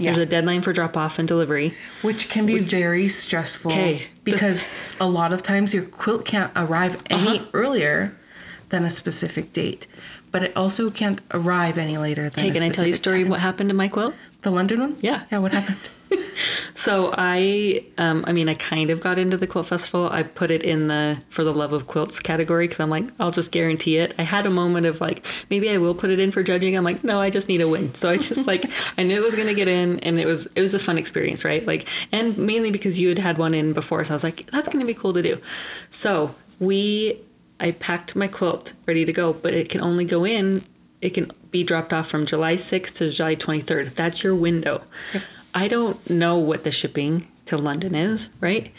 There's 0.05 0.19
a 0.19 0.27
deadline 0.27 0.63
for 0.63 0.73
drop 0.73 0.97
off 0.97 1.19
and 1.19 1.27
delivery. 1.29 1.75
Which 2.03 2.29
can 2.29 2.47
be 2.47 2.59
very 2.59 3.09
stressful 3.09 3.71
'Kay, 3.71 4.07
this- 4.25 4.41
because 4.41 4.97
a 5.01 5.09
lot 5.09 5.33
of 5.33 5.43
times 5.43 5.75
your 5.75 5.85
quilt 5.85 6.25
can't 6.25 6.51
arrive 6.57 6.97
any 7.11 7.39
uh-huh. 7.39 7.45
earlier 7.55 8.17
than 8.71 8.85
a 8.85 8.91
specific 8.91 9.53
date, 9.53 9.87
but 10.31 10.43
it 10.43 10.57
also 10.57 10.91
can't 10.91 11.21
arrive 11.33 11.79
any 11.79 11.99
later 11.99 12.29
than 12.31 12.45
Hey, 12.45 12.51
can 12.51 12.63
I 12.63 12.71
tell 12.71 12.87
you 12.87 12.93
a 12.93 12.97
story? 12.97 13.23
time. 13.23 13.31
What 13.31 13.41
happened 13.41 13.69
to 13.71 13.75
my 13.75 13.89
quilt? 13.89 14.15
The 14.43 14.51
London 14.51 14.81
one? 14.81 14.97
Yeah. 15.01 15.23
Yeah, 15.31 15.39
what 15.39 15.53
happened? 15.53 15.79
So 16.75 17.13
I, 17.19 17.85
um, 17.99 18.25
I 18.29 18.33
mean, 18.33 18.49
I 18.49 18.55
kind 18.55 18.91
of 18.91 19.01
got 19.01 19.19
into 19.19 19.37
the 19.37 19.49
quilt 19.49 19.67
festival. 19.67 20.09
I 20.13 20.23
put 20.23 20.53
it 20.53 20.63
in 20.63 20.87
the 20.87 21.21
for 21.29 21.43
the 21.43 21.53
love 21.53 21.73
of 21.73 21.89
quilts 21.89 22.21
category 22.21 22.69
because 22.69 22.79
I'm 22.79 22.89
like, 22.89 23.05
I'll 23.19 23.33
just 23.33 23.51
guarantee 23.51 23.97
it. 23.99 24.15
I 24.17 24.23
had 24.23 24.47
a 24.47 24.51
moment 24.51 24.87
of 24.87 25.01
like, 25.01 25.27
maybe 25.51 25.69
I 25.71 25.79
will 25.79 25.95
put 25.95 26.11
it 26.11 26.21
in 26.21 26.31
for 26.31 26.45
judging. 26.45 26.77
I'm 26.77 26.85
like, 26.85 27.03
no, 27.03 27.21
I 27.21 27.31
just 27.31 27.49
need 27.49 27.61
a 27.61 27.69
win. 27.69 27.95
So 27.95 28.11
I 28.11 28.17
just 28.17 28.47
like, 28.47 28.71
I 28.97 29.03
knew 29.03 29.17
it 29.21 29.25
was 29.25 29.35
gonna 29.35 29.55
get 29.55 29.67
in, 29.67 29.99
and 30.01 30.21
it 30.21 30.27
was 30.27 30.47
it 30.55 30.61
was 30.61 30.73
a 30.73 30.79
fun 30.79 30.99
experience, 30.99 31.45
right? 31.45 31.67
Like, 31.67 31.89
and 32.13 32.39
mainly 32.39 32.71
because 32.71 32.99
you 33.01 33.09
had 33.09 33.19
had 33.19 33.39
one 33.39 33.55
in 33.55 33.73
before, 33.73 34.05
so 34.05 34.15
I 34.15 34.17
was 34.17 34.25
like, 34.25 34.49
that's 34.53 34.69
gonna 34.69 34.87
be 34.87 34.95
cool 34.95 35.13
to 35.15 35.23
do. 35.23 35.41
So 35.91 36.33
we, 36.61 37.19
I 37.61 37.73
packed 37.73 38.15
my 38.15 38.29
quilt 38.29 38.75
ready 38.87 39.05
to 39.05 39.13
go, 39.13 39.33
but 39.33 39.55
it 39.55 39.69
can 39.69 39.81
only 39.81 40.05
go 40.05 40.25
in. 40.25 40.65
It 41.01 41.11
can 41.11 41.31
be 41.51 41.65
dropped 41.65 41.93
off 41.93 42.09
from 42.09 42.27
July 42.27 42.55
6th 42.55 42.95
to 42.95 43.11
July 43.11 43.35
23rd. 43.37 43.95
That's 43.95 44.23
your 44.23 44.35
window. 44.35 44.83
I 45.55 45.69
don't 45.69 46.09
know 46.09 46.39
what 46.39 46.65
the 46.65 46.71
shipping 46.71 47.27
to 47.47 47.57
London 47.57 47.95
is, 47.95 48.29
right? 48.41 48.73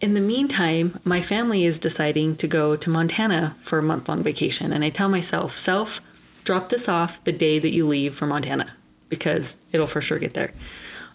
In 0.00 0.14
the 0.14 0.20
meantime, 0.20 1.00
my 1.04 1.20
family 1.20 1.64
is 1.64 1.78
deciding 1.78 2.36
to 2.36 2.46
go 2.46 2.76
to 2.76 2.90
Montana 2.90 3.56
for 3.60 3.78
a 3.78 3.82
month 3.82 4.08
long 4.08 4.22
vacation. 4.22 4.72
And 4.72 4.84
I 4.84 4.90
tell 4.90 5.08
myself, 5.08 5.58
self, 5.58 6.00
drop 6.44 6.68
this 6.68 6.88
off 6.88 7.22
the 7.24 7.32
day 7.32 7.58
that 7.58 7.74
you 7.74 7.86
leave 7.86 8.14
for 8.14 8.26
Montana 8.26 8.74
because 9.08 9.56
it'll 9.72 9.86
for 9.86 10.00
sure 10.00 10.18
get 10.18 10.34
there. 10.34 10.52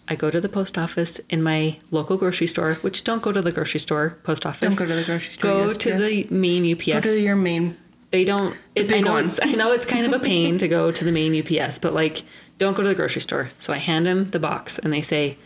I 0.08 0.14
go 0.16 0.30
to 0.30 0.40
the 0.40 0.48
post 0.48 0.76
office 0.76 1.18
in 1.30 1.42
my 1.42 1.78
local 1.90 2.16
grocery 2.16 2.46
store, 2.46 2.74
which 2.82 3.04
don't 3.04 3.22
go 3.22 3.32
to 3.32 3.40
the 3.40 3.52
grocery 3.52 3.80
store, 3.80 4.18
post 4.22 4.44
office. 4.44 4.76
Don't 4.76 4.86
go 4.88 4.92
to 4.94 4.98
the 5.00 5.04
grocery 5.04 5.32
store, 5.32 5.50
Go 5.50 5.68
USPS. 5.68 5.78
to 5.80 5.94
the 5.94 6.26
main 6.30 6.70
UPS 6.72 6.86
Go 6.86 7.00
to 7.00 7.22
your 7.22 7.36
main. 7.36 7.76
they 8.10 8.24
don't 8.24 8.54
it, 8.74 8.84
I 8.86 8.88
big 8.88 9.04
know 9.04 9.12
one. 9.12 9.24
it's 9.24 9.40
I 9.42 9.52
know 9.52 9.72
it's 9.72 9.86
kind 9.86 10.04
of 10.06 10.12
a 10.12 10.18
pain 10.32 10.58
to 10.58 10.68
go 10.68 10.90
to 10.92 11.04
the 11.04 11.12
main 11.12 11.34
UPS, 11.38 11.78
but 11.78 11.94
like 11.94 12.22
don't 12.58 12.76
go 12.76 12.82
to 12.82 12.88
the 12.88 12.94
grocery 12.94 13.22
store. 13.22 13.48
So 13.58 13.72
I 13.72 13.78
hand 13.78 14.04
them 14.06 14.24
the 14.26 14.38
box 14.38 14.78
and 14.78 14.92
they 14.92 15.00
say 15.00 15.38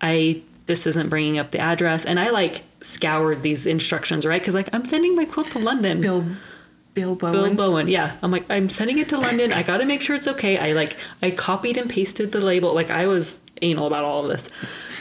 I 0.00 0.42
this 0.66 0.86
isn't 0.86 1.08
bringing 1.08 1.36
up 1.38 1.50
the 1.50 1.58
address 1.58 2.04
and 2.06 2.20
I 2.20 2.30
like 2.30 2.62
scoured 2.80 3.42
these 3.42 3.66
instructions, 3.66 4.24
right? 4.24 4.42
Cuz 4.42 4.54
like 4.54 4.68
I'm 4.72 4.84
sending 4.84 5.16
my 5.16 5.24
quilt 5.24 5.48
to 5.50 5.58
London. 5.58 6.00
Bill, 6.00 6.24
Bill 6.94 7.14
Bowen. 7.14 7.32
Bill 7.32 7.54
Bowen, 7.54 7.88
yeah. 7.88 8.16
I'm 8.22 8.30
like, 8.30 8.50
I'm 8.50 8.68
sending 8.68 8.98
it 8.98 9.08
to 9.10 9.18
London. 9.18 9.52
I 9.52 9.62
gotta 9.62 9.86
make 9.86 10.02
sure 10.02 10.16
it's 10.16 10.28
okay. 10.28 10.58
I 10.58 10.72
like, 10.72 10.96
I 11.22 11.30
copied 11.30 11.76
and 11.76 11.88
pasted 11.88 12.32
the 12.32 12.40
label. 12.40 12.74
Like, 12.74 12.90
I 12.90 13.06
was 13.06 13.40
anal 13.62 13.86
about 13.86 14.04
all 14.04 14.24
of 14.24 14.28
this. 14.28 14.48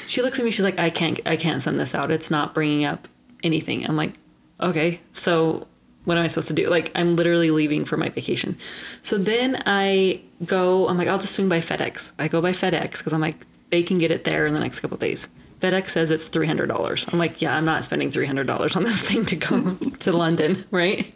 She 0.08 0.22
looks 0.22 0.40
at 0.40 0.46
me. 0.46 0.52
She's 0.52 0.64
like, 0.64 0.80
I 0.80 0.90
can't, 0.90 1.20
I 1.28 1.36
can't 1.36 1.62
send 1.62 1.80
this 1.80 1.96
out. 1.96 2.12
It's 2.12 2.32
not 2.32 2.54
bringing 2.54 2.86
up 2.86 3.08
anything. 3.44 3.86
I'm 3.88 3.96
like, 3.96 4.14
okay. 4.62 5.02
So 5.14 5.68
what 6.06 6.18
am 6.18 6.24
I 6.24 6.28
supposed 6.28 6.48
to 6.48 6.54
do? 6.54 6.68
Like, 6.70 6.92
I'm 6.96 7.16
literally 7.16 7.52
leaving 7.52 7.86
for 7.86 7.98
my 7.98 8.10
vacation. 8.10 8.58
So 9.04 9.18
then 9.18 9.62
I 9.66 10.22
go. 10.46 10.88
I'm 10.88 10.98
like, 10.98 11.08
I'll 11.08 11.20
just 11.20 11.34
swing 11.34 11.50
by 11.50 11.60
FedEx. 11.60 12.12
I 12.18 12.28
go 12.28 12.42
by 12.42 12.52
FedEx 12.52 12.98
because 12.98 13.14
I'm 13.14 13.22
like, 13.22 13.36
they 13.70 13.84
can 13.84 13.98
get 14.00 14.12
it 14.12 14.24
there 14.24 14.48
in 14.48 14.54
the 14.54 14.60
next 14.60 14.80
couple 14.80 14.98
days. 14.98 15.30
FedEx 15.60 15.90
says 15.90 16.10
it's 16.10 16.28
three 16.28 16.48
hundred 16.48 16.68
dollars. 16.68 17.06
I'm 17.12 17.20
like, 17.20 17.42
yeah, 17.42 17.56
I'm 17.56 17.66
not 17.66 17.84
spending 17.84 18.12
three 18.12 18.26
hundred 18.26 18.48
dollars 18.48 18.76
on 18.76 18.84
this 18.84 19.00
thing 19.08 19.26
to 19.26 19.36
go 19.36 19.76
to 19.76 20.12
London, 20.12 20.66
right? 20.72 21.14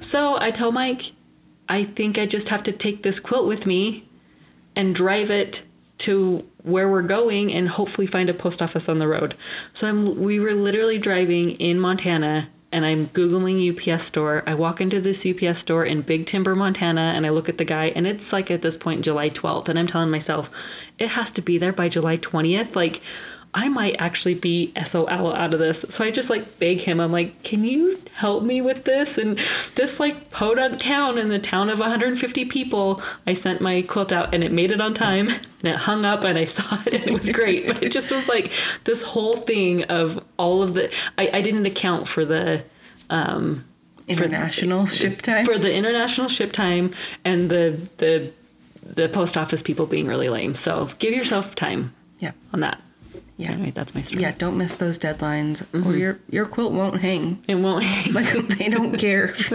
So 0.00 0.38
I 0.40 0.50
tell 0.50 0.70
Mike, 0.70 1.12
I 1.68 1.84
think 1.84 2.18
I 2.18 2.26
just 2.26 2.48
have 2.50 2.62
to 2.64 2.72
take 2.72 3.02
this 3.02 3.18
quilt 3.18 3.46
with 3.46 3.66
me 3.66 4.06
and 4.76 4.94
drive 4.94 5.30
it 5.30 5.62
to 5.98 6.44
where 6.62 6.90
we're 6.90 7.02
going 7.02 7.52
and 7.52 7.68
hopefully 7.68 8.06
find 8.06 8.28
a 8.28 8.34
post 8.34 8.60
office 8.60 8.88
on 8.88 8.98
the 8.98 9.08
road. 9.08 9.34
So 9.72 9.88
I'm 9.88 10.20
we 10.20 10.40
were 10.40 10.52
literally 10.52 10.98
driving 10.98 11.52
in 11.52 11.78
Montana 11.78 12.48
and 12.72 12.84
I'm 12.84 13.06
googling 13.08 13.70
UPS 13.70 14.04
store. 14.04 14.42
I 14.46 14.54
walk 14.54 14.80
into 14.80 15.00
this 15.00 15.24
UPS 15.24 15.60
store 15.60 15.84
in 15.84 16.02
Big 16.02 16.26
Timber, 16.26 16.56
Montana 16.56 17.12
and 17.14 17.24
I 17.24 17.28
look 17.28 17.48
at 17.48 17.58
the 17.58 17.64
guy 17.64 17.86
and 17.94 18.06
it's 18.06 18.32
like 18.32 18.50
at 18.50 18.62
this 18.62 18.76
point 18.76 19.04
July 19.04 19.30
12th 19.30 19.68
and 19.68 19.78
I'm 19.78 19.86
telling 19.86 20.10
myself 20.10 20.50
it 20.98 21.10
has 21.10 21.30
to 21.32 21.42
be 21.42 21.56
there 21.56 21.72
by 21.72 21.88
July 21.88 22.16
20th 22.16 22.74
like 22.74 23.00
I 23.56 23.68
might 23.68 23.94
actually 24.00 24.34
be 24.34 24.72
SOL 24.84 25.08
out 25.08 25.54
of 25.54 25.60
this. 25.60 25.84
So 25.88 26.04
I 26.04 26.10
just 26.10 26.28
like 26.28 26.58
beg 26.58 26.80
him. 26.80 26.98
I'm 26.98 27.12
like, 27.12 27.40
can 27.44 27.64
you 27.64 28.00
help 28.14 28.42
me 28.42 28.60
with 28.60 28.84
this? 28.84 29.16
And 29.16 29.38
this 29.76 30.00
like 30.00 30.30
podunk 30.30 30.80
town 30.80 31.18
in 31.18 31.28
the 31.28 31.38
town 31.38 31.70
of 31.70 31.78
150 31.78 32.46
people, 32.46 33.00
I 33.28 33.34
sent 33.34 33.60
my 33.60 33.82
quilt 33.82 34.12
out 34.12 34.34
and 34.34 34.42
it 34.42 34.50
made 34.50 34.72
it 34.72 34.80
on 34.80 34.92
time 34.92 35.28
and 35.28 35.68
it 35.68 35.76
hung 35.76 36.04
up 36.04 36.24
and 36.24 36.36
I 36.36 36.44
saw 36.46 36.80
it 36.84 36.94
and 36.94 37.06
it 37.06 37.12
was 37.16 37.30
great. 37.30 37.68
but 37.68 37.80
it 37.80 37.92
just 37.92 38.10
was 38.10 38.28
like 38.28 38.50
this 38.82 39.04
whole 39.04 39.34
thing 39.34 39.84
of 39.84 40.24
all 40.36 40.60
of 40.60 40.74
the, 40.74 40.92
I, 41.16 41.30
I 41.34 41.40
didn't 41.40 41.66
account 41.66 42.08
for 42.08 42.24
the, 42.24 42.64
um, 43.08 43.64
International 44.06 44.84
ship 44.84 45.22
time. 45.22 45.46
for 45.46 45.56
the 45.56 45.72
international 45.72 46.28
ship 46.28 46.52
time 46.52 46.92
and 47.24 47.48
the, 47.48 47.88
the, 47.96 48.30
the 48.82 49.08
post 49.08 49.38
office 49.38 49.62
people 49.62 49.86
being 49.86 50.06
really 50.06 50.28
lame. 50.28 50.56
So 50.56 50.90
give 50.98 51.14
yourself 51.14 51.54
time 51.54 51.94
yeah. 52.18 52.32
on 52.52 52.60
that. 52.60 52.82
Yeah. 53.36 53.50
Anyway, 53.50 53.70
that's 53.70 53.94
my 53.96 54.02
story. 54.02 54.22
Yeah, 54.22 54.32
don't 54.38 54.56
miss 54.56 54.76
those 54.76 54.96
deadlines 54.96 55.64
Mm-hmm. 55.64 55.88
or 55.88 55.96
your 55.96 56.20
your 56.30 56.46
quilt 56.46 56.72
won't 56.72 57.00
hang. 57.00 57.42
It 57.48 57.56
won't. 57.56 57.82
hang. 57.82 58.12
Like 58.14 58.30
they 58.58 58.68
don't 58.68 58.96
care. 58.98 59.34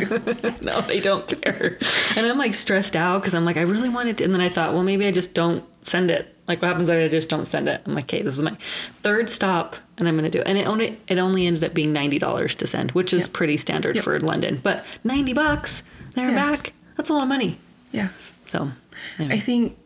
no, 0.61 0.81
they 0.81 0.99
don't 0.99 1.27
care. 1.41 1.77
And 2.17 2.25
I'm 2.27 2.37
like 2.37 2.53
stressed 2.53 2.95
out 2.95 3.19
because 3.21 3.33
I'm 3.33 3.45
like, 3.45 3.55
I 3.57 3.61
really 3.61 3.89
wanted 3.89 4.17
to. 4.17 4.25
And 4.25 4.33
then 4.33 4.41
I 4.41 4.49
thought, 4.49 4.73
well, 4.73 4.83
maybe 4.83 5.05
I 5.07 5.11
just 5.11 5.33
don't 5.33 5.63
send 5.87 6.11
it. 6.11 6.35
Like, 6.47 6.61
what 6.61 6.69
happens 6.69 6.89
if 6.89 6.97
I 7.01 7.07
just 7.07 7.29
don't 7.29 7.45
send 7.45 7.69
it? 7.69 7.81
I'm 7.85 7.93
like, 7.93 8.05
okay, 8.05 8.21
this 8.23 8.35
is 8.35 8.41
my 8.41 8.55
third 9.03 9.29
stop, 9.29 9.75
and 9.97 10.07
I'm 10.07 10.15
gonna 10.15 10.29
do 10.31 10.39
it. 10.39 10.47
And 10.47 10.57
it 10.57 10.67
only 10.67 10.97
it 11.07 11.17
only 11.17 11.45
ended 11.47 11.63
up 11.63 11.73
being 11.73 11.93
ninety 11.93 12.19
dollars 12.19 12.55
to 12.55 12.67
send, 12.67 12.91
which 12.91 13.13
is 13.13 13.27
Yep. 13.27 13.33
pretty 13.33 13.55
standard 13.57 13.95
Yep. 13.95 14.03
for 14.03 14.19
London. 14.19 14.59
But 14.61 14.83
ninety 15.03 15.31
bucks 15.33 15.83
they're 16.15 16.29
Yeah. 16.29 16.35
back, 16.35 16.73
that's 16.97 17.09
a 17.09 17.13
lot 17.13 17.23
of 17.23 17.29
money. 17.29 17.59
yeah. 17.93 18.09
So, 18.45 18.71
I 19.19 19.37
think 19.39 19.77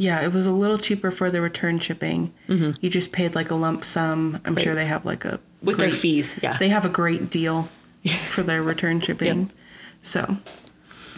yeah, 0.00 0.22
it 0.24 0.32
was 0.32 0.46
a 0.46 0.52
little 0.52 0.78
cheaper 0.78 1.10
for 1.10 1.30
the 1.30 1.40
return 1.40 1.78
shipping. 1.78 2.32
Mm-hmm. 2.48 2.70
You 2.80 2.88
just 2.90 3.12
paid 3.12 3.34
like 3.34 3.50
a 3.50 3.54
lump 3.54 3.84
sum. 3.84 4.40
I'm 4.44 4.56
sure 4.56 4.74
they 4.74 4.86
have 4.86 5.04
like 5.04 5.24
a 5.24 5.38
with 5.62 5.78
their 5.78 5.90
fees, 5.92 6.34
yeah, 6.42 6.56
They 6.56 6.70
have 6.70 6.84
a 6.86 6.88
great 6.88 7.28
deal 7.30 7.68
for 8.30 8.42
their 8.42 8.62
return 8.62 9.00
shipping. 9.00 9.50
So, 10.02 10.38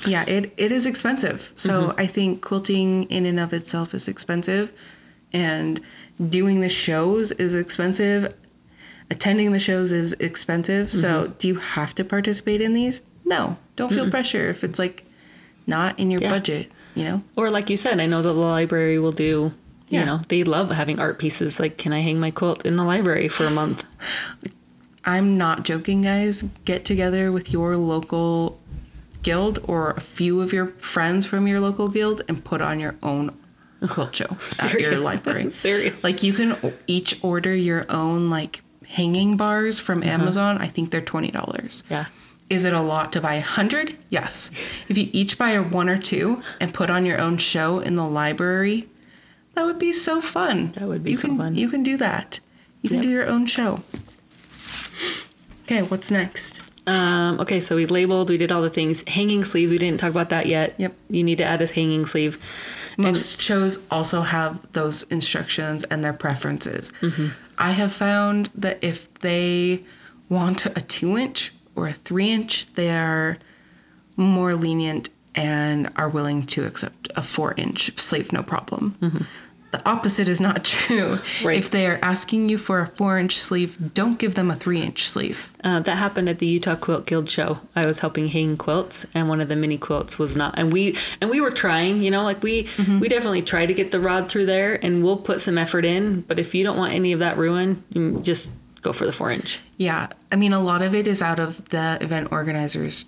yeah, 0.05 0.24
it, 0.26 0.53
it 0.57 0.72
is 0.72 0.85
expensive. 0.87 1.53
So, 1.55 1.70
Mm-hmm. 1.89 2.01
I 2.01 2.07
think 2.09 2.43
quilting 2.43 3.05
in 3.05 3.24
and 3.24 3.39
of 3.39 3.53
itself 3.53 3.95
is 3.95 4.09
expensive, 4.09 4.72
and 5.33 5.80
doing 6.28 6.61
the 6.61 6.68
shows 6.68 7.30
is 7.33 7.55
expensive. 7.55 8.35
Attending 9.11 9.53
the 9.53 9.59
shows 9.61 9.93
is 9.93 10.14
expensive. 10.14 10.91
So, 10.93 11.09
Mm-hmm. 11.24 11.33
do 11.39 11.49
you 11.49 11.55
have 11.57 11.95
to 11.95 12.05
participate 12.05 12.61
in 12.61 12.72
these? 12.74 13.01
No. 13.24 13.57
Don't 13.76 13.93
feel 13.93 14.11
pressure 14.11 14.51
if 14.51 14.64
it's 14.64 14.78
like 14.78 15.05
not 15.66 15.99
in 16.01 16.11
your 16.11 16.20
Yeah. 16.20 16.30
budget, 16.30 16.72
you 16.95 17.05
know? 17.05 17.22
Or 17.36 17.51
like 17.51 17.70
you 17.70 17.76
said, 17.76 18.01
I 18.01 18.07
know 18.07 18.22
that 18.22 18.32
the 18.32 18.34
library 18.34 18.99
will 18.99 19.12
do. 19.12 19.53
yeah. 19.88 20.01
You 20.01 20.07
know, 20.07 20.20
they 20.28 20.45
love 20.45 20.70
having 20.70 21.01
art 21.01 21.18
pieces. 21.18 21.61
Like, 21.61 21.78
can 21.78 21.93
I 21.93 22.01
hang 22.01 22.20
my 22.20 22.30
quilt 22.30 22.64
in 22.66 22.76
the 22.76 22.84
library 22.84 23.28
for 23.28 23.45
a 23.45 23.51
month? 23.51 23.84
I'm 25.05 25.36
not 25.36 25.64
joking, 25.64 26.03
guys. 26.03 26.43
Get 26.64 26.84
together 26.84 27.32
with 27.32 27.53
your 27.53 27.76
local 27.76 28.61
guild 29.22 29.59
or 29.64 29.90
a 29.90 30.01
few 30.01 30.40
of 30.40 30.53
your 30.53 30.66
friends 30.66 31.26
from 31.26 31.47
your 31.47 31.61
local 31.61 31.88
guild 31.88 32.22
and 32.28 32.45
put 32.45 32.61
on 32.61 32.80
your 32.80 32.97
own 33.03 33.36
quilt 33.88 34.14
show 34.14 34.36
at 34.62 34.80
your 34.80 34.99
library. 34.99 35.51
serious. 35.51 36.05
Like 36.05 36.22
you 36.22 36.32
can 36.32 36.57
each 36.86 37.22
order 37.22 37.55
your 37.55 37.84
own 37.88 38.30
like 38.30 38.62
hanging 38.86 39.36
bars 39.36 39.78
from 39.78 40.03
uh-huh. 40.03 40.11
Amazon. 40.11 40.59
I 40.59 40.68
think 40.68 40.90
they're 40.90 41.01
twenty 41.01 41.30
dollars. 41.30 41.84
Yeah. 41.90 42.07
Is 42.53 42.66
it 42.66 42.74
a 42.74 42.82
lot 42.82 43.12
to 43.12 43.20
buy 43.22 43.36
a 43.36 43.40
hundred? 43.40 43.96
Yes. 44.11 44.50
If 44.86 44.98
you 44.98 45.09
each 45.14 45.38
buy 45.38 45.53
a 45.53 45.62
one 45.62 45.88
or 45.88 45.96
two 45.96 46.42
and 46.61 46.74
put 46.74 46.90
on 46.90 47.07
your 47.07 47.18
own 47.18 47.38
show 47.38 47.78
in 47.78 47.96
the 47.96 48.07
library, 48.07 48.90
that 49.55 49.64
would 49.64 49.78
be 49.78 49.90
so 49.90 50.20
fun. 50.20 50.72
That 50.72 50.86
would 50.86 51.03
be 51.03 51.12
you 51.12 51.16
so 51.16 51.28
can, 51.28 51.38
fun. 51.38 51.57
You 51.57 51.70
can 51.70 51.82
do 51.82 51.96
that. 51.96 52.40
You 52.82 52.90
can 52.90 53.00
do 53.00 53.09
your 53.09 53.26
own 53.26 53.46
show. 53.46 53.82
Okay, 55.64 55.80
what's 55.80 56.11
next? 56.11 56.61
Um, 56.86 57.40
okay, 57.40 57.59
so 57.59 57.74
we 57.74 57.86
labeled, 57.86 58.28
we 58.28 58.36
did 58.36 58.53
all 58.53 58.61
the 58.61 58.68
things. 58.68 59.03
Hanging 59.07 59.46
sleeves, 59.46 59.70
we 59.70 59.78
didn't 59.78 60.00
talk 60.00 60.11
about 60.11 60.28
that 60.28 60.44
yet. 60.44 60.78
Yep. 60.78 60.94
You 61.09 61.22
need 61.22 61.38
to 61.38 61.44
add 61.44 61.62
a 61.62 61.66
hanging 61.66 62.05
sleeve. 62.05 62.38
Most 62.98 63.40
shows 63.40 63.78
also 63.90 64.20
have 64.20 64.61
those 64.74 65.05
instructions 65.05 65.84
and 65.84 66.05
their 66.05 66.12
preferences. 66.12 66.92
Mm-hmm. 67.00 67.28
I 67.57 67.70
have 67.70 67.94
found 67.94 68.50
that 68.55 68.84
if 68.84 69.12
they 69.20 69.84
want 70.28 70.66
a 70.66 70.82
two 70.82 71.16
inch 71.16 71.53
or 71.75 71.89
a 71.89 71.93
three 71.93 72.31
inch, 72.31 72.66
they 72.75 72.91
are 72.91 73.39
more 74.16 74.55
lenient 74.55 75.09
and 75.35 75.91
are 75.97 76.09
willing 76.09 76.45
to 76.45 76.66
accept 76.66 77.09
a 77.16 77.23
four 77.23 77.55
inch 77.57 77.99
sleeve, 77.99 78.33
no 78.33 78.43
problem. 78.43 79.27
The 79.73 79.89
opposite 79.89 80.29
is 80.29 80.41
not 80.41 80.64
true. 80.64 81.16
Mm-hmm. 81.16 81.47
Right. 81.47 81.59
If 81.59 81.70
they 81.70 81.87
are 81.87 81.99
asking 82.03 82.51
you 82.51 82.59
for 82.59 82.81
a 82.81 82.87
four 82.87 83.18
inch 83.18 83.39
sleeve, 83.39 83.95
don't 83.95 84.18
give 84.18 84.35
them 84.35 84.51
a 84.51 84.55
three 84.55 84.83
inch 84.83 85.09
sleeve. 85.09 85.51
Uh, 85.64 85.81
that 85.81 85.97
happened 85.97 86.29
at 86.29 86.39
the 86.39 86.47
Utah 86.47 86.77
Quilt 86.77 87.07
Guild 87.07 87.31
show. 87.31 87.59
I 87.75 87.87
was 87.87 88.01
helping 88.01 88.29
hang 88.29 88.59
quilts, 88.59 89.07
and 89.14 89.29
one 89.29 89.41
of 89.41 89.49
the 89.49 89.57
mini 89.57 89.79
quilts 89.79 90.18
was 90.18 90.37
not. 90.37 90.59
And 90.59 90.73
we 90.73 90.97
and 91.23 91.31
we 91.31 91.41
were 91.41 91.51
trying, 91.51 92.03
you 92.03 92.11
know, 92.11 92.23
like 92.23 92.43
we 92.43 92.68
we 93.01 93.09
definitely 93.09 93.43
try 93.43 93.64
to 93.64 93.73
get 93.73 93.91
the 93.91 94.01
rod 94.01 94.29
through 94.29 94.47
there, 94.47 94.79
and 94.85 95.03
we'll 95.03 95.16
put 95.16 95.41
some 95.41 95.57
effort 95.57 95.87
in. 95.87 96.20
But 96.20 96.39
if 96.39 96.55
you 96.55 96.64
don't 96.64 96.77
want 96.77 96.93
any 96.93 97.12
of 97.12 97.20
that 97.20 97.39
ruin, 97.39 97.83
just 98.23 98.51
go 98.83 98.93
for 98.93 99.07
the 99.07 99.12
four 99.12 99.30
inch. 99.30 99.61
Yeah, 99.76 100.09
I 100.30 100.37
mean, 100.37 100.53
a 100.53 100.61
lot 100.61 100.83
of 100.83 100.95
it 100.95 101.07
is 101.07 101.22
out 101.22 101.39
of 101.39 101.68
the 101.70 101.99
event 102.01 102.30
organizers' 102.30 103.05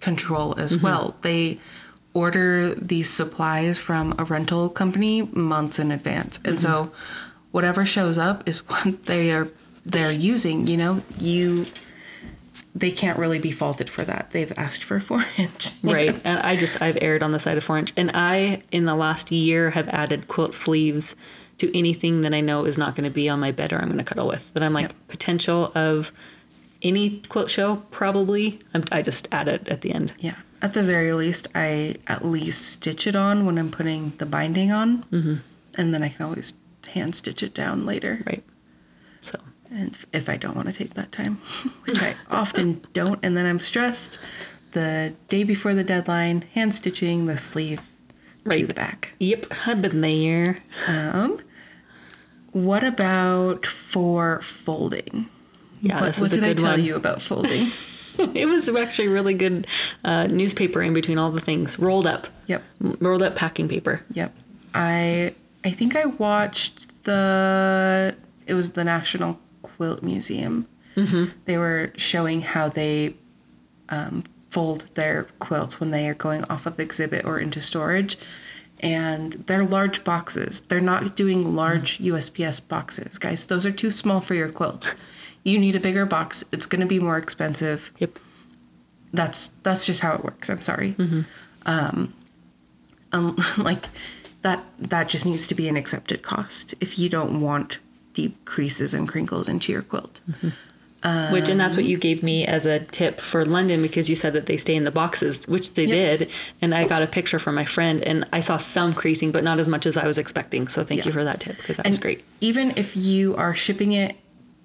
control 0.00 0.54
as 0.58 0.76
mm-hmm. 0.76 0.84
well. 0.84 1.16
They 1.22 1.58
order 2.12 2.74
these 2.74 3.10
supplies 3.10 3.76
from 3.76 4.14
a 4.18 4.24
rental 4.24 4.68
company 4.68 5.22
months 5.22 5.78
in 5.78 5.90
advance, 5.90 6.38
and 6.44 6.60
so 6.60 6.84
mm-hmm. 6.84 7.28
whatever 7.50 7.84
shows 7.84 8.18
up 8.18 8.48
is 8.48 8.58
what 8.68 9.04
they 9.04 9.32
are 9.32 9.48
they're 9.84 10.12
using. 10.12 10.66
You 10.66 10.76
know, 10.76 11.02
you 11.18 11.66
they 12.76 12.90
can't 12.90 13.18
really 13.18 13.38
be 13.38 13.52
faulted 13.52 13.88
for 13.88 14.04
that. 14.04 14.30
They've 14.30 14.52
asked 14.56 14.84
for 14.84 14.96
a 14.96 15.00
four 15.00 15.24
inch. 15.36 15.72
right 15.82 16.14
and 16.24 16.40
i 16.40 16.56
just 16.56 16.80
i've 16.82 16.98
erred 17.00 17.22
on 17.22 17.30
the 17.30 17.38
side 17.38 17.56
of 17.56 17.64
four 17.64 17.78
inch 17.78 17.92
and 17.96 18.10
i 18.14 18.62
in 18.72 18.84
the 18.84 18.94
last 18.94 19.30
year 19.30 19.70
have 19.70 19.88
added 19.88 20.28
quilt 20.28 20.54
sleeves 20.54 21.14
to 21.58 21.76
anything 21.78 22.20
that 22.22 22.34
i 22.34 22.40
know 22.40 22.64
is 22.64 22.76
not 22.78 22.94
going 22.94 23.08
to 23.08 23.14
be 23.14 23.28
on 23.28 23.38
my 23.40 23.52
bed 23.52 23.72
or 23.72 23.78
i'm 23.78 23.86
going 23.86 23.98
to 23.98 24.04
cuddle 24.04 24.28
with 24.28 24.52
that 24.54 24.62
i'm 24.62 24.72
like 24.72 24.90
Yep. 24.90 25.08
potential 25.08 25.72
of 25.74 26.12
any 26.82 27.20
quilt 27.28 27.48
show 27.50 27.76
probably 27.90 28.58
I'm, 28.74 28.84
i 28.92 29.02
just 29.02 29.28
add 29.32 29.48
it 29.48 29.68
at 29.68 29.80
the 29.82 29.92
end 29.92 30.12
Yeah. 30.18 30.36
At 30.62 30.72
the 30.72 30.82
very 30.82 31.12
least, 31.12 31.48
I 31.54 31.96
at 32.06 32.24
least 32.24 32.62
stitch 32.66 33.06
it 33.06 33.14
on 33.14 33.44
when 33.44 33.58
I'm 33.58 33.70
putting 33.70 34.14
the 34.16 34.24
binding 34.24 34.72
on, 34.72 35.02
mm-hmm. 35.12 35.34
and 35.76 35.92
then 35.92 36.02
I 36.02 36.08
can 36.08 36.24
always 36.24 36.54
hand 36.94 37.14
stitch 37.14 37.42
it 37.42 37.52
down 37.52 37.84
later. 37.84 38.22
right 38.26 38.42
so 39.20 39.38
And 39.70 39.90
if- 39.94 40.06
if 40.14 40.28
I 40.30 40.38
don't 40.38 40.56
want 40.56 40.68
to 40.68 40.72
take 40.72 40.94
that 40.94 41.12
time, 41.12 41.34
which 41.84 42.00
I 42.02 42.14
often 42.30 42.80
don't, 42.94 43.18
and 43.22 43.36
then 43.36 43.44
I'm 43.44 43.58
stressed, 43.58 44.18
the 44.70 45.12
day 45.28 45.44
before 45.44 45.74
the 45.74 45.84
deadline, 45.84 46.46
hand 46.54 46.74
stitching 46.74 47.26
the 47.26 47.36
sleeve 47.36 47.82
to 48.44 48.50
Right. 48.50 48.68
the 48.68 48.74
back. 48.74 49.12
yep 49.18 49.46
i've 49.66 49.80
been 49.82 50.00
there 50.00 50.58
Um, 50.88 51.38
what 52.52 52.84
about 52.84 53.66
for 53.66 54.40
folding? 54.42 55.28
yeah 55.82 56.00
what 56.00 56.06
this 56.06 56.20
what 56.20 56.26
is 56.32 56.38
a 56.38 56.40
did 56.40 56.58
I 56.58 56.60
tell 56.60 56.70
one 56.72 56.84
you 56.84 56.94
about 56.96 57.20
folding? 57.20 57.66
it 58.34 58.46
was 58.46 58.68
actually 58.68 59.08
really 59.08 59.34
good 59.34 59.66
uh, 60.04 60.28
newspaper 60.30 60.80
in 60.82 60.94
between 60.94 61.18
all 61.18 61.30
the 61.32 61.40
things 61.40 61.78
rolled 61.78 62.06
up 62.06 62.28
yep, 62.46 62.62
rolled 62.80 63.22
up 63.22 63.34
packing 63.36 63.68
paper 63.68 64.02
yep. 64.12 64.32
I 64.74 65.34
I 65.64 65.70
think 65.70 65.96
I 65.96 66.04
watched 66.06 67.02
the 67.04 68.14
it 68.46 68.54
was 68.54 68.72
the 68.72 68.84
National 68.84 69.38
Quilt 69.62 70.02
Museum. 70.02 70.66
Mm-hmm. 70.96 71.36
They 71.46 71.56
were 71.56 71.92
showing 71.96 72.42
how 72.42 72.68
they 72.68 73.14
um, 73.88 74.24
fold 74.54 74.88
their 74.94 75.24
quilts 75.40 75.80
when 75.80 75.90
they 75.90 76.08
are 76.08 76.14
going 76.14 76.44
off 76.44 76.64
of 76.64 76.78
exhibit 76.78 77.24
or 77.24 77.40
into 77.40 77.60
storage. 77.60 78.16
And 78.78 79.32
they're 79.48 79.66
large 79.66 80.04
boxes. 80.04 80.60
They're 80.60 80.80
not 80.80 81.16
doing 81.16 81.56
large 81.56 81.98
USPS 81.98 82.66
boxes, 82.68 83.18
guys. 83.18 83.46
Those 83.46 83.66
are 83.66 83.72
too 83.72 83.90
small 83.90 84.20
for 84.20 84.34
your 84.34 84.48
quilt. 84.48 84.94
You 85.42 85.58
need 85.58 85.74
a 85.74 85.80
bigger 85.80 86.06
box. 86.06 86.44
It's 86.52 86.66
going 86.66 86.80
to 86.80 86.86
be 86.86 87.00
more 87.00 87.16
expensive. 87.16 87.90
yep 87.98 88.16
That's 89.12 89.48
that's 89.64 89.86
just 89.86 90.00
how 90.00 90.14
it 90.14 90.22
works. 90.22 90.48
I'm 90.50 90.62
sorry. 90.62 90.94
Um, 91.66 92.14
um, 93.12 93.36
like 93.58 93.88
that 94.42 94.64
that 94.78 95.08
just 95.08 95.26
needs 95.26 95.46
to 95.48 95.54
be 95.54 95.68
an 95.68 95.76
accepted 95.76 96.22
cost. 96.22 96.74
If 96.80 96.96
you 96.98 97.08
don't 97.08 97.40
want 97.40 97.78
deep 98.12 98.44
creases 98.44 98.94
and 98.94 99.08
crinkles 99.08 99.48
into 99.48 99.72
your 99.72 99.82
quilt. 99.82 100.20
Which 101.32 101.50
and 101.50 101.60
that's 101.60 101.76
what 101.76 101.84
you 101.84 101.98
gave 101.98 102.22
me 102.22 102.46
as 102.46 102.64
a 102.64 102.80
tip 102.80 103.20
for 103.20 103.44
London 103.44 103.82
because 103.82 104.08
you 104.08 104.16
said 104.16 104.32
that 104.32 104.46
they 104.46 104.56
stay 104.56 104.74
in 104.74 104.84
the 104.84 104.90
boxes, 104.90 105.46
which 105.46 105.74
they 105.74 105.84
did. 105.84 106.30
And 106.62 106.74
I 106.74 106.86
got 106.86 107.02
a 107.02 107.06
picture 107.06 107.38
from 107.38 107.54
my 107.54 107.66
friend 107.66 108.00
and 108.02 108.26
I 108.32 108.40
saw 108.40 108.56
some 108.56 108.94
creasing, 108.94 109.30
but 109.30 109.44
not 109.44 109.60
as 109.60 109.68
much 109.68 109.84
as 109.84 109.98
I 109.98 110.06
was 110.06 110.16
expecting. 110.16 110.66
So 110.68 110.82
thank 110.82 111.04
you 111.04 111.12
for 111.12 111.22
that 111.24 111.40
tip 111.40 111.56
because 111.58 111.76
that 111.76 111.86
was 111.86 111.98
great. 111.98 112.24
Even 112.40 112.72
if 112.76 112.96
you 112.96 113.36
are 113.36 113.54
shipping 113.54 113.92
it 113.92 114.16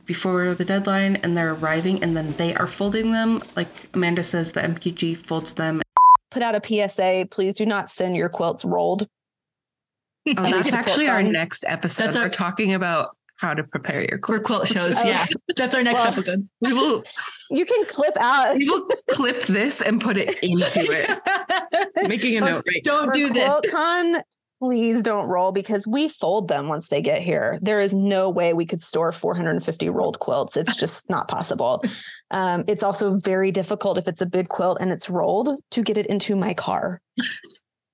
before 0.06 0.56
the 0.56 0.64
deadline 0.66 1.18
and 1.18 1.36
they're 1.36 1.54
arriving 1.54 2.02
and 2.02 2.16
then 2.16 2.32
they 2.38 2.56
are 2.56 2.68
folding 2.68 3.12
them, 3.12 3.42
like 3.58 3.68
Amanda 3.94 4.24
says, 4.24 4.54
the 4.54 4.62
MQG 4.62 5.18
folds 5.18 5.54
them. 5.54 5.82
Put 6.32 6.42
out 6.42 6.56
a 6.56 6.62
PSA. 6.90 7.28
Please 7.32 7.54
do 7.54 7.66
not 7.66 7.90
send 7.90 8.16
your 8.16 8.30
quilts 8.30 8.64
rolled. 8.64 9.08
Oh, 10.28 10.34
that's 10.36 10.70
support 10.70 10.88
actually 10.88 11.08
our 11.10 11.22
next 11.24 11.66
episode. 11.68 12.06
That's 12.06 12.18
our- 12.18 12.24
We're 12.26 12.30
talking 12.30 12.74
about 12.74 13.16
how 13.40 13.54
to 13.54 13.64
prepare 13.64 14.02
your 14.02 14.18
For 14.20 14.40
quilt. 14.40 14.46
quilt 14.46 14.68
shows. 14.68 14.96
Oh. 14.98 15.08
Yeah. 15.08 15.26
That's 15.56 15.74
our 15.74 15.84
next 15.84 16.00
Well- 16.00 16.08
episode. 16.14 16.50
We 16.62 16.74
will 16.74 17.04
You 17.52 17.66
can 17.66 17.86
clip 17.86 18.16
out. 18.20 18.56
we 18.58 18.70
will 18.70 18.86
clip 19.10 19.42
this 19.44 19.82
and 19.82 20.02
put 20.02 20.18
it 20.18 20.36
into 20.44 20.66
it. 20.76 21.90
Making 22.10 22.38
a 22.38 22.42
note 22.42 22.66
right. 22.68 22.84
Don't 22.84 23.06
For 23.08 23.12
do 23.14 23.32
this. 23.32 23.50
QuiltCon, 23.50 24.22
please 24.62 25.02
don't 25.02 25.28
roll 25.28 25.54
because 25.54 25.88
we 25.88 26.10
fold 26.10 26.50
them 26.50 26.68
once 26.68 26.90
they 26.90 27.02
get 27.02 27.22
here. 27.22 27.58
There 27.62 27.80
is 27.80 27.94
no 27.94 28.30
way 28.30 28.54
we 28.54 28.66
could 28.66 28.82
store 28.82 29.12
450 29.14 29.90
rolled 29.90 30.20
quilts. 30.20 30.58
It's 30.58 30.76
just 30.76 31.10
not 31.10 31.30
possible. 31.30 31.82
Um, 32.32 32.66
it's 32.68 32.84
also 32.84 33.18
very 33.18 33.52
difficult 33.52 33.98
if 33.98 34.08
it's 34.10 34.22
a 34.22 34.26
big 34.26 34.50
quilt 34.50 34.78
and 34.82 34.92
it's 34.92 35.10
rolled 35.10 35.58
to 35.72 35.82
get 35.82 35.98
it 35.98 36.08
into 36.08 36.36
my 36.36 36.54
car. 36.54 37.00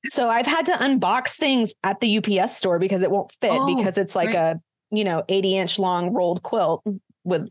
So 0.10 0.30
I've 0.30 0.46
had 0.48 0.66
to 0.68 0.74
unbox 0.74 1.36
things 1.36 1.74
at 1.84 2.00
the 2.00 2.18
UPS 2.18 2.58
store 2.58 2.78
because 2.80 3.02
it 3.04 3.12
won't 3.12 3.32
fit 3.42 3.52
Oh, 3.54 3.76
because 3.76 3.98
it's 3.98 4.16
like 4.16 4.34
a, 4.36 4.60
you 4.96 5.04
know, 5.04 5.24
80 5.30 5.58
inch 5.58 5.80
long 5.80 6.14
rolled 6.14 6.44
quilt 6.44 6.84
with 7.24 7.50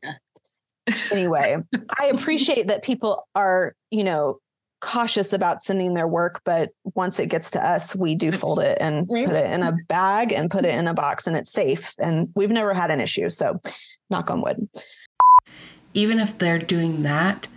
anyway. 1.13 1.57
I 1.99 2.07
appreciate 2.07 2.69
that 2.69 2.83
people 2.83 3.27
are, 3.35 3.75
you 3.91 4.05
know, 4.05 4.39
cautious 4.81 5.33
about 5.33 5.63
sending 5.63 5.95
their 5.95 6.07
work, 6.07 6.43
but 6.45 6.71
once 6.95 7.19
it 7.19 7.31
gets 7.31 7.51
to 7.53 7.67
us, 7.67 7.97
we 7.97 8.15
do 8.15 8.31
fold 8.31 8.61
it 8.61 8.77
and 8.81 9.09
put 9.09 9.29
it 9.29 9.51
in 9.51 9.63
a 9.63 9.73
mm-hmm. 9.73 9.77
bag 9.89 10.33
and 10.33 10.51
put 10.51 10.65
it 10.65 10.75
in 10.75 10.87
a 10.87 10.95
box 10.95 11.27
and 11.27 11.37
it's 11.37 11.51
safe. 11.51 11.95
And 11.99 12.29
we've 12.37 12.51
never 12.51 12.75
had 12.75 12.91
an 12.91 13.01
issue. 13.01 13.31
So 13.31 13.61
knock 14.11 14.31
on 14.31 14.43
wood. 14.43 14.69
Even 15.95 16.19
if 16.19 16.37
they're 16.37 16.59
doing 16.59 17.03
that, 17.03 17.49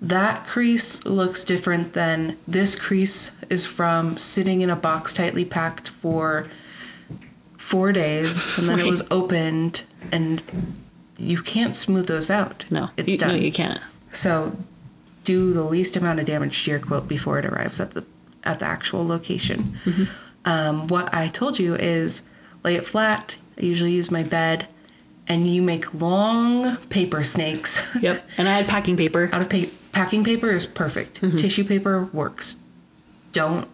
that 0.00 0.46
crease 0.46 1.04
looks 1.04 1.44
different 1.44 1.92
than 1.92 2.38
this 2.48 2.78
crease 2.78 3.36
is 3.50 3.66
from 3.66 4.16
sitting 4.16 4.62
in 4.62 4.70
a 4.70 4.76
box 4.76 5.12
tightly 5.12 5.44
packed 5.44 5.88
for 5.88 6.48
four 7.60 7.92
days 7.92 8.58
and 8.58 8.68
then 8.68 8.80
it 8.80 8.86
was 8.86 9.02
opened 9.10 9.84
and 10.10 10.42
you 11.18 11.42
can't 11.42 11.76
smooth 11.76 12.06
those 12.06 12.30
out. 12.30 12.64
No, 12.70 12.88
it's 12.96 13.12
you, 13.12 13.18
done. 13.18 13.28
No, 13.28 13.34
you 13.36 13.52
can't. 13.52 13.78
So 14.12 14.56
do 15.24 15.52
the 15.52 15.62
least 15.62 15.96
amount 15.96 16.18
of 16.18 16.24
damage 16.24 16.64
to 16.64 16.70
your 16.70 16.80
quilt 16.80 17.06
before 17.06 17.38
it 17.38 17.44
arrives 17.44 17.78
at 17.78 17.90
the 17.92 18.04
at 18.44 18.58
the 18.60 18.64
actual 18.64 19.06
location. 19.06 19.76
Um, 20.46 20.88
what 20.88 21.12
I 21.12 21.28
told 21.28 21.58
you 21.58 21.74
is 21.74 22.22
lay 22.64 22.74
it 22.76 22.86
flat. 22.86 23.36
I 23.58 23.62
usually 23.66 23.92
use 23.92 24.10
my 24.10 24.22
bed, 24.22 24.66
and 25.28 25.46
you 25.46 25.60
make 25.60 25.92
long 25.92 26.78
paper 26.88 27.22
snakes 27.22 27.86
Yep. 28.00 28.26
And 28.38 28.48
I 28.48 28.54
had 28.54 28.66
packing 28.66 28.96
paper. 28.96 29.28
out 29.32 29.42
of 29.42 29.50
pa- 29.50 29.70
packing 29.92 30.24
paper 30.24 30.50
is 30.50 30.64
perfect. 30.64 31.20
Tissue 31.36 31.64
paper 31.64 32.04
works. 32.14 32.56
Don't 33.32 33.68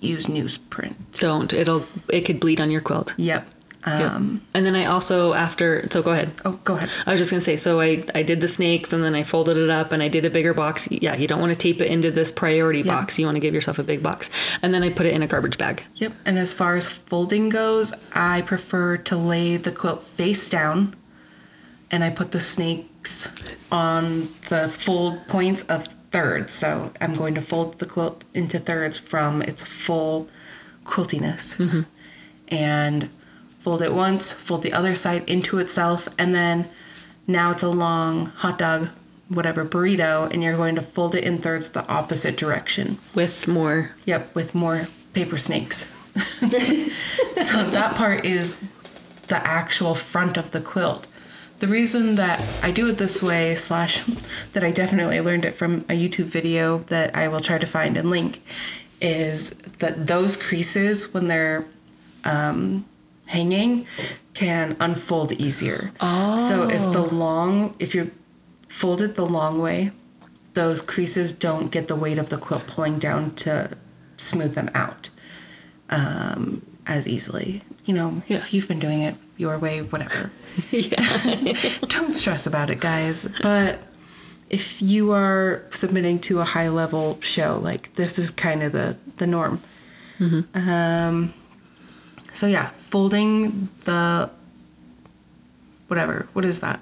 use 0.00 0.26
newsprint. 0.26 0.94
Don't. 1.14 1.52
It'll 1.52 1.86
it 2.08 2.22
could 2.22 2.40
bleed 2.40 2.60
on 2.60 2.70
your 2.70 2.80
quilt. 2.80 3.14
Yep. 3.16 3.46
Yep. 3.86 4.12
Um, 4.12 4.42
and 4.52 4.66
then 4.66 4.76
I 4.76 4.84
also 4.84 5.32
after 5.32 5.88
so 5.88 6.02
go 6.02 6.10
ahead. 6.10 6.32
Oh, 6.44 6.60
go 6.64 6.76
ahead. 6.76 6.90
I 7.06 7.12
was 7.12 7.18
just 7.20 7.30
gonna 7.30 7.40
say, 7.40 7.56
so 7.56 7.80
I, 7.80 8.04
I 8.14 8.22
did 8.22 8.42
the 8.42 8.48
snakes 8.48 8.92
and 8.92 9.02
then 9.02 9.14
I 9.14 9.22
folded 9.22 9.56
it 9.56 9.70
up 9.70 9.90
and 9.92 10.02
I 10.02 10.08
did 10.08 10.26
a 10.26 10.30
bigger 10.30 10.52
box. 10.52 10.86
Yeah, 10.90 11.16
you 11.16 11.26
don't 11.26 11.40
want 11.40 11.52
to 11.52 11.56
tape 11.58 11.80
it 11.80 11.90
into 11.90 12.10
this 12.10 12.30
priority 12.30 12.80
Yeah. 12.80 12.94
box. 12.94 13.18
You 13.18 13.24
want 13.24 13.36
to 13.36 13.40
give 13.40 13.54
yourself 13.54 13.78
a 13.78 13.82
big 13.82 14.02
box. 14.02 14.28
And 14.60 14.74
then 14.74 14.82
I 14.82 14.90
put 14.90 15.06
it 15.06 15.14
in 15.14 15.22
a 15.22 15.26
garbage 15.26 15.56
bag. 15.56 15.82
Yep. 15.94 16.12
And 16.26 16.38
as 16.38 16.52
far 16.52 16.74
as 16.74 16.86
folding 16.86 17.48
goes, 17.48 17.94
I 18.12 18.42
prefer 18.42 18.98
to 18.98 19.16
lay 19.16 19.56
the 19.56 19.72
quilt 19.72 20.02
face 20.02 20.50
down 20.50 20.94
and 21.90 22.04
I 22.04 22.10
put 22.10 22.32
the 22.32 22.40
snakes 22.40 23.56
on 23.72 24.28
the 24.50 24.68
fold 24.68 25.26
points 25.26 25.62
of 25.64 25.88
thirds. 26.10 26.52
So 26.52 26.92
I'm 27.00 27.14
going 27.14 27.34
to 27.34 27.40
fold 27.40 27.78
the 27.78 27.86
quilt 27.86 28.24
into 28.34 28.58
thirds 28.58 28.98
from 28.98 29.42
its 29.42 29.62
full 29.62 30.28
quiltiness. 30.84 31.56
Mm-hmm. 31.56 31.82
And 32.48 33.08
fold 33.60 33.82
it 33.82 33.92
once, 33.92 34.32
fold 34.32 34.62
the 34.62 34.72
other 34.72 34.94
side 34.94 35.28
into 35.28 35.58
itself, 35.58 36.08
and 36.18 36.34
then 36.34 36.68
now 37.26 37.52
it's 37.52 37.62
a 37.62 37.68
long 37.68 38.26
hot 38.26 38.58
dog, 38.58 38.88
whatever 39.28 39.64
burrito, 39.64 40.28
and 40.32 40.42
you're 40.42 40.56
going 40.56 40.74
to 40.74 40.82
fold 40.82 41.14
it 41.14 41.22
in 41.22 41.38
thirds 41.38 41.70
the 41.70 41.86
opposite 41.86 42.36
direction. 42.36 42.98
with 43.14 43.46
more. 43.46 43.92
Yep, 44.06 44.34
with 44.34 44.54
more 44.54 44.88
paper 45.12 45.38
snakes. 45.38 45.94
so 46.14 47.70
that 47.70 47.94
part 47.94 48.24
is 48.24 48.58
the 49.28 49.36
actual 49.46 49.94
front 49.94 50.36
of 50.36 50.50
the 50.50 50.60
quilt. 50.60 51.06
The 51.60 51.68
reason 51.68 52.14
that 52.16 52.42
I 52.62 52.70
do 52.70 52.88
it 52.88 52.96
this 52.96 53.22
way, 53.22 53.54
slash, 53.54 54.02
that 54.54 54.64
I 54.64 54.70
definitely 54.70 55.20
learned 55.20 55.44
it 55.44 55.54
from 55.54 55.80
a 55.90 55.94
YouTube 55.94 56.24
video 56.24 56.78
that 56.88 57.14
I 57.14 57.28
will 57.28 57.40
try 57.40 57.58
to 57.58 57.66
find 57.66 57.96
and 57.98 58.08
link, 58.10 58.42
is 59.00 59.50
that 59.78 60.06
those 60.06 60.36
creases, 60.38 61.12
when 61.12 61.28
they're 61.28 61.66
um, 62.24 62.86
hanging, 63.26 63.86
can 64.32 64.74
unfold 64.80 65.32
easier. 65.32 65.92
Oh. 66.00 66.38
So 66.38 66.68
if 66.68 66.80
the 66.92 67.02
long, 67.02 67.74
if 67.78 67.94
you 67.94 68.10
fold 68.68 69.02
it 69.02 69.14
the 69.14 69.26
long 69.26 69.60
way, 69.60 69.92
those 70.54 70.80
creases 70.80 71.30
don't 71.30 71.70
get 71.70 71.88
the 71.88 71.96
weight 71.96 72.16
of 72.18 72.30
the 72.30 72.38
quilt 72.38 72.66
pulling 72.66 72.98
down 72.98 73.34
to 73.36 73.76
smooth 74.16 74.54
them 74.54 74.70
out 74.74 75.10
um, 75.90 76.64
as 76.86 77.06
easily. 77.06 77.62
You 77.84 77.94
know, 77.94 78.22
Yeah. 78.26 78.38
if 78.38 78.54
you've 78.54 78.66
been 78.68 78.80
doing 78.80 79.02
it 79.02 79.16
your 79.40 79.58
way, 79.58 79.80
whatever. 79.80 80.30
yeah. 80.70 81.56
Don't 81.88 82.12
stress 82.12 82.46
about 82.46 82.70
it, 82.70 82.78
guys. 82.78 83.28
But 83.42 83.80
if 84.50 84.82
you 84.82 85.12
are 85.12 85.64
submitting 85.70 86.18
to 86.20 86.40
a 86.40 86.44
high 86.44 86.68
level 86.68 87.18
show, 87.22 87.58
like 87.62 87.94
this 87.94 88.18
is 88.18 88.30
kind 88.30 88.62
of 88.62 88.72
the 88.72 88.96
the 89.16 89.26
norm. 89.26 89.60
Um, 90.52 91.32
so 92.34 92.46
yeah, 92.46 92.68
folding 92.70 93.70
the 93.84 94.30
whatever. 95.88 96.28
What 96.34 96.44
is 96.44 96.60
that? 96.60 96.80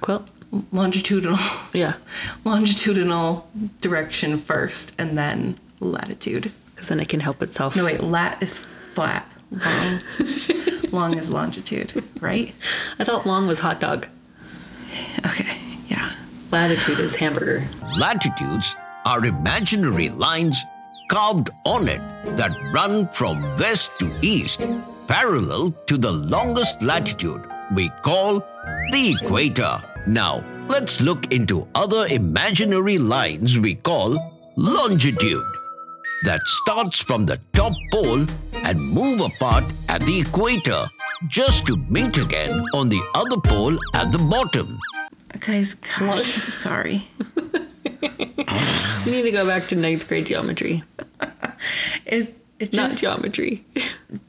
Quilt. 0.00 0.28
Longitudinal. 0.72 1.38
Yeah. 1.72 1.94
longitudinal 2.44 3.48
direction 3.80 4.36
first 4.36 4.94
and 4.98 5.16
then 5.16 5.58
latitude. 5.80 6.52
Because 6.74 6.88
then 6.88 7.00
it 7.00 7.08
can 7.08 7.20
help 7.20 7.42
itself. 7.42 7.76
No, 7.76 7.84
wait, 7.86 8.02
lat 8.02 8.42
is 8.42 8.58
flat. 8.58 9.30
Long, 9.50 10.00
long 10.92 11.16
is 11.16 11.30
longitude, 11.30 11.92
right? 12.20 12.54
I 12.98 13.04
thought 13.04 13.26
long 13.26 13.46
was 13.46 13.58
hot 13.58 13.80
dog. 13.80 14.06
Okay, 15.26 15.58
yeah. 15.88 16.12
Latitude 16.50 16.98
is 16.98 17.14
hamburger. 17.14 17.66
Latitudes 17.98 18.76
are 19.06 19.24
imaginary 19.24 20.08
lines 20.10 20.64
carved 21.10 21.50
on 21.66 21.88
it 21.88 22.00
that 22.36 22.50
run 22.72 23.08
from 23.08 23.42
west 23.56 23.98
to 23.98 24.10
east, 24.22 24.62
parallel 25.06 25.70
to 25.86 25.96
the 25.96 26.12
longest 26.12 26.82
latitude 26.82 27.44
we 27.74 27.88
call 28.02 28.40
the 28.92 29.16
equator. 29.20 29.82
Now, 30.06 30.44
let's 30.68 31.00
look 31.00 31.32
into 31.32 31.66
other 31.74 32.06
imaginary 32.06 32.98
lines 32.98 33.58
we 33.58 33.74
call 33.74 34.16
longitude 34.56 35.42
that 36.24 36.40
starts 36.44 37.00
from 37.02 37.26
the 37.26 37.38
top 37.52 37.72
pole 37.92 38.26
and 38.64 38.80
move 38.80 39.20
apart 39.20 39.64
at 39.88 40.00
the 40.02 40.20
equator 40.20 40.86
just 41.28 41.66
to 41.66 41.76
meet 41.88 42.16
again 42.18 42.64
on 42.74 42.88
the 42.88 43.00
other 43.14 43.40
pole 43.40 43.76
at 43.94 44.12
the 44.12 44.18
bottom. 44.18 44.78
Guys, 45.40 45.74
gosh, 45.74 46.22
sorry. 46.22 47.02
You 48.02 49.12
need 49.12 49.22
to 49.22 49.30
go 49.32 49.46
back 49.46 49.62
to 49.64 49.76
ninth 49.76 50.08
grade 50.08 50.26
geometry, 50.26 50.82
It, 52.06 52.36
it 52.58 52.72
not 52.74 52.90
just, 52.90 53.02
geometry. 53.02 53.64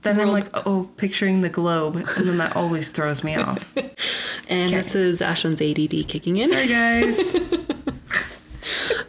then 0.01 0.19
I'm 0.21 0.29
like, 0.29 0.45
oh, 0.65 0.89
picturing 0.97 1.41
the 1.41 1.49
globe, 1.49 1.95
and 1.97 2.05
then 2.27 2.37
that 2.37 2.55
always 2.55 2.91
throws 2.91 3.23
me 3.23 3.35
off. 3.35 3.75
And 4.49 4.69
this 4.73 4.95
is 4.95 5.21
Ashelyn's 5.21 5.61
ADD 5.61 6.07
kicking 6.09 6.35
in. 6.35 6.47
Sorry, 6.49 6.67
guys. 6.67 7.35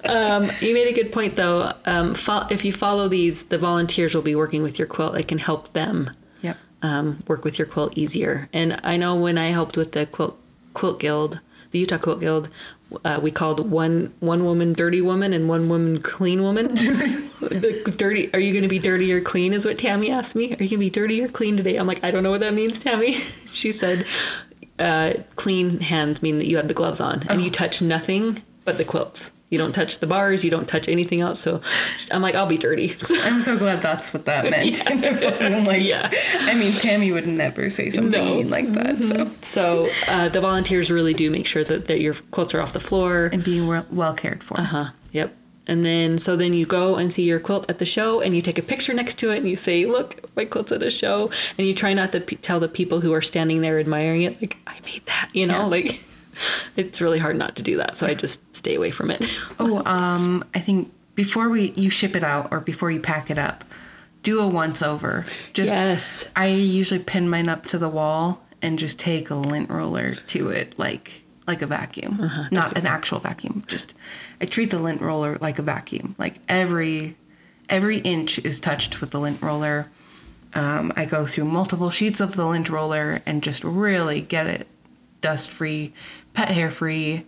Um, 0.05 0.49
you 0.61 0.75
made 0.75 0.89
a 0.89 0.93
good 0.93 1.13
point 1.13 1.37
though. 1.37 1.73
Um, 1.85 2.15
fo- 2.15 2.47
if 2.51 2.65
you 2.65 2.73
follow 2.73 3.09
these, 3.09 3.45
the 3.45 3.59
volunteers 3.59 4.15
will 4.15 4.23
be 4.23 4.35
working 4.35 4.63
with 4.63 4.79
your 4.79 4.89
quilt. 4.89 5.17
It 5.17 5.29
can 5.29 5.39
help 5.39 5.73
them 5.73 6.11
Yep. 6.43 6.57
um, 6.83 7.23
work 7.29 7.45
with 7.45 7.59
your 7.59 7.67
quilt 7.67 7.97
easier. 7.97 8.49
And 8.53 8.81
I 8.83 8.97
know 8.97 9.15
when 9.15 9.39
I 9.39 9.49
helped 9.49 9.77
with 9.77 9.93
the 9.93 10.07
quilt 10.07 10.39
quilt 10.75 11.01
guild, 11.01 11.41
the 11.71 11.79
Utah 11.79 11.99
Quilt 11.99 12.21
Guild, 12.21 12.49
uh, 13.05 13.19
we 13.23 13.31
called 13.31 13.71
one 13.71 14.13
one 14.21 14.45
woman 14.45 14.73
dirty 14.75 15.01
woman 15.01 15.33
and 15.33 15.49
one 15.49 15.69
woman 15.69 16.03
clean 16.03 16.43
woman. 16.43 16.69
the 16.75 17.95
dirty. 17.97 18.33
Are 18.35 18.41
you 18.41 18.53
going 18.53 18.63
to 18.63 18.69
be 18.69 18.79
dirty 18.79 19.13
or 19.13 19.21
clean? 19.21 19.53
Is 19.55 19.65
what 19.65 19.79
Tammy 19.79 20.11
asked 20.11 20.35
me. 20.35 20.47
Are 20.47 20.49
you 20.51 20.57
going 20.59 20.69
to 20.69 20.79
be 20.79 20.91
dirty 20.91 21.23
or 21.23 21.29
clean 21.29 21.57
today? 21.57 21.77
I'm 21.77 21.87
like, 21.87 22.03
I 22.05 22.11
don't 22.11 22.23
know 22.23 22.31
what 22.31 22.41
that 22.41 22.53
means, 22.55 22.79
Tammy. 22.79 23.13
she 23.51 23.73
said. 23.73 24.05
uh, 24.79 25.15
clean 25.37 25.81
hands 25.81 26.23
mean 26.23 26.39
that 26.39 26.47
you 26.47 26.57
have 26.57 26.67
the 26.69 26.75
gloves 26.75 27.01
on 27.01 27.23
and 27.29 27.41
you 27.43 27.51
touch 27.51 27.81
nothing 27.83 28.43
but 28.65 28.79
the 28.79 28.85
quilts. 28.85 29.31
You 29.53 29.59
don't 29.59 29.73
touch 29.75 29.99
the 29.99 30.07
bars. 30.07 30.43
You 30.43 30.51
don't 30.51 30.67
touch 30.67 30.89
anything 30.89 31.21
else. 31.21 31.39
So 31.39 31.61
I'm 32.11 32.23
like, 32.23 32.35
I'll 32.35 32.47
be 32.47 32.57
dirty. 32.57 32.97
I'm 33.25 33.41
so 33.41 33.59
glad 33.59 33.81
that's 33.83 34.13
what 34.15 34.25
that 34.25 34.45
meant. 34.51 34.81
it 34.87 35.31
wasn't 35.31 35.67
like, 35.67 35.83
Yeah. 35.83 36.11
I 36.41 36.55
mean, 36.55 36.73
Tammy 36.73 37.13
would 37.13 37.27
never 37.29 37.69
say 37.69 37.91
something 37.91 38.25
No. 38.25 38.35
mean 38.37 38.49
like 38.51 38.73
that. 38.73 38.97
So, 39.05 39.31
So 39.43 39.89
uh, 40.09 40.29
the 40.31 40.41
volunteers 40.41 40.91
really 40.91 41.13
do 41.15 41.31
make 41.31 41.47
sure 41.47 41.65
that, 41.65 41.87
that 41.89 42.01
your 42.01 42.15
quilts 42.31 42.55
are 42.55 42.61
off 42.63 42.73
the 42.73 42.81
floor. 42.81 43.27
and 43.33 43.45
being 43.45 43.67
well, 43.91 44.15
cared 44.15 44.43
for. 44.43 44.59
Uh-huh. 44.59 44.87
Yep. 45.13 45.37
And 45.69 45.85
then 45.85 46.19
so 46.19 46.35
then 46.35 46.55
you 46.55 46.67
go 46.67 46.97
and 46.97 47.13
see 47.13 47.23
your 47.23 47.39
quilt 47.39 47.67
at 47.71 47.79
the 47.79 47.85
show 47.85 48.21
and 48.21 48.35
you 48.35 48.43
take 48.43 48.59
a 48.59 48.63
picture 48.63 48.93
next 48.95 49.17
to 49.19 49.31
it 49.31 49.37
and 49.39 49.49
you 49.49 49.55
say, 49.55 49.87
"Look, 49.87 50.29
my 50.35 50.45
quilt's 50.45 50.73
at 50.73 50.83
a 50.83 50.91
show." 50.91 51.31
And 51.57 51.69
you 51.69 51.73
try 51.73 51.93
not 51.95 52.11
to 52.13 52.21
p- 52.21 52.35
tell 52.35 52.59
the 52.59 52.67
people 52.69 53.01
who 53.01 53.13
are 53.13 53.23
standing 53.23 53.61
there 53.61 53.79
admiring 53.79 54.23
it 54.23 54.41
like, 54.43 54.57
"I 54.67 54.75
made 54.85 55.07
that," 55.07 55.29
you 55.35 55.47
know, 55.47 55.59
Yeah. 55.61 55.65
like 55.67 56.03
it's 56.77 57.01
really 57.01 57.19
hard 57.19 57.37
not 57.37 57.57
to 57.57 57.63
do 57.63 57.77
that. 57.79 57.97
So 57.97 58.07
I 58.07 58.15
just 58.15 58.41
stay 58.55 58.75
away 58.75 58.91
from 58.91 59.11
it. 59.11 59.25
Oh, 59.59 59.83
um, 59.85 60.45
I 60.55 60.59
think 60.61 60.93
before 61.15 61.49
we 61.49 61.73
you 61.73 61.91
ship 61.91 62.17
it 62.17 62.25
out 62.25 62.49
or 62.51 62.61
before 62.61 62.91
you 62.91 63.01
pack 63.01 63.31
it 63.31 63.39
up, 63.39 63.65
do 64.23 64.41
a 64.41 64.47
once 64.47 64.83
over. 64.83 65.25
Just 65.53 65.73
Yes. 65.73 66.25
I 66.35 66.47
usually 66.47 67.01
pin 67.01 67.29
mine 67.29 67.49
up 67.49 67.67
to 67.67 67.79
the 67.79 67.89
wall 67.89 68.43
and 68.61 68.79
just 68.79 68.99
take 68.99 69.31
a 69.31 69.35
lint 69.35 69.69
roller 69.71 70.15
to 70.15 70.49
it 70.49 70.79
like 70.79 71.23
like 71.47 71.61
a 71.63 71.67
vacuum. 71.67 72.19
Uh-huh, 72.21 72.45
Not 72.53 72.73
an 72.77 72.87
actual 72.87 73.19
vacuum. 73.19 73.65
Just 73.67 73.95
I 74.41 74.47
treat 74.47 74.71
the 74.71 74.79
lint 74.79 75.01
roller 75.01 75.39
like 75.41 75.59
a 75.59 75.63
vacuum. 75.63 76.15
Like 76.19 76.37
every 76.49 77.17
every 77.69 77.99
inch 77.99 78.39
is 78.39 78.59
touched 78.61 79.01
with 79.01 79.11
the 79.11 79.21
lint 79.21 79.43
roller. 79.43 79.89
Um, 80.55 80.93
I 80.97 81.05
go 81.05 81.27
through 81.27 81.47
multiple 81.47 81.91
sheets 81.91 82.21
of 82.21 82.37
the 82.37 82.47
lint 82.47 82.69
roller 82.69 83.23
and 83.27 83.43
just 83.43 83.65
really 83.65 84.21
get 84.21 84.47
it 84.47 84.67
dust 85.21 85.51
free, 85.51 85.93
pet 86.35 86.49
hair 86.49 86.71
free. 86.71 87.25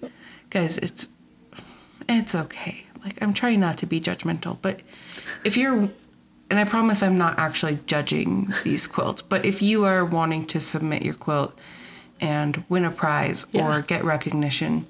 Guys, 0.50 0.78
it's 0.78 1.08
it's 2.08 2.34
okay. 2.34 2.86
Like 3.04 3.18
I'm 3.22 3.34
trying 3.34 3.60
not 3.60 3.78
to 3.78 3.86
be 3.86 4.00
judgmental, 4.00 4.58
but 4.62 4.80
if 5.44 5.56
you're 5.56 5.88
and 6.50 6.58
I 6.60 6.64
promise 6.64 7.02
I'm 7.02 7.18
not 7.18 7.38
actually 7.38 7.78
judging 7.86 8.52
these 8.64 8.86
quilts, 8.86 9.22
but 9.22 9.44
if 9.44 9.62
you 9.62 9.84
are 9.84 10.04
wanting 10.04 10.46
to 10.48 10.60
submit 10.60 11.02
your 11.02 11.14
quilt 11.14 11.58
and 12.20 12.62
win 12.68 12.84
a 12.84 12.90
prize 12.90 13.46
Yeah. 13.50 13.66
or 13.78 13.82
get 13.82 14.04
recognition, 14.04 14.86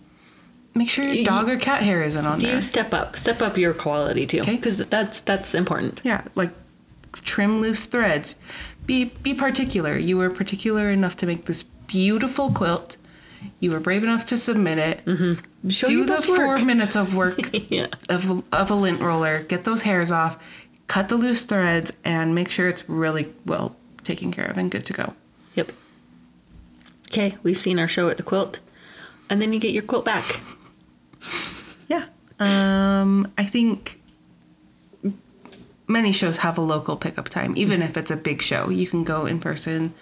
make 0.75 0.91
sure 0.91 1.05
your 1.05 1.25
dog 1.25 1.49
or 1.49 1.57
cat 1.57 1.83
hair 1.83 2.03
isn't 2.03 2.27
on 2.27 2.41
there. 2.41 2.55
you 2.57 2.61
step 2.61 2.93
up, 2.93 3.17
step 3.17 3.41
up 3.41 3.57
your 3.57 3.73
quality 3.73 4.27
too, 4.27 4.41
Okay. 4.41 4.57
because 4.57 4.79
that's 4.79 5.21
that's 5.21 5.55
important. 5.55 6.01
Yeah, 6.05 6.23
like 6.35 6.51
trim 7.12 7.61
loose 7.61 7.85
threads. 7.85 8.37
Be 8.87 9.07
be 9.23 9.33
particular. 9.35 9.97
You 9.97 10.19
were 10.19 10.31
particular 10.31 10.91
enough 10.91 11.17
to 11.17 11.27
make 11.27 11.47
this 11.47 11.62
beautiful 11.62 12.51
quilt. 12.53 12.97
You 13.61 13.70
were 13.72 13.80
brave 13.80 14.03
enough 14.05 14.26
to 14.26 14.36
submit 14.36 14.78
it. 14.78 15.05
Mm-hmm. 15.05 15.68
Show 15.68 15.86
Do 15.88 16.05
the 16.05 16.18
four 16.18 16.49
work. 16.49 16.62
minutes 16.64 16.97
of 16.97 17.14
work 17.14 17.38
Yeah. 17.70 17.86
of, 18.09 18.47
of 18.53 18.70
a 18.70 18.74
lint 18.74 19.01
roller. 19.01 19.42
Get 19.45 19.64
those 19.64 19.82
hairs 19.82 20.11
off. 20.12 20.36
Cut 20.86 21.09
the 21.09 21.16
loose 21.16 21.45
threads 21.45 21.92
and 22.05 22.34
make 22.34 22.51
sure 22.51 22.68
it's 22.68 22.88
really 22.88 23.32
well 23.47 23.74
taken 24.05 24.30
care 24.32 24.45
of 24.47 24.59
and 24.59 24.70
good 24.70 24.84
to 24.86 24.92
go. 24.92 25.14
Yep. 25.55 25.72
Okay, 27.11 27.36
we've 27.42 27.57
seen 27.57 27.78
our 27.78 27.88
show 27.88 28.09
at 28.09 28.16
the 28.16 28.22
quilt, 28.22 28.61
and 29.30 29.40
then 29.40 29.53
you 29.53 29.61
get 29.61 29.72
your 29.72 29.82
quilt 29.84 30.05
back. 30.05 30.40
Yeah. 31.88 32.07
Um, 32.40 33.30
I 33.38 33.45
think 33.45 34.01
many 35.86 36.12
shows 36.12 36.38
have 36.38 36.57
a 36.59 36.62
local 36.62 36.97
pickup 36.97 37.28
time, 37.28 37.55
even 37.57 37.82
if 37.82 37.97
it's 37.97 38.11
a 38.11 38.16
big 38.16 38.42
show. 38.42 38.70
You 38.70 38.86
can 38.86 39.05
go 39.05 39.26
in 39.26 39.38
person 39.38 39.92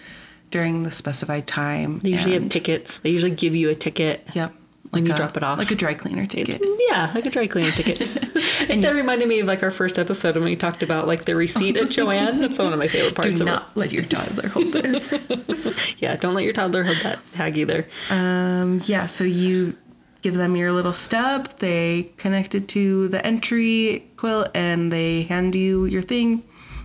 during 0.53 0.83
the 0.83 0.91
specified 0.91 1.47
time. 1.47 1.97
They 1.99 2.11
usually 2.11 2.35
have 2.35 2.47
tickets. 2.49 2.99
They 2.99 3.09
usually 3.09 3.31
give 3.31 3.55
you 3.55 3.69
a 3.71 3.75
ticket. 3.75 4.21
Yep. 4.35 4.53
when 4.91 5.05
you 5.07 5.11
a- 5.11 5.15
drop 5.15 5.35
it 5.35 5.41
off. 5.41 5.57
Like 5.57 5.71
a 5.71 5.75
dry 5.75 5.95
cleaner 5.95 6.27
ticket. 6.27 6.61
Yeah, 6.89 7.11
like 7.15 7.25
a 7.25 7.31
dry 7.31 7.47
cleaner 7.47 7.71
ticket. 7.71 7.99
and 8.69 8.83
that 8.83 8.93
reminded 8.93 9.27
me 9.27 9.39
of 9.39 9.47
like 9.47 9.63
our 9.63 9.71
first 9.71 9.97
episode 9.97 10.35
when 10.35 10.43
we 10.45 10.55
talked 10.55 10.83
about 10.83 11.07
like 11.07 11.25
the 11.25 11.35
receipt 11.35 11.75
at 11.75 11.85
Joann. 11.85 12.37
That's 12.39 12.59
one 12.59 12.71
of 12.71 12.77
my 12.77 12.87
favorite 12.87 13.15
parts 13.15 13.39
Do 13.39 13.45
not 13.45 13.75
let 13.75 13.91
your 13.91 14.03
toddler 14.03 14.47
hold 14.49 14.71
this. 14.71 15.11
Yeah, 15.99 16.15
don't 16.17 16.35
let 16.35 16.43
your 16.43 16.53
toddler 16.53 16.83
hold 16.83 16.97
that 16.97 17.19
tag 17.33 17.57
either. 17.57 17.87
um, 18.11 18.79
yeah, 18.83 19.07
so 19.07 19.23
you 19.23 19.75
give 20.21 20.35
them 20.35 20.55
your 20.55 20.71
little 20.71 20.93
stub. 20.93 21.49
They 21.57 22.11
connect 22.17 22.53
it 22.53 22.67
to 22.69 23.07
the 23.07 23.25
entry 23.25 24.05
quilt 24.17 24.49
and 24.53 24.91
they 24.91 25.23
hand 25.23 25.55
you 25.55 25.85
your 25.85 26.03
thing. 26.03 26.43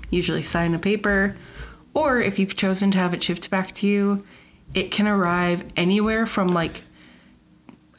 Usually 0.09 0.43
sign 0.43 0.75
a 0.75 0.79
paper. 0.79 1.37
Or 1.99 2.21
if 2.21 2.39
you've 2.39 2.55
chosen 2.57 2.91
to 2.93 2.99
have 2.99 3.13
it 3.15 3.23
shipped 3.23 3.51
back 3.51 3.73
to 3.77 3.87
you, 3.87 4.25
it 4.75 4.91
can 4.91 5.07
arrive 5.09 5.65
anywhere 5.77 6.27
from 6.27 6.49
like 6.49 6.83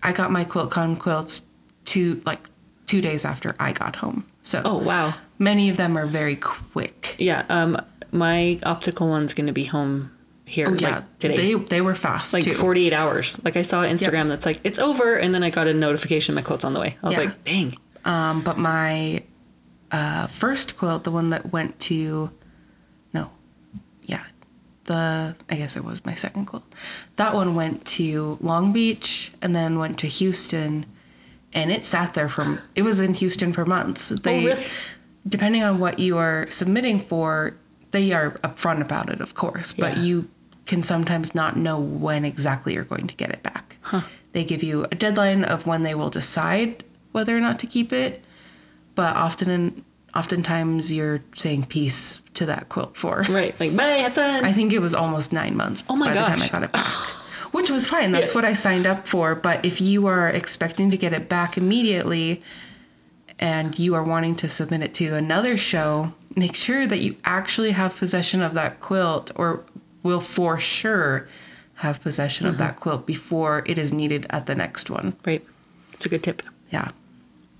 I 0.02 0.12
got 0.14 0.32
my 0.32 0.46
QuiltCon 0.46 0.98
quilts 1.00 1.42
to 1.86 2.22
like 2.26 2.40
two 2.86 3.02
days 3.02 3.26
after 3.26 3.56
I 3.60 3.74
got 3.74 3.96
home. 3.98 4.26
So 4.42 4.62
Oh 4.64 4.78
wow. 4.78 5.14
many 5.38 5.70
of 5.70 5.78
them 5.78 5.98
are 5.98 6.06
very 6.06 6.36
quick. 6.38 7.16
Yeah, 7.18 7.46
um 7.50 7.80
my 8.12 8.60
optical 8.64 9.10
one's 9.10 9.34
gonna 9.34 9.52
be 9.54 9.66
home 9.66 10.12
here 10.46 10.68
Oh 10.70 10.74
yeah, 10.74 10.90
like 10.96 11.20
today. 11.20 11.36
they 11.36 11.54
they 11.56 11.82
were 11.82 11.96
fast 11.96 12.34
like 12.34 12.44
too. 12.44 12.54
48 12.54 12.94
hours. 12.94 13.40
Like 13.44 13.58
I 13.58 13.62
saw 13.64 13.84
Instagram 13.84 14.30
that's 14.30 14.46
like 14.46 14.60
it's 14.64 14.80
over 14.80 15.16
and 15.18 15.34
then 15.34 15.44
I 15.44 15.50
got 15.50 15.68
a 15.68 15.74
notification 15.74 16.34
my 16.36 16.42
quilt's 16.42 16.64
on 16.64 16.74
the 16.74 16.80
way. 16.80 16.98
I 17.04 17.08
was 17.08 17.18
Yeah. 17.18 17.24
like, 17.26 17.44
"Dang." 17.44 17.76
Um, 18.06 18.42
but 18.42 18.58
my 18.58 19.24
uh, 19.92 20.28
first 20.28 20.78
quilt, 20.78 21.04
the 21.04 21.12
one 21.12 21.32
that 21.32 21.52
went 21.52 21.80
to, 21.82 22.32
the 24.90 25.36
I 25.50 25.56
guess 25.56 25.78
it 25.78 25.86
was 25.86 26.04
my 26.06 26.16
second 26.16 26.46
quilt. 26.48 26.64
That 27.16 27.34
one 27.34 27.56
went 27.56 27.86
to 27.98 28.38
Long 28.42 28.74
Beach 28.74 29.32
and 29.42 29.56
then 29.56 29.78
went 29.80 29.98
to 30.00 30.08
Houston, 30.08 30.86
and 31.54 31.72
it 31.72 31.84
sat 31.86 32.14
there 32.16 32.28
from. 32.28 32.60
It 32.76 32.82
was 32.82 33.00
in 33.00 33.14
Houston 33.14 33.54
for 33.54 33.66
months. 33.66 34.12
Oh, 34.12 34.16
they, 34.16 34.46
really? 34.46 34.64
depending 35.28 35.64
on 35.64 35.80
what 35.80 36.00
you 36.00 36.18
are 36.18 36.46
submitting 36.50 37.00
for, 37.00 37.54
they 37.92 38.12
are 38.14 38.32
upfront 38.44 38.82
about 38.82 39.10
it, 39.10 39.22
of 39.22 39.36
course, 39.36 39.72
but 39.74 39.96
Yeah. 39.98 40.04
you 40.04 40.30
can 40.66 40.82
sometimes 40.84 41.34
not 41.34 41.56
know 41.56 41.80
when 41.80 42.26
exactly 42.26 42.74
you're 42.74 42.84
going 42.84 43.08
to 43.08 43.16
get 43.16 43.30
it 43.32 43.42
back. 43.44 43.78
They 44.34 44.44
give 44.44 44.62
you 44.64 44.86
a 44.92 44.96
deadline 44.96 45.44
of 45.44 45.66
when 45.66 45.82
they 45.84 45.96
will 45.96 46.10
decide 46.12 46.84
whether 47.12 47.36
or 47.36 47.40
not 47.40 47.58
to 47.60 47.68
keep 47.68 47.92
it, 47.94 48.24
but 48.96 49.16
often 49.16 49.84
oftentimes 50.16 50.94
you're 50.94 51.22
saying 51.36 51.66
peace 51.66 52.20
to 52.36 52.46
that 52.48 52.70
quilt 52.70 52.96
for. 52.98 53.26
Right. 53.30 53.58
Like, 53.60 53.76
"Bye, 53.76 53.84
have 54.04 54.14
fun." 54.16 54.44
I 54.46 54.52
think 54.54 54.74
it 54.74 54.80
was 54.80 54.94
almost 54.96 55.32
nine 55.34 55.56
months 55.56 55.84
Oh 55.90 55.96
my 55.96 56.08
by 56.08 56.14
the 56.14 56.20
time 56.22 56.42
I 56.42 56.48
got 56.48 56.64
it 56.64 56.72
back. 56.72 56.86
Which 57.52 57.70
was 57.70 57.88
fine. 57.88 58.12
That's 58.12 58.32
Yeah. 58.32 58.36
what 58.36 58.46
I 58.46 58.54
signed 58.54 58.86
up 58.86 59.08
for. 59.08 59.34
But 59.36 59.66
if 59.66 59.82
you 59.82 60.06
are 60.08 60.30
expecting 60.30 60.92
to 60.92 60.98
get 60.98 61.14
it 61.14 61.28
back 61.28 61.58
immediately 61.58 62.42
and 63.40 63.78
you 63.80 63.96
are 63.96 64.04
wanting 64.04 64.36
to 64.36 64.50
submit 64.50 64.82
it 64.84 64.94
to 64.96 65.16
another 65.16 65.58
show, 65.58 66.14
make 66.36 66.56
sure 66.56 66.86
that 66.86 67.00
you 67.00 67.16
actually 67.26 67.72
have 67.72 67.96
possession 67.96 68.42
of 68.42 68.54
that 68.54 68.80
quilt 68.82 69.32
or 69.36 69.64
will 70.04 70.20
for 70.20 70.60
sure 70.60 71.28
have 71.76 72.02
possession 72.02 72.46
of 72.46 72.56
Mm-hmm. 72.56 72.64
that 72.64 72.80
quilt 72.80 73.06
before 73.06 73.64
it 73.66 73.78
is 73.78 73.92
needed 73.94 74.26
at 74.30 74.46
the 74.46 74.56
next 74.56 74.90
one. 74.90 75.16
right. 75.26 75.44
It's 75.94 76.06
a 76.06 76.10
good 76.10 76.24
tip. 76.24 76.42
Yeah. 76.72 76.92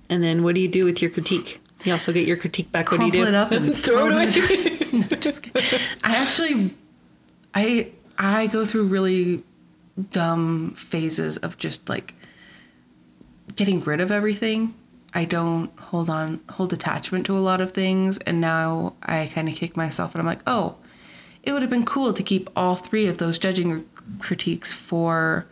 And 0.08 0.22
then 0.22 0.42
what 0.42 0.54
do 0.54 0.60
you 0.60 0.68
do 0.68 0.84
with 0.84 1.02
your 1.02 1.10
critique? 1.10 1.60
You 1.84 1.92
also 1.92 2.12
get 2.12 2.26
your 2.28 2.36
critique 2.36 2.70
back. 2.72 2.90
What 2.90 3.00
do 3.00 3.06
you 3.06 3.12
do? 3.12 3.22
Crumple 3.22 3.34
it 3.34 3.38
up 3.38 3.52
and 3.52 3.74
throw 3.84 4.06
it 4.06 4.12
away. 4.12 4.76
No, 4.92 5.06
just 5.16 5.42
kidding. 5.44 5.80
I 6.02 6.16
actually, 6.16 6.74
I 7.54 7.90
I 8.18 8.48
go 8.48 8.64
through 8.66 8.86
really 8.86 9.42
dumb 10.10 10.72
phases 10.76 11.36
of 11.38 11.58
just 11.58 11.88
like 11.88 12.14
getting 13.56 13.80
rid 13.80 14.00
of 14.00 14.10
everything. 14.10 14.74
I 15.14 15.24
don't 15.24 15.70
hold 15.78 16.08
on, 16.10 16.40
hold 16.50 16.72
attachment 16.72 17.26
to 17.26 17.36
a 17.36 17.40
lot 17.40 17.60
of 17.60 17.72
things, 17.72 18.18
and 18.18 18.40
now 18.40 18.94
I 19.02 19.26
kind 19.32 19.48
of 19.48 19.54
kick 19.54 19.76
myself, 19.76 20.14
and 20.14 20.20
I'm 20.20 20.26
like, 20.26 20.40
oh, 20.46 20.76
it 21.42 21.52
would 21.52 21.62
have 21.62 21.70
been 21.70 21.84
cool 21.84 22.12
to 22.12 22.22
keep 22.22 22.48
all 22.54 22.74
three 22.76 23.06
of 23.06 23.18
those 23.18 23.38
judging 23.38 23.88
critiques 24.20 24.72
for 24.72 25.46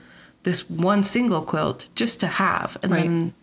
this 0.44 0.68
one 0.70 1.02
single 1.02 1.42
quilt 1.42 1.88
just 1.96 2.20
to 2.20 2.26
have, 2.26 2.76
and 2.82 2.92
Right. 2.92 3.02
then 3.02 3.34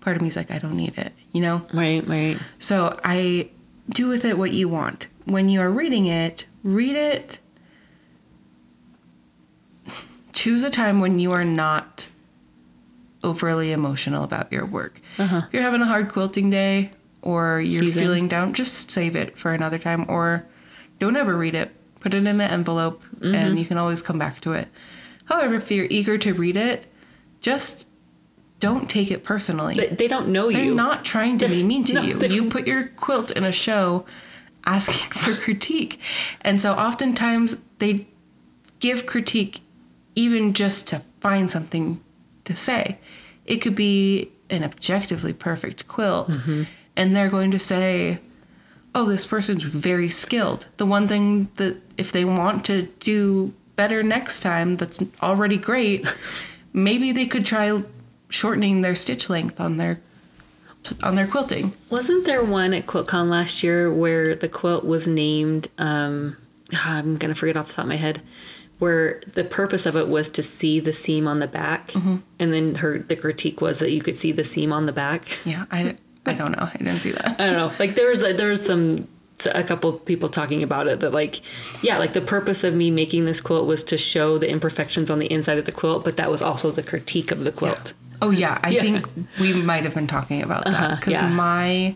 part 0.00 0.16
of 0.16 0.22
me 0.22 0.28
is 0.28 0.36
like, 0.36 0.50
I 0.50 0.58
don't 0.58 0.76
need 0.76 0.96
it, 0.98 1.12
you 1.34 1.42
know. 1.42 1.66
right, 1.74 2.06
right. 2.06 2.38
So 2.58 2.98
I 3.04 3.50
do 3.90 4.08
with 4.08 4.24
it 4.24 4.38
what 4.38 4.52
you 4.52 4.68
want. 4.68 5.08
When 5.26 5.50
you 5.50 5.60
are 5.60 5.70
reading 5.70 6.06
it, 6.06 6.46
read 6.62 6.96
it. 6.96 7.38
Choose 10.32 10.62
a 10.62 10.70
time 10.70 11.00
when 11.00 11.18
you 11.18 11.32
are 11.32 11.44
not 11.44 12.06
overly 13.22 13.72
emotional 13.72 14.24
about 14.24 14.52
your 14.52 14.64
work. 14.64 15.00
Uh-huh. 15.18 15.42
If 15.46 15.52
you're 15.52 15.62
having 15.62 15.80
a 15.80 15.86
hard 15.86 16.10
quilting 16.10 16.50
day 16.50 16.92
or 17.22 17.60
you're 17.60 17.82
Season. 17.82 18.02
feeling 18.02 18.28
down, 18.28 18.54
just 18.54 18.90
save 18.90 19.16
it 19.16 19.36
for 19.36 19.52
another 19.52 19.78
time 19.78 20.06
or 20.08 20.46
don't 20.98 21.16
ever 21.16 21.36
read 21.36 21.54
it. 21.54 21.70
Put 22.00 22.14
it 22.14 22.18
in 22.18 22.26
an 22.26 22.40
envelope 22.40 23.02
and 23.22 23.34
mm-hmm. 23.34 23.56
you 23.56 23.64
can 23.64 23.78
always 23.78 24.02
come 24.02 24.18
back 24.18 24.40
to 24.42 24.52
it. 24.52 24.68
However, 25.24 25.54
if 25.54 25.70
you're 25.70 25.86
eager 25.88 26.18
to 26.18 26.34
read 26.34 26.56
it, 26.56 26.86
just 27.40 27.88
don't 28.64 28.88
take 28.88 29.10
it 29.10 29.24
personally. 29.24 29.74
They, 29.74 29.88
they 29.88 30.08
don't 30.08 30.28
know 30.28 30.48
you. 30.48 30.56
They're 30.56 30.74
not 30.74 31.04
trying 31.04 31.36
to 31.38 31.48
be 31.48 31.62
mean 31.62 31.84
to 31.84 31.92
No, 31.98 32.00
you. 32.00 32.18
You 32.18 32.48
put 32.48 32.66
your 32.66 32.86
quilt 32.96 33.30
in 33.30 33.44
a 33.44 33.52
show 33.52 34.06
asking 34.64 35.10
for 35.20 35.34
critique. 35.34 36.00
And 36.40 36.58
so 36.62 36.72
oftentimes 36.72 37.60
they 37.78 38.06
give 38.80 39.04
critique 39.04 39.60
even 40.14 40.54
just 40.54 40.88
to 40.88 41.02
find 41.20 41.50
something 41.50 42.00
to 42.44 42.56
say. 42.56 42.98
It 43.44 43.58
could 43.58 43.74
be 43.74 44.30
an 44.48 44.64
objectively 44.64 45.34
perfect 45.34 45.86
quilt, 45.86 46.30
mm-hmm. 46.30 46.62
and 46.96 47.14
they're 47.14 47.28
going 47.28 47.50
to 47.50 47.58
say, 47.58 48.18
oh, 48.94 49.04
this 49.04 49.26
person's 49.26 49.62
very 49.64 50.08
skilled. 50.08 50.68
The 50.78 50.86
one 50.86 51.06
thing 51.06 51.50
that 51.56 51.76
if 51.98 52.12
they 52.12 52.24
want 52.24 52.64
to 52.66 52.82
do 53.00 53.52
better 53.76 54.02
next 54.02 54.40
time, 54.40 54.76
that's 54.78 55.02
already 55.20 55.58
great, 55.58 56.06
maybe 56.72 57.12
they 57.12 57.26
could 57.26 57.44
try 57.44 57.82
shortening 58.34 58.82
their 58.82 58.94
stitch 58.96 59.30
length 59.30 59.60
on 59.60 59.76
their 59.76 60.00
on 61.02 61.14
their 61.14 61.26
quilting. 61.26 61.72
Wasn't 61.88 62.26
there 62.26 62.44
one 62.44 62.74
at 62.74 62.86
QuiltCon 62.86 63.28
last 63.28 63.62
year 63.62 63.92
where 63.92 64.34
the 64.34 64.48
quilt 64.48 64.84
was 64.84 65.06
named? 65.08 65.68
Um, 65.78 66.36
I'm 66.84 67.16
gonna 67.16 67.34
forget 67.34 67.56
off 67.56 67.68
the 67.68 67.74
top 67.74 67.84
of 67.84 67.88
my 67.88 67.96
head. 67.96 68.20
Where 68.80 69.20
the 69.32 69.44
purpose 69.44 69.86
of 69.86 69.96
it 69.96 70.08
was 70.08 70.28
to 70.30 70.42
see 70.42 70.80
the 70.80 70.92
seam 70.92 71.28
on 71.28 71.38
the 71.38 71.46
back, 71.46 71.88
Mm-hmm. 71.92 72.16
and 72.40 72.52
then 72.52 72.74
her 72.76 72.98
the 72.98 73.16
critique 73.16 73.60
was 73.60 73.78
that 73.78 73.92
you 73.92 74.00
could 74.02 74.16
see 74.16 74.32
the 74.32 74.44
seam 74.44 74.72
on 74.72 74.86
the 74.86 74.92
back. 74.92 75.38
Yeah, 75.46 75.64
I, 75.70 75.96
I 76.26 76.34
don't 76.34 76.52
know. 76.52 76.68
I 76.74 76.76
didn't 76.76 77.00
see 77.00 77.12
that. 77.12 77.40
I 77.40 77.46
don't 77.46 77.56
know. 77.56 77.72
Like 77.78 77.94
there 77.94 78.08
was 78.08 78.22
a, 78.22 78.32
there 78.32 78.48
was 78.50 78.62
some 78.64 79.06
a 79.54 79.62
couple 79.64 79.92
people 79.92 80.28
talking 80.28 80.62
about 80.62 80.86
it 80.86 81.00
that 81.00 81.12
like 81.12 81.40
yeah 81.82 81.98
like 81.98 82.12
the 82.12 82.20
purpose 82.20 82.62
of 82.64 82.74
me 82.74 82.90
making 82.90 83.24
this 83.26 83.40
quilt 83.40 83.66
was 83.66 83.82
to 83.84 83.96
show 83.98 84.38
the 84.38 84.48
imperfections 84.50 85.10
on 85.10 85.18
the 85.18 85.26
inside 85.30 85.58
of 85.58 85.64
the 85.66 85.72
quilt 85.72 86.04
but 86.04 86.16
that 86.16 86.30
was 86.30 86.40
also 86.40 86.70
the 86.70 86.82
critique 86.84 87.30
of 87.32 87.42
the 87.44 87.50
quilt 87.52 87.92
Oh 88.22 88.30
yeah, 88.30 88.58
I 88.62 88.70
Yeah. 88.70 88.80
think 88.82 89.08
we 89.40 89.52
might 89.52 89.84
have 89.84 89.94
been 89.94 90.06
talking 90.06 90.42
about 90.42 90.64
that 90.64 90.74
Uh-huh, 90.74 90.96
because 90.96 91.14
yeah. 91.14 91.28
my 91.28 91.94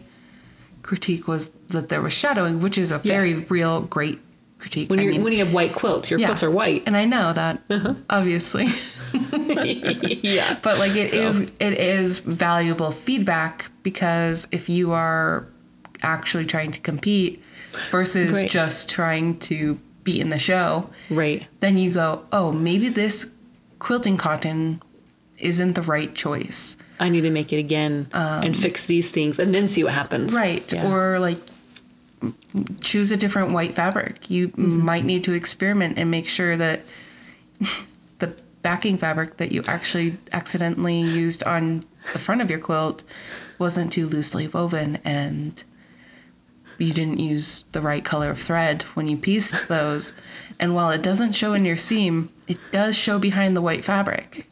critique 0.82 1.28
was 1.28 1.48
that 1.68 1.88
there 1.88 2.00
was 2.02 2.12
shadowing, 2.12 2.60
which 2.60 2.78
is 2.78 2.92
a 2.92 2.98
very 2.98 3.34
real 3.34 3.82
great 3.82 4.18
critique. 4.58 4.90
when 4.90 4.98
I 4.98 5.02
you 5.04 5.10
mean, 5.12 5.22
when 5.22 5.32
you 5.32 5.38
have 5.44 5.52
white 5.52 5.72
quilts 5.74 6.10
your 6.10 6.18
yeah. 6.18 6.26
quilts 6.26 6.42
are 6.42 6.50
white 6.50 6.82
and 6.86 6.96
I 6.96 7.04
know 7.04 7.32
that 7.32 7.62
Uh-huh. 7.70 7.94
obviously, 8.10 8.66
yeah 10.22 10.58
but 10.62 10.78
like 10.78 10.94
it 10.96 11.10
So. 11.12 11.18
is 11.18 11.40
it 11.60 11.74
is 11.78 12.18
valuable 12.18 12.90
feedback 12.90 13.70
because 13.82 14.48
if 14.50 14.68
you 14.68 14.92
are 14.92 15.46
actually 16.02 16.44
trying 16.46 16.72
to 16.72 16.80
compete 16.80 17.42
versus 17.90 18.36
Right. 18.42 18.50
just 18.50 18.88
trying 18.90 19.38
to 19.40 19.78
be 20.04 20.20
in 20.20 20.30
the 20.30 20.38
show, 20.38 20.88
right 21.10 21.46
then 21.60 21.76
you 21.78 21.92
go, 21.92 22.24
oh, 22.32 22.50
maybe 22.52 22.88
this 22.88 23.32
quilting 23.78 24.16
cotton 24.16 24.82
isn't 25.38 25.74
the 25.74 25.82
right 25.82 26.14
choice. 26.14 26.76
I 27.00 27.08
need 27.08 27.20
to 27.22 27.30
make 27.30 27.52
it 27.52 27.58
again 27.58 28.08
and 28.12 28.56
fix 28.56 28.86
these 28.86 29.10
things 29.10 29.38
and 29.38 29.54
then 29.54 29.68
see 29.68 29.84
what 29.84 29.92
happens 29.94 30.34
Um, 30.34 30.40
Right. 30.40 30.72
Yeah. 30.72 30.90
Or 30.92 31.18
like 31.18 31.38
choose 32.80 33.12
a 33.12 33.16
different 33.16 33.52
white 33.52 33.74
fabric. 33.74 34.28
You 34.30 34.48
Mm-hmm. 34.48 34.84
might 34.84 35.04
need 35.04 35.24
to 35.24 35.32
experiment 35.32 35.98
and 35.98 36.10
make 36.10 36.28
sure 36.28 36.56
that 36.56 36.80
the 38.18 38.34
backing 38.62 38.98
fabric 38.98 39.36
that 39.36 39.52
you 39.52 39.62
actually 39.68 40.16
accidentally 40.32 41.00
used 41.00 41.44
on 41.44 41.84
the 42.12 42.18
front 42.18 42.40
of 42.40 42.50
your 42.50 42.58
quilt 42.58 43.04
wasn't 43.58 43.92
too 43.92 44.08
loosely 44.08 44.48
woven 44.48 44.98
and 45.04 45.62
you 46.78 46.92
didn't 46.92 47.18
use 47.18 47.64
the 47.72 47.80
right 47.80 48.04
color 48.04 48.30
of 48.30 48.40
thread 48.40 48.82
when 48.94 49.08
you 49.08 49.16
pieced 49.16 49.68
those. 49.68 50.12
And 50.60 50.74
while 50.74 50.90
it 50.90 51.02
doesn't 51.02 51.32
show 51.32 51.52
in 51.52 51.64
your 51.64 51.76
seam, 51.76 52.30
it 52.48 52.58
does 52.72 52.96
show 52.96 53.18
behind 53.18 53.56
the 53.56 53.62
white 53.62 53.84
fabric. 53.84 54.48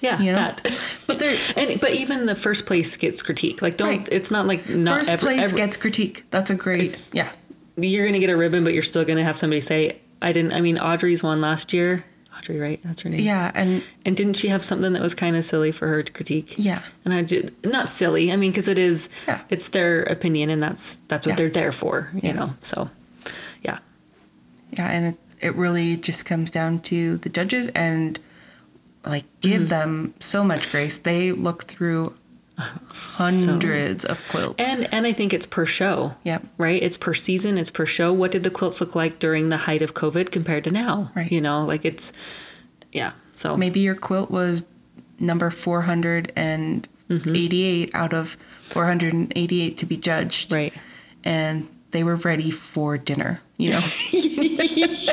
Yeah 0.00 0.20
you 0.20 0.30
know? 0.32 0.36
that 0.36 0.60
But 1.06 1.18
there 1.18 1.36
and 1.56 1.80
but 1.80 1.90
even 1.92 2.26
the 2.26 2.34
first 2.34 2.66
place 2.66 2.96
gets 2.96 3.22
critique 3.22 3.62
like 3.62 3.76
don't 3.76 3.88
Right. 3.88 4.08
it's 4.10 4.30
not 4.30 4.46
like 4.46 4.68
not 4.68 4.98
first 4.98 5.10
ever, 5.10 5.20
place 5.26 5.46
ever- 5.46 5.56
gets 5.56 5.76
critique. 5.76 6.24
That's 6.30 6.50
a 6.50 6.54
great 6.54 7.10
yeah. 7.12 7.30
you're 7.76 8.06
gonna 8.06 8.18
get 8.18 8.30
a 8.30 8.36
ribbon 8.36 8.64
but 8.64 8.72
you're 8.72 8.82
still 8.82 9.04
gonna 9.04 9.24
have 9.24 9.36
somebody 9.36 9.60
say 9.60 9.98
I 10.22 10.32
didn't 10.32 10.52
I 10.54 10.60
mean 10.60 10.78
Audrey's 10.78 11.22
won 11.22 11.40
last 11.40 11.72
year 11.72 12.04
Audrey 12.36 12.58
right 12.58 12.80
that's 12.84 13.02
her 13.02 13.08
name 13.10 13.20
Yeah, 13.20 13.52
and 13.54 13.82
And 14.04 14.16
didn't 14.16 14.34
she 14.34 14.48
have 14.48 14.64
something 14.64 14.92
that 14.94 15.02
was 15.02 15.14
kind 15.14 15.36
of 15.36 15.44
silly 15.44 15.70
for 15.72 15.86
her 15.86 16.02
to 16.02 16.10
critique? 16.12 16.54
Yeah. 16.58 16.82
And 17.04 17.14
I 17.14 17.22
did 17.22 17.54
not 17.64 17.86
silly. 17.88 18.32
I 18.32 18.36
mean, 18.36 18.50
because 18.50 18.66
it 18.66 18.76
is, 18.76 19.08
Yeah. 19.28 19.40
it's 19.50 19.68
their 19.68 20.02
opinion, 20.02 20.50
and 20.50 20.60
that's 20.60 20.98
that's 21.06 21.26
what 21.26 21.32
Yeah. 21.34 21.36
they're 21.36 21.50
there 21.50 21.70
for. 21.72 22.10
You 22.12 22.20
Yeah. 22.24 22.32
know. 22.32 22.54
So, 22.60 22.90
yeah. 23.62 23.78
Yeah, 24.72 24.88
and 24.90 25.06
it, 25.14 25.16
it 25.40 25.54
really 25.54 25.96
just 25.96 26.26
comes 26.26 26.50
down 26.50 26.80
to 26.80 27.18
the 27.18 27.28
judges 27.28 27.68
and 27.68 28.18
like 29.06 29.24
give 29.40 29.62
Mm-hmm. 29.62 29.68
them 29.68 30.14
so 30.20 30.42
much 30.44 30.70
grace. 30.70 30.96
They 30.98 31.32
look 31.32 31.64
through 31.64 32.14
hundreds 32.58 34.04
of 34.04 34.26
quilts. 34.28 34.64
And 34.66 34.88
and 34.92 35.06
I 35.06 35.12
think 35.12 35.32
it's 35.34 35.46
per 35.46 35.66
show. 35.66 36.14
Yep. 36.24 36.44
Right. 36.58 36.82
It's 36.82 36.96
per 36.96 37.14
season. 37.14 37.58
It's 37.58 37.70
per 37.70 37.86
show. 37.86 38.12
What 38.12 38.30
did 38.30 38.44
the 38.44 38.50
quilts 38.50 38.80
look 38.80 38.94
like 38.94 39.18
during 39.18 39.48
the 39.48 39.56
height 39.56 39.82
of 39.82 39.94
COVID 39.94 40.30
compared 40.30 40.64
to 40.64 40.70
now? 40.70 41.10
Right. 41.16 41.30
You 41.32 41.40
know, 41.40 41.64
like 41.64 41.84
it's, 41.84 42.12
yeah. 42.92 43.12
So 43.32 43.56
Maybe 43.56 43.80
your 43.80 43.94
quilt 43.96 44.30
was 44.30 44.64
number 45.18 45.50
488 45.50 46.88
Mm-hmm. 47.10 47.96
out 47.96 48.14
of 48.14 48.36
488 48.62 49.76
to 49.78 49.86
be 49.86 49.96
judged. 49.96 50.52
right. 50.54 50.72
And 51.22 51.68
they 51.94 52.04
were 52.04 52.16
ready 52.16 52.50
for 52.50 52.98
dinner, 52.98 53.40
you 53.56 53.70
know? 53.70 53.80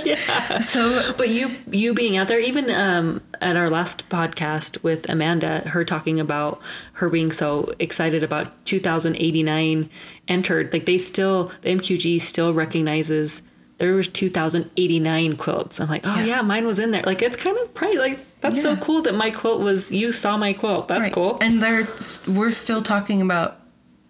yeah. 0.03 0.59
so, 0.59 1.13
But 1.17 1.29
you 1.29 1.51
you 1.69 1.93
being 1.93 2.17
out 2.17 2.27
there, 2.27 2.39
even 2.39 2.69
um, 2.71 3.21
at 3.39 3.55
our 3.55 3.69
last 3.69 4.09
podcast 4.09 4.81
with 4.83 5.07
Amanda, 5.09 5.59
her 5.69 5.85
talking 5.85 6.19
about 6.19 6.59
her 6.93 7.09
being 7.09 7.31
so 7.31 7.71
excited 7.79 8.23
about 8.23 8.65
2089 8.65 9.89
entered, 10.27 10.73
like 10.73 10.85
they 10.85 10.97
still 10.97 11.51
the 11.61 11.69
MQG 11.75 12.19
still 12.21 12.53
recognizes 12.53 13.41
there 13.77 13.93
was 13.95 14.07
2089 14.07 15.37
quilts. 15.37 15.79
I'm 15.79 15.87
like, 15.89 16.01
oh 16.03 16.15
yeah, 16.19 16.25
Yeah. 16.25 16.41
mine 16.41 16.65
was 16.65 16.79
in 16.79 16.91
there. 16.91 17.03
Like 17.05 17.21
it's 17.21 17.37
kind 17.37 17.57
of 17.57 17.73
pride. 17.73 17.97
Like 17.97 18.19
that's 18.41 18.61
so 18.61 18.75
cool 18.77 19.01
that 19.03 19.15
my 19.15 19.29
quilt 19.31 19.61
was 19.61 19.91
you 19.91 20.11
saw 20.13 20.35
my 20.37 20.53
quilt. 20.53 20.87
That's 20.87 21.01
right. 21.03 21.13
cool. 21.13 21.37
And 21.41 21.61
they're, 21.61 21.87
we're 22.27 22.51
still 22.51 22.81
talking 22.81 23.21
about 23.21 23.59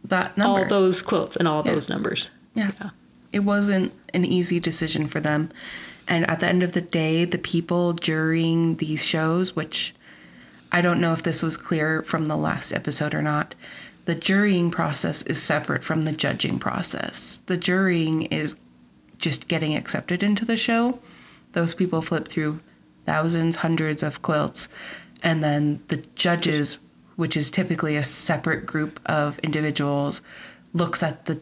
that 0.06 0.38
number. 0.38 0.62
all 0.62 0.68
those 0.68 1.02
quilts 1.02 1.36
and 1.36 1.48
all 1.48 1.64
Yeah. 1.66 1.74
those 1.74 1.90
numbers. 1.90 2.30
Yeah. 2.54 2.92
It 3.32 3.40
wasn't 3.40 3.94
an 4.14 4.26
easy 4.26 4.60
decision 4.60 5.08
for 5.08 5.20
them. 5.20 5.52
And 6.08 6.30
at 6.30 6.40
the 6.40 6.48
end 6.48 6.64
of 6.64 6.74
the 6.74 6.82
day, 6.82 7.26
the 7.26 7.38
people 7.38 7.94
during 7.94 8.76
these 8.78 9.06
shows, 9.06 9.56
which 9.56 9.96
I 10.72 10.82
don't 10.82 11.00
know 11.00 11.14
if 11.14 11.24
this 11.24 11.42
was 11.42 11.58
clear 11.58 12.02
from 12.04 12.26
the 12.26 12.38
last 12.38 12.74
episode 12.74 13.14
or 13.14 13.22
not, 13.22 13.56
the 14.06 14.16
jurying 14.16 14.72
process 14.72 15.22
is 15.24 15.42
separate 15.42 15.84
from 15.84 16.02
the 16.02 16.12
judging 16.12 16.60
process. 16.60 17.44
The 17.46 17.58
jurying 17.58 18.24
is 18.24 18.60
just 19.18 19.48
getting 19.48 19.76
accepted 19.76 20.24
into 20.24 20.44
the 20.44 20.58
show. 20.58 21.00
Those 21.52 21.76
people 21.76 22.02
flip 22.02 22.28
through 22.28 22.60
thousands, 23.06 23.58
hundreds 23.58 24.04
of 24.04 24.22
quilts. 24.22 24.70
And 25.24 25.44
then 25.44 25.84
the 25.88 25.98
judges, 26.16 26.80
which 27.16 27.38
is 27.38 27.52
typically 27.52 27.96
a 27.96 28.04
separate 28.04 28.66
group 28.66 29.00
of 29.06 29.38
individuals, 29.40 30.24
looks 30.74 31.04
at 31.04 31.26
the 31.26 31.40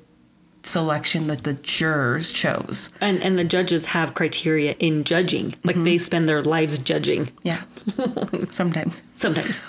selection 0.63 1.27
that 1.27 1.43
the 1.43 1.53
jurors 1.53 2.31
chose. 2.31 2.91
And 3.01 3.21
and 3.23 3.37
the 3.39 3.43
judges 3.43 3.85
have 3.85 4.13
criteria 4.13 4.75
in 4.79 5.03
judging. 5.03 5.53
Like 5.63 5.75
Mm-hmm. 5.75 5.85
they 5.85 5.97
spend 5.97 6.27
their 6.29 6.41
lives 6.41 6.77
judging. 6.79 7.29
Yeah. 7.43 7.61
Sometimes. 8.49 9.03
Sometimes. 9.15 9.61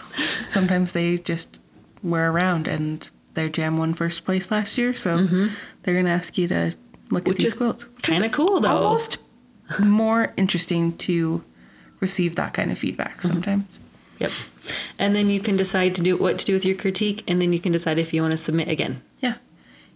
Sometimes 0.49 0.93
they 0.93 1.19
just 1.19 1.59
were 2.03 2.31
around 2.33 2.67
and 2.69 3.09
their 3.35 3.49
jam 3.49 3.79
won 3.79 3.95
first 3.95 4.25
place 4.25 4.51
last 4.51 4.77
year, 4.79 4.93
so 4.95 5.27
they're 5.83 5.95
gonna 5.95 6.11
ask 6.11 6.37
you 6.37 6.49
to 6.49 6.75
look 7.11 7.27
Which 7.27 7.37
at 7.39 7.43
these 7.43 7.55
quilts. 7.55 7.85
Kinda 8.03 8.29
cool, 8.31 8.61
though. 8.61 8.77
Almost 8.77 9.19
more 9.79 10.33
interesting 10.37 10.97
to 10.99 11.45
receive 12.01 12.35
that 12.37 12.53
kind 12.55 12.73
of 12.73 12.79
feedback 12.79 13.19
Mm-hmm. 13.19 13.29
sometimes. 13.29 13.81
Yep. 14.19 14.33
And 14.99 15.15
then 15.15 15.31
you 15.31 15.41
can 15.41 15.57
decide 15.57 15.95
to 15.95 16.03
do 16.03 16.17
what 16.17 16.39
to 16.41 16.45
do 16.45 16.53
with 16.53 16.65
your 16.65 16.77
critique, 16.77 17.23
and 17.29 17.41
then 17.41 17.53
you 17.53 17.61
can 17.61 17.73
decide 17.73 17.99
if 17.99 18.13
you 18.13 18.21
want 18.21 18.33
to 18.33 18.37
submit 18.37 18.69
again. 18.69 19.01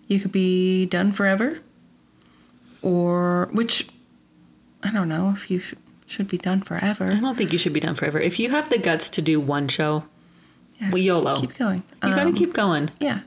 You 0.06 0.20
could 0.20 0.32
be 0.32 0.86
done 0.86 1.12
forever, 1.12 1.60
or 2.82 3.48
which 3.52 3.88
I 4.82 4.92
don't 4.92 5.08
know 5.08 5.30
if 5.34 5.50
you 5.50 5.60
sh- 5.60 5.74
should 6.06 6.28
be 6.28 6.38
done 6.38 6.60
forever. 6.60 7.10
I 7.10 7.18
don't 7.20 7.36
think 7.36 7.52
you 7.52 7.58
should 7.58 7.72
be 7.72 7.80
done 7.80 7.94
forever. 7.94 8.18
If 8.20 8.38
you 8.38 8.50
have 8.50 8.68
the 8.68 8.78
guts 8.78 9.08
to 9.10 9.22
do 9.22 9.40
one 9.40 9.68
show, 9.68 10.04
Yeah. 10.80 10.90
well, 10.90 10.98
YOLO. 10.98 11.36
Keep 11.40 11.56
going. 11.56 11.82
you 12.02 12.10
got 12.10 12.16
to 12.16 12.22
Um, 12.28 12.34
keep 12.34 12.52
going. 12.52 12.90
Yeah. 13.00 13.20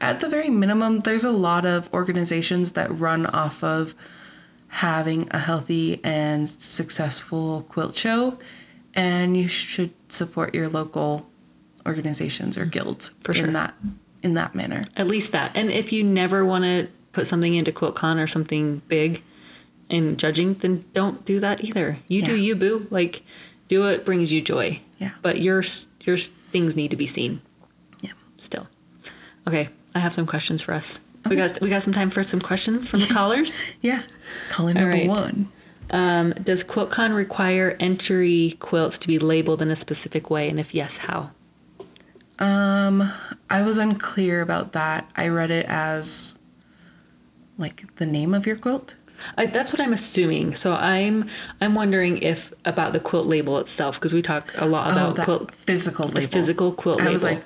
At 0.00 0.20
the 0.20 0.28
very 0.28 0.50
minimum, 0.50 1.00
there's 1.00 1.24
a 1.24 1.30
lot 1.32 1.64
of 1.66 1.92
organizations 1.92 2.72
that 2.72 2.96
run 2.98 3.26
off 3.26 3.64
of 3.64 3.94
having 4.68 5.28
a 5.30 5.38
healthy 5.38 6.00
and 6.04 6.48
successful 6.48 7.64
quilt 7.68 7.94
show, 7.96 8.38
and 8.94 9.36
you 9.36 9.48
should 9.48 9.90
support 10.08 10.54
your 10.54 10.68
local 10.68 11.28
organizations 11.86 12.56
or 12.58 12.64
guilds 12.66 13.10
For 13.22 13.34
sure. 13.34 13.46
in 13.46 13.52
that 13.54 13.74
in 14.24 14.34
that 14.34 14.54
manner. 14.54 14.86
At 14.96 15.06
least 15.06 15.32
that. 15.32 15.52
And 15.54 15.70
if 15.70 15.92
you 15.92 16.02
never 16.02 16.44
want 16.44 16.64
to 16.64 16.88
put 17.12 17.26
something 17.26 17.54
into 17.54 17.70
QuiltCon 17.70 18.20
or 18.20 18.26
something 18.26 18.80
big 18.88 19.22
in 19.88 20.16
judging, 20.16 20.54
then 20.54 20.84
don't 20.94 21.24
do 21.24 21.38
that 21.40 21.62
either. 21.62 21.98
You 22.08 22.22
do 22.22 22.34
you, 22.34 22.56
boo. 22.56 22.88
Like, 22.90 23.22
do 23.68 23.80
what 23.80 24.04
brings 24.04 24.32
you 24.32 24.40
joy. 24.40 24.80
Yeah. 24.98 25.12
But 25.22 25.40
your 25.40 25.62
your 26.00 26.16
things 26.16 26.74
need 26.74 26.90
to 26.90 26.96
be 26.96 27.06
seen. 27.06 27.42
Yeah. 28.00 28.12
Still. 28.38 28.66
Okay, 29.46 29.68
I 29.94 29.98
have 29.98 30.14
some 30.14 30.26
questions 30.26 30.62
for 30.62 30.72
us. 30.72 31.00
We 31.28 31.36
got 31.36 31.58
we 31.60 31.68
got 31.68 31.82
some 31.82 31.92
time 31.92 32.10
for 32.10 32.22
some 32.22 32.40
questions 32.40 32.88
from 32.88 33.00
the 33.00 33.06
callers. 33.12 33.62
Yeah. 33.82 34.02
Caller 34.48 34.70
All 34.70 34.74
number 34.74 34.96
right. 34.96 35.08
one. 35.08 35.52
Um, 35.90 36.32
does 36.32 36.64
QuiltCon 36.64 37.14
require 37.14 37.76
entry 37.78 38.56
quilts 38.58 38.98
to 39.00 39.06
be 39.06 39.18
labeled 39.18 39.60
in 39.60 39.70
a 39.70 39.76
specific 39.76 40.30
way? 40.30 40.48
And 40.48 40.58
if 40.58 40.74
yes, 40.74 40.96
how? 40.96 41.30
Um, 42.38 43.10
I 43.48 43.62
was 43.62 43.78
unclear 43.78 44.40
about 44.40 44.72
that. 44.72 45.08
I 45.16 45.28
read 45.28 45.50
it 45.50 45.66
as 45.68 46.36
like 47.58 47.94
the 47.96 48.06
name 48.06 48.34
of 48.34 48.46
your 48.46 48.56
quilt. 48.56 48.96
I, 49.38 49.46
that's 49.46 49.72
what 49.72 49.80
I'm 49.80 49.92
assuming. 49.92 50.54
So 50.56 50.74
I'm 50.74 51.28
I'm 51.60 51.74
wondering 51.76 52.18
if 52.18 52.52
about 52.64 52.92
the 52.92 53.00
quilt 53.00 53.26
label 53.26 53.58
itself 53.58 53.98
because 53.98 54.12
we 54.12 54.20
talk 54.22 54.52
a 54.56 54.66
lot 54.66 54.88
Oh, 54.88 54.92
about 54.92 55.16
that 55.16 55.24
quilt 55.24 55.54
physical 55.54 56.06
label. 56.06 56.20
the 56.20 56.26
physical 56.28 56.72
quilt 56.72 57.00
I 57.00 57.04
label. 57.04 57.12
was 57.14 57.24
like, 57.24 57.44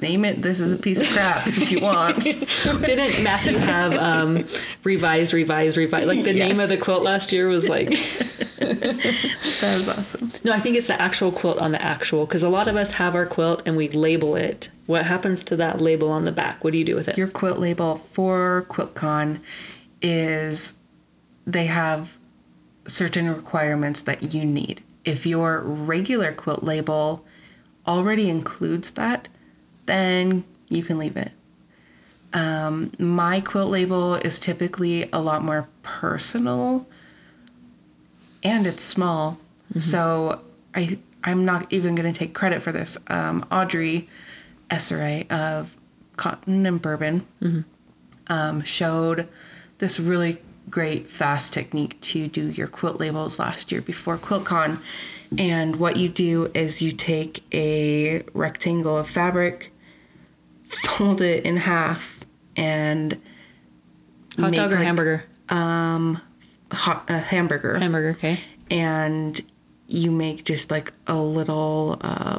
name 0.00 0.24
it. 0.24 0.42
This 0.42 0.60
is 0.60 0.72
a 0.72 0.76
piece 0.76 1.00
of 1.00 1.08
crap 1.08 1.46
if 1.46 1.70
you 1.70 1.80
want. 1.80 2.22
Didn't 2.24 3.22
Matthew 3.22 3.58
have 3.58 3.94
um, 3.94 4.46
revised, 4.84 5.32
revised, 5.32 5.76
revised? 5.76 6.06
Like 6.06 6.24
the 6.24 6.32
name 6.32 6.60
of 6.60 6.68
the 6.68 6.76
quilt 6.76 7.02
last 7.02 7.32
year 7.32 7.48
was 7.48 7.68
like 7.68 7.88
that 8.58 9.74
was 9.74 9.88
awesome. 9.88 10.32
no. 10.44 10.52
I 10.52 10.60
think 10.60 10.76
it's 10.76 10.88
the 10.88 11.00
actual 11.00 11.32
quilt 11.32 11.58
on 11.58 11.72
the 11.72 11.82
actual 11.82 12.26
because 12.26 12.42
a 12.42 12.48
lot 12.48 12.66
of 12.66 12.76
us 12.76 12.92
have 12.92 13.14
our 13.14 13.26
quilt 13.26 13.62
and 13.66 13.76
we 13.76 13.88
label 13.88 14.36
it. 14.36 14.70
What 14.86 15.06
happens 15.06 15.42
to 15.44 15.56
that 15.56 15.80
label 15.80 16.10
on 16.10 16.24
the 16.24 16.32
back? 16.32 16.64
What 16.64 16.72
do 16.72 16.78
you 16.78 16.84
do 16.84 16.94
with 16.94 17.08
it? 17.08 17.18
Your 17.18 17.28
quilt 17.28 17.58
label 17.58 17.96
for 17.96 18.66
QuiltCon 18.68 19.40
is 20.00 20.78
they 21.46 21.66
have 21.66 22.18
certain 22.86 23.28
requirements 23.28 24.02
that 24.02 24.34
you 24.34 24.44
need. 24.44 24.82
If 25.04 25.26
your 25.26 25.60
regular 25.60 26.32
quilt 26.32 26.62
label 26.62 27.24
already 27.86 28.28
includes 28.28 28.92
that, 28.92 29.28
then 29.88 30.44
you 30.68 30.84
can 30.84 30.98
leave 30.98 31.16
it. 31.16 31.32
Um, 32.32 32.92
my 32.98 33.40
quilt 33.40 33.70
label 33.70 34.14
is 34.14 34.38
typically 34.38 35.08
a 35.12 35.20
lot 35.20 35.42
more 35.42 35.68
personal 35.82 36.86
and 38.44 38.66
it's 38.66 38.84
small. 38.84 39.38
So 39.78 40.40
I 40.74 40.98
I'm 41.24 41.44
not 41.44 41.72
even 41.72 41.94
going 41.94 42.10
to 42.10 42.16
take 42.16 42.32
credit 42.34 42.62
for 42.62 42.70
this. 42.72 42.96
Um, 43.08 43.44
Audrey 43.50 44.08
Esarey 44.70 45.30
of 45.30 45.76
Cotton 46.16 46.64
and 46.64 46.80
Bourbon 46.80 47.26
um, 48.28 48.62
showed 48.62 49.28
this 49.78 49.98
really 49.98 50.38
great 50.70 51.08
fast 51.08 51.52
technique 51.52 52.00
to 52.00 52.28
do 52.28 52.48
your 52.48 52.68
quilt 52.68 53.00
labels 53.00 53.38
last 53.38 53.72
year 53.72 53.80
before 53.80 54.18
QuiltCon. 54.18 54.78
And 55.38 55.76
what 55.76 55.96
you 55.96 56.08
do 56.08 56.50
is 56.54 56.80
you 56.80 56.92
take 56.92 57.42
a 57.52 58.22
rectangle 58.32 58.96
of 58.96 59.08
fabric, 59.08 59.72
fold 60.68 61.20
it 61.20 61.44
in 61.44 61.56
half, 61.56 62.24
and 62.56 63.18
Hot 64.38 64.52
dog 64.52 64.72
or 64.72 64.76
like 64.76 64.84
hamburger? 64.84 65.24
Um, 65.48 66.20
hot, 66.70 67.04
a 67.08 67.18
hamburger 67.18 67.78
Hamburger. 67.78 68.10
Okay. 68.10 68.38
and 68.70 69.40
you 69.86 70.10
make 70.10 70.44
just 70.44 70.70
like 70.70 70.92
a 71.06 71.16
little 71.18 71.96
uh, 72.02 72.38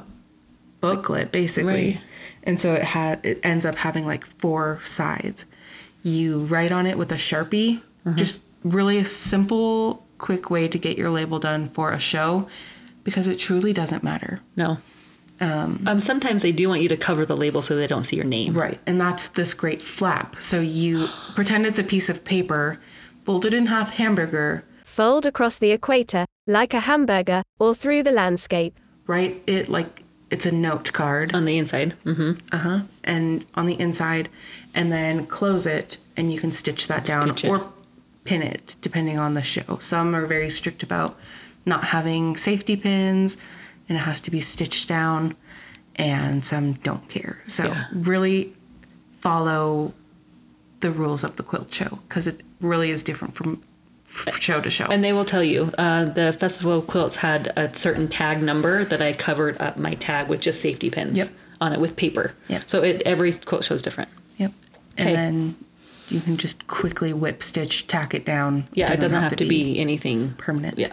booklet 0.82 1.32
basically 1.32 1.94
Right. 1.94 2.02
and 2.44 2.60
so 2.60 2.74
it 2.76 2.84
ha- 2.84 3.18
it 3.24 3.40
ends 3.44 3.66
up 3.66 3.76
having 3.76 4.06
like 4.06 4.26
four 4.40 4.80
sides 4.84 5.46
you 6.04 6.40
write 6.46 6.72
on 6.72 6.86
it 6.86 6.98
with 6.98 7.12
a 7.12 7.16
sharpie 7.16 7.82
Uh-huh. 8.06 8.16
just 8.16 8.44
really 8.64 8.98
a 9.00 9.06
simple 9.06 10.06
quick 10.20 10.50
way 10.52 10.68
to 10.68 10.78
get 10.78 10.98
your 10.98 11.10
label 11.10 11.40
done 11.40 11.68
for 11.70 11.92
a 11.92 12.00
show 12.00 12.48
because 13.04 13.28
it 13.28 13.40
truly 13.40 13.74
doesn't 13.74 14.04
matter 14.04 14.40
No. 14.56 14.78
Um, 15.42 16.00
sometimes 16.02 16.42
they 16.42 16.52
do 16.52 16.68
want 16.70 16.82
you 16.82 16.90
to 16.90 16.98
cover 16.98 17.26
the 17.26 17.38
label 17.38 17.62
so 17.62 17.76
they 17.76 17.88
don't 17.88 18.04
see 18.04 18.16
your 18.18 18.26
name. 18.26 18.54
right 18.54 18.78
and 18.86 19.00
that's 19.00 19.30
this 19.30 19.54
great 19.54 19.82
flap 19.82 20.36
so 20.42 20.60
you 20.60 21.08
pretend 21.36 21.66
it's 21.66 21.80
a 21.80 21.84
piece 21.84 22.10
of 22.10 22.26
paper 22.26 22.80
fold 23.24 23.46
it 23.46 23.54
in 23.54 23.68
half 23.68 23.92
hamburger 23.92 24.64
Fold 24.84 25.26
across 25.26 25.58
the 25.58 25.72
equator, 25.72 26.26
like 26.46 26.74
a 26.74 26.82
hamburger, 26.82 27.44
or 27.58 27.74
through 27.74 28.04
the 28.04 28.12
landscape. 28.12 28.74
write 29.08 29.42
it 29.48 29.70
like 29.70 30.04
it's 30.30 30.46
a 30.46 30.52
note 30.52 30.92
card 30.94 31.34
On 31.34 31.46
the 31.46 31.58
inside. 31.58 31.94
Mm-hmm. 32.06 32.32
uh-huh 32.52 32.80
and 33.04 33.46
on 33.56 33.66
the 33.66 33.80
inside 33.80 34.28
and 34.76 34.92
then 34.92 35.26
close 35.26 35.66
it 35.66 35.98
and 36.18 36.34
you 36.34 36.40
can 36.40 36.52
stitch 36.52 36.88
that 36.88 37.06
down 37.06 37.22
Stitch 37.28 37.46
it. 37.46 37.50
or 37.50 37.72
pin 38.26 38.42
it 38.42 38.76
depending 38.82 39.18
on 39.18 39.36
the 39.36 39.42
show 39.42 39.78
some 39.80 40.14
are 40.14 40.26
very 40.26 40.50
strict 40.50 40.84
about 40.84 41.18
not 41.66 41.86
having 41.86 42.36
safety 42.36 42.76
pins 42.76 43.38
and 43.90 43.98
it 43.98 44.02
has 44.02 44.22
to 44.22 44.32
be 44.32 44.40
stitched 44.40 44.88
down 44.88 45.36
and 45.96 46.46
some 46.46 46.74
don't 46.74 47.10
care 47.10 47.44
so 47.48 47.66
Yeah. 47.66 47.86
really 47.94 48.54
follow 49.20 49.94
the 50.80 50.92
rules 50.92 51.24
of 51.24 51.36
the 51.36 51.44
quilt 51.44 51.74
show 51.74 52.00
because 52.08 52.28
it 52.28 52.42
really 52.62 52.90
is 52.92 53.04
different 53.04 53.36
from 53.36 53.62
show 54.40 54.62
to 54.62 54.70
show 54.70 54.86
And 54.86 55.04
they 55.04 55.14
will 55.14 55.26
tell 55.26 55.44
you. 55.44 55.72
Uh, 55.78 56.06
the 56.06 56.34
Festival 56.34 56.80
of 56.80 56.88
Quilts 56.88 57.18
had 57.18 57.54
a 57.56 57.74
certain 57.76 58.08
tag 58.08 58.42
number 58.42 58.84
that 58.86 59.02
I 59.02 59.14
covered 59.14 59.60
up 59.62 59.78
my 59.78 59.94
tag 59.96 60.28
with 60.30 60.42
just 60.42 60.62
safety 60.62 60.90
pins 60.90 61.18
Yep. 61.18 61.28
on 61.62 61.74
it 61.74 61.80
with 61.80 61.96
paper. 61.96 62.34
Yep. 62.48 62.64
So 62.66 62.82
it, 62.82 63.02
every 63.06 63.32
quilt 63.34 63.64
show 63.64 63.76
is 63.76 63.82
different. 63.82 64.10
yep 64.38 64.52
Okay. 65.00 65.14
and 65.14 65.16
then 65.16 65.56
you 66.10 66.20
can 66.22 66.38
just 66.38 66.66
quickly 66.68 67.14
whip 67.14 67.44
stitch 67.44 67.88
tack 67.88 68.14
it 68.14 68.26
down 68.26 68.68
Yeah, 68.74 68.92
it 68.92 69.00
doesn't 69.00 69.22
have, 69.22 69.36
to 69.38 69.46
be, 69.46 69.80
anything 69.80 70.34
permanent 70.38 70.80
Yeah. 70.80 70.88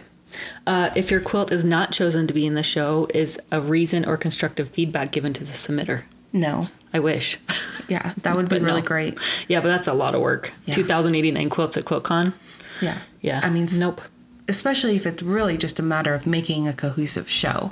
Uh, 0.65 0.89
if 0.95 1.09
your 1.11 1.19
quilt 1.21 1.51
is 1.51 1.63
not 1.65 1.91
chosen 1.91 2.27
to 2.27 2.33
be 2.33 2.45
in 2.45 2.53
the 2.55 2.63
show, 2.63 3.07
is 3.13 3.39
a 3.51 3.59
reason 3.61 4.05
or 4.05 4.17
constructive 4.17 4.69
feedback 4.69 5.11
given 5.11 5.33
to 5.33 5.43
the 5.43 5.51
submitter? 5.53 6.03
no 6.33 6.67
I 6.93 6.99
wish. 6.99 7.37
Yeah, 7.89 8.13
that 8.23 8.35
would 8.35 8.49
be 8.49 8.55
But 8.55 8.61
no. 8.63 8.65
really 8.67 8.81
great. 8.81 9.17
yeah, 9.47 9.61
but 9.61 9.69
that's 9.69 9.87
a 9.87 9.93
lot 9.93 10.13
of 10.13 10.19
work. 10.19 10.51
Yeah. 10.65 10.73
2,089 10.75 11.49
quilts 11.49 11.77
at 11.77 11.85
QuiltCon. 11.85 12.33
Yeah. 12.81 12.97
Yeah. 13.21 13.39
I 13.41 13.49
mean, 13.49 13.65
nope. 13.77 14.01
especially 14.49 14.97
if 14.97 15.05
it's 15.05 15.23
really 15.23 15.57
just 15.57 15.79
a 15.79 15.83
matter 15.83 16.13
of 16.13 16.27
making 16.27 16.67
a 16.67 16.73
cohesive 16.73 17.29
show. 17.29 17.71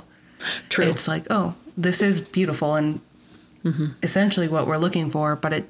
True. 0.70 0.86
It's 0.86 1.06
like, 1.06 1.26
oh, 1.28 1.54
this 1.76 2.00
is 2.02 2.18
beautiful 2.20 2.74
and 2.76 3.00
Mm-hmm. 3.64 3.86
essentially 4.02 4.46
what 4.48 4.66
we're 4.66 4.76
looking 4.78 5.10
for, 5.10 5.34
but 5.36 5.52
it 5.52 5.68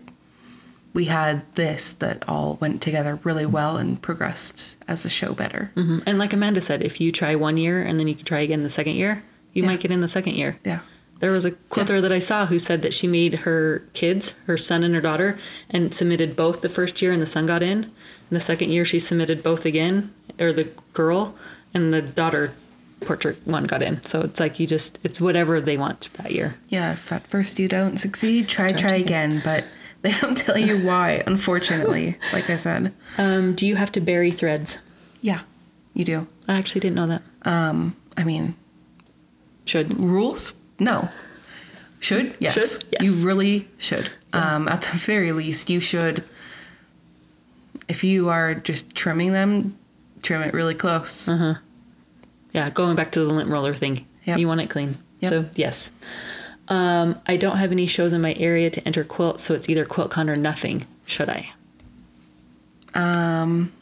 we 0.97 1.05
had 1.05 1.43
this 1.57 1.93
that 1.93 2.25
all 2.27 2.57
went 2.61 2.81
together 2.81 3.21
really 3.23 3.45
well 3.47 3.77
and 3.77 4.01
progressed 4.01 4.79
as 4.89 5.05
a 5.05 5.11
show 5.11 5.35
better. 5.35 5.71
Mhm. 5.77 6.03
And 6.07 6.19
like 6.19 6.33
Amanda 6.33 6.63
said, 6.63 6.83
if 6.83 7.01
you 7.01 7.13
try 7.13 7.35
one 7.37 7.59
year 7.59 7.83
and 7.83 8.01
then 8.01 8.09
you 8.09 8.15
can 8.15 8.25
try 8.25 8.41
again 8.41 8.63
the 8.63 8.71
second 8.71 8.95
year, 8.95 9.23
you 9.53 9.63
Yeah. 9.63 9.69
might 9.69 9.81
get 9.81 9.91
in 9.93 10.01
the 10.01 10.09
second 10.09 10.37
year. 10.37 10.57
Yeah. 10.65 10.79
There 11.21 11.33
was 11.33 11.45
a 11.45 11.51
quilter 11.69 12.01
that 12.01 12.13
I 12.13 12.19
saw 12.19 12.47
who 12.47 12.59
said 12.59 12.81
that 12.83 12.95
she 12.95 13.07
made 13.07 13.35
her 13.47 13.83
kids, 13.93 14.33
her 14.47 14.57
son 14.57 14.83
and 14.85 14.95
her 14.95 15.01
daughter, 15.03 15.39
and 15.71 15.95
submitted 15.95 16.35
both 16.35 16.63
the 16.63 16.69
first 16.71 17.01
year 17.03 17.13
and 17.13 17.21
the 17.23 17.27
son 17.27 17.47
got 17.47 17.63
in. 17.63 17.85
And 17.85 18.31
the 18.31 18.41
second 18.41 18.71
year 18.71 18.85
she 18.87 18.99
submitted 18.99 19.43
both 19.43 19.67
again, 19.67 20.11
or 20.41 20.53
the 20.53 20.69
girl, 20.95 21.35
and 21.75 21.93
the 21.93 22.01
daughter 22.03 22.53
portrait 23.01 23.39
one 23.45 23.65
got 23.65 23.83
in. 23.83 24.03
So 24.03 24.23
it's 24.23 24.41
like 24.41 24.59
you 24.59 24.67
just, 24.67 24.99
it's 25.05 25.21
whatever 25.21 25.61
they 25.61 25.77
want 25.77 26.09
that 26.15 26.33
year. 26.33 26.57
Yeah, 26.71 26.93
if 26.93 27.13
at 27.13 27.27
first 27.27 27.59
you 27.59 27.69
don't 27.69 27.99
succeed, 27.99 28.49
try 28.49 28.71
try, 28.71 28.95
again, 28.95 29.43
but 29.45 29.65
they 30.03 30.13
don't 30.13 30.37
tell 30.37 30.59
you 30.59 30.87
why, 30.87 31.23
unfortunately, 31.27 32.17
like 32.33 32.49
I 32.51 32.57
said. 32.57 32.93
Um, 33.19 33.55
do 33.55 33.67
you 33.67 33.77
have 33.77 33.93
to 33.93 34.01
bury 34.01 34.31
threads? 34.31 34.79
Yeah, 35.23 35.41
you 35.95 36.05
do. 36.05 36.27
I 36.47 36.55
actually 36.55 36.81
didn't 36.83 36.97
know 36.97 37.07
that. 37.09 37.23
I 38.17 38.25
mean, 38.25 38.55
Should. 39.65 40.01
rules? 40.01 40.53
No. 40.79 41.09
Should? 42.01 42.37
Yes. 42.39 42.55
Should? 42.55 42.85
Yes. 42.93 43.03
You 43.03 43.27
really 43.27 43.69
should. 43.79 44.11
Um, 44.33 44.69
at 44.69 44.83
the 44.83 44.97
very 44.97 45.33
least, 45.33 45.71
you 45.71 45.81
should. 45.81 46.25
If 47.89 48.05
you 48.05 48.29
are 48.29 48.55
just 48.55 48.95
trimming 48.95 49.33
them, 49.33 49.79
trim 50.23 50.43
it 50.43 50.53
really 50.55 50.75
close. 50.75 51.29
Uh 51.29 51.37
huh. 51.37 51.55
Yeah, 52.53 52.71
going 52.71 52.97
back 52.97 53.13
to 53.13 53.21
the 53.21 53.33
lint 53.33 53.49
roller 53.49 53.75
thing. 53.75 54.07
Yep. 54.25 54.39
You 54.39 54.49
want 54.49 54.61
it 54.61 54.71
clean. 54.71 54.97
Yep. 55.21 55.29
So, 55.31 55.45
yes. 55.55 55.91
Um, 56.69 57.21
I 57.27 57.37
don't 57.37 57.59
have 57.59 57.71
any 57.73 57.87
shows 57.87 58.13
in 58.13 58.21
my 58.21 58.35
area 58.35 58.71
to 58.71 58.85
enter 58.87 59.05
quilt, 59.05 59.41
so 59.41 59.55
it's 59.55 59.69
either 59.69 59.85
QuiltCon 59.85 60.29
or 60.29 60.37
nothing. 60.37 60.85
Should 61.07 61.29
I? 61.29 61.51
Um, 62.95 63.73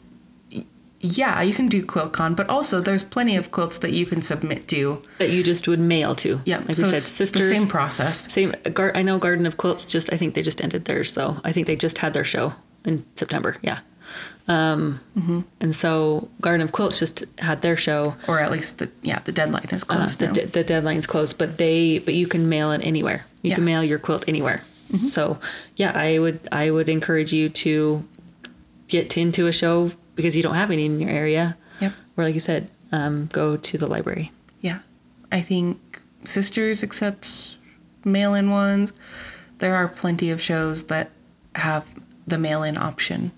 yeah, 0.99 1.41
you 1.41 1.53
can 1.53 1.67
do 1.67 1.83
QuiltCon, 1.85 2.35
but 2.35 2.49
also 2.49 2.81
there's 2.81 3.03
plenty 3.03 3.35
of 3.35 3.51
quilts 3.51 3.77
that 3.79 3.91
you 3.91 4.05
can 4.05 4.21
submit 4.21 4.67
to. 4.69 5.01
That 5.19 5.29
you 5.29 5.43
just 5.43 5.67
would 5.67 5.79
mail 5.79 6.15
to. 6.15 6.41
Yeah, 6.45 6.57
Like 6.59 6.75
so 6.75 6.85
we 6.85 6.91
said, 6.91 6.99
sisters. 6.99 7.49
the 7.49 7.55
same 7.55 7.67
process. 7.67 8.31
Same. 8.31 8.53
Gar- 8.73 8.95
I 8.95 9.01
know 9.03 9.17
Garden 9.17 9.45
of 9.45 9.57
Quilts. 9.57 9.85
Just 9.85 10.11
I 10.13 10.17
think 10.17 10.33
they 10.33 10.41
just 10.41 10.61
ended 10.63 10.85
theirs. 10.85 11.11
So 11.11 11.37
I 11.43 11.51
think 11.51 11.67
they 11.67 11.75
just 11.75 11.99
had 11.99 12.13
their 12.13 12.23
show 12.23 12.53
in 12.83 13.05
September. 13.15 13.57
Yeah. 13.61 13.79
Um, 14.47 14.99
Mm-hmm. 15.17 15.39
And 15.61 15.75
so 15.75 16.29
Garden 16.41 16.61
of 16.61 16.71
Quilts 16.71 16.99
just 16.99 17.23
had 17.39 17.61
their 17.61 17.75
show. 17.77 18.15
Or 18.27 18.39
at 18.39 18.51
least 18.51 18.77
the 18.79 18.89
yeah 19.01 19.19
the 19.19 19.31
deadline 19.31 19.67
is 19.71 19.83
Uh, 19.83 19.95
closed 19.95 20.19
the, 20.19 20.27
now. 20.27 20.33
de- 20.33 20.45
the 20.47 20.63
deadline's 20.63 21.07
closed, 21.07 21.37
but 21.37 21.57
they 21.57 21.99
but 21.99 22.13
you 22.13 22.27
can 22.27 22.47
mail 22.49 22.71
it 22.71 22.81
anywhere. 22.83 23.25
You 23.41 23.53
can 23.55 23.65
mail 23.65 23.83
your 23.83 23.99
quilt 23.99 24.25
anywhere. 24.27 24.61
So 25.07 25.39
yeah, 25.75 25.91
I 25.95 26.19
would 26.19 26.39
I 26.51 26.69
would 26.71 26.89
encourage 26.89 27.33
you 27.33 27.49
to 27.49 28.03
get 28.87 29.17
into 29.17 29.47
a 29.47 29.51
show 29.51 29.91
because 30.15 30.37
you 30.37 30.43
don't 30.43 30.55
have 30.55 30.71
any 30.71 30.85
in 30.85 30.99
your 30.99 31.09
area. 31.09 31.57
Yep. 31.81 31.93
Or 32.17 32.23
like 32.23 32.33
you 32.33 32.39
said, 32.39 32.69
um, 32.91 33.27
go 33.31 33.57
to 33.57 33.77
the 33.77 33.87
library. 33.87 34.31
Yeah. 34.61 34.79
I 35.31 35.41
think 35.41 36.01
Sisters 36.23 36.83
accepts 36.83 37.57
mail 38.05 38.33
in 38.35 38.49
ones. 38.51 38.93
There 39.57 39.75
are 39.75 39.87
plenty 39.87 40.29
of 40.31 40.39
shows 40.41 40.85
that 40.85 41.09
have 41.55 41.83
the 42.27 42.37
mail 42.37 42.63
in 42.63 42.77
option. 42.77 43.31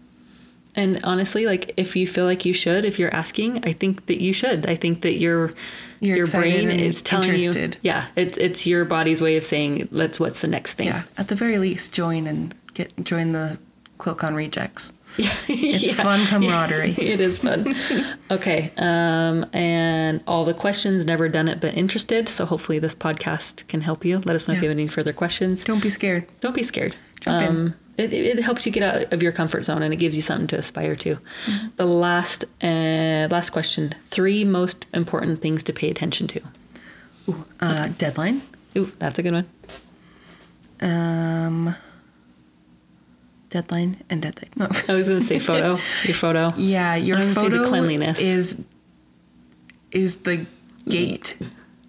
And 0.77 0.99
honestly, 1.03 1.45
like 1.45 1.73
if 1.75 1.95
you 1.95 2.07
feel 2.07 2.25
like 2.25 2.45
you 2.45 2.53
should, 2.53 2.85
if 2.85 2.97
you're 2.99 3.13
asking, 3.13 3.65
I 3.65 3.73
think 3.73 4.05
that 4.05 4.21
you 4.21 4.31
should. 4.31 4.65
I 4.67 4.75
think 4.75 5.01
that 5.01 5.15
your 5.15 5.53
You're 5.99 6.17
your 6.17 6.27
brain 6.27 6.69
is 6.69 7.01
telling 7.01 7.29
interested. 7.33 7.75
you, 7.75 7.79
yeah, 7.91 8.05
it's 8.15 8.37
it's 8.37 8.65
your 8.67 8.85
body's 8.85 9.21
way 9.21 9.35
of 9.37 9.43
saying, 9.43 9.89
let's 9.91 10.19
what's 10.19 10.41
the 10.41 10.47
next 10.47 10.75
thing. 10.75 10.87
Yeah, 10.87 11.03
at 11.17 11.27
the 11.27 11.35
very 11.35 11.57
least, 11.57 11.93
join 11.93 12.27
and 12.27 12.53
get 12.75 12.93
join 13.03 13.31
the 13.33 13.57
QuiltCon 13.97 14.35
rejects. 14.35 14.93
It's 15.49 15.97
Yeah. 15.97 16.03
fun 16.03 16.23
camaraderie. 16.27 16.91
it 17.13 17.19
is 17.19 17.39
fun. 17.39 17.73
okay. 18.31 18.71
Um, 18.77 19.45
and 19.53 20.21
all 20.27 20.45
the 20.45 20.53
questions, 20.53 21.05
never 21.07 21.27
done 21.27 21.47
it, 21.47 21.59
but 21.59 21.73
interested. 21.73 22.29
So 22.29 22.45
hopefully 22.45 22.77
this 22.77 22.93
podcast 22.93 23.67
can 23.67 23.81
help 23.81 24.05
you. 24.05 24.19
Let 24.19 24.35
us 24.35 24.47
know 24.47 24.53
if 24.53 24.61
you 24.61 24.69
have 24.69 24.77
any 24.77 24.85
further 24.85 25.13
questions. 25.13 25.63
Don't 25.63 25.81
be 25.81 25.89
scared. 25.89 26.27
Don't 26.41 26.53
be 26.53 26.61
scared. 26.63 26.95
Jump 27.19 27.41
in. 27.49 27.73
It, 27.97 28.13
it 28.13 28.39
helps 28.39 28.65
you 28.65 28.71
get 28.71 28.83
out 28.83 29.11
of 29.11 29.23
your 29.23 29.31
comfort 29.31 29.63
zone 29.63 29.81
and 29.81 29.91
it 29.91 29.97
gives 29.97 30.15
you 30.15 30.21
something 30.21 30.47
to 30.47 30.57
aspire 30.57 30.95
to. 30.97 31.15
Mm-hmm. 31.15 31.67
The 31.77 31.85
last 31.85 32.45
uh, 32.61 33.27
last 33.31 33.49
question: 33.49 33.93
three 34.09 34.45
most 34.45 34.85
important 34.93 35.41
things 35.41 35.63
to 35.63 35.73
pay 35.73 35.89
attention 35.89 36.27
to. 36.27 36.41
Uh, 37.59 37.89
deadline. 37.97 38.41
Ooh, 38.77 38.91
that's 38.99 39.17
a 39.19 39.23
good 39.23 39.33
one. 39.33 39.47
Um, 40.79 41.75
deadline 43.49 43.97
and 44.09 44.21
deadline. 44.21 44.51
No. 44.55 44.65
I 44.87 44.93
was 44.95 45.07
going 45.07 45.19
to 45.19 45.25
say 45.25 45.39
photo. 45.39 45.77
Your 46.03 46.15
photo. 46.15 46.53
Yeah, 46.55 46.95
your 46.95 47.17
I 47.17 47.21
was 47.21 47.33
gonna 47.35 47.47
say 47.47 47.51
photo 47.51 47.63
the 47.63 47.69
cleanliness. 47.69 48.21
is 48.21 48.65
is 49.91 50.17
the 50.17 50.45
gate. 50.87 51.35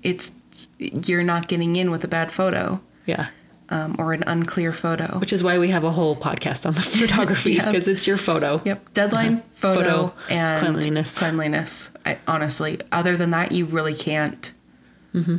It's 0.02 0.32
you're 0.78 1.22
not 1.22 1.48
getting 1.48 1.76
in 1.76 1.90
with 1.90 2.02
a 2.02 2.08
bad 2.08 2.32
photo 2.32 2.80
Yeah. 3.06 3.28
Um, 3.70 3.96
or 3.98 4.12
an 4.12 4.24
unclear 4.26 4.72
photo. 4.72 5.18
Which 5.18 5.32
is 5.32 5.44
why 5.44 5.58
we 5.58 5.68
have 5.70 5.84
a 5.84 5.90
whole 5.90 6.16
podcast 6.16 6.66
on 6.66 6.74
the 6.74 6.82
photography 7.00 7.58
because 7.58 7.88
it's 7.88 8.06
your 8.06 8.16
photo. 8.18 8.60
Yep, 8.64 8.94
deadline, 8.94 9.42
photo, 9.52 9.80
Uh-huh. 9.80 10.08
Photo, 10.08 10.14
and 10.30 10.58
cleanliness. 10.60 11.18
Cleanliness. 11.18 11.90
I, 12.06 12.18
honestly, 12.26 12.80
other 12.92 13.16
than 13.16 13.30
that, 13.30 13.52
you 13.52 13.64
really 13.66 13.94
can't. 13.94 14.52
Mm-hmm. 15.14 15.36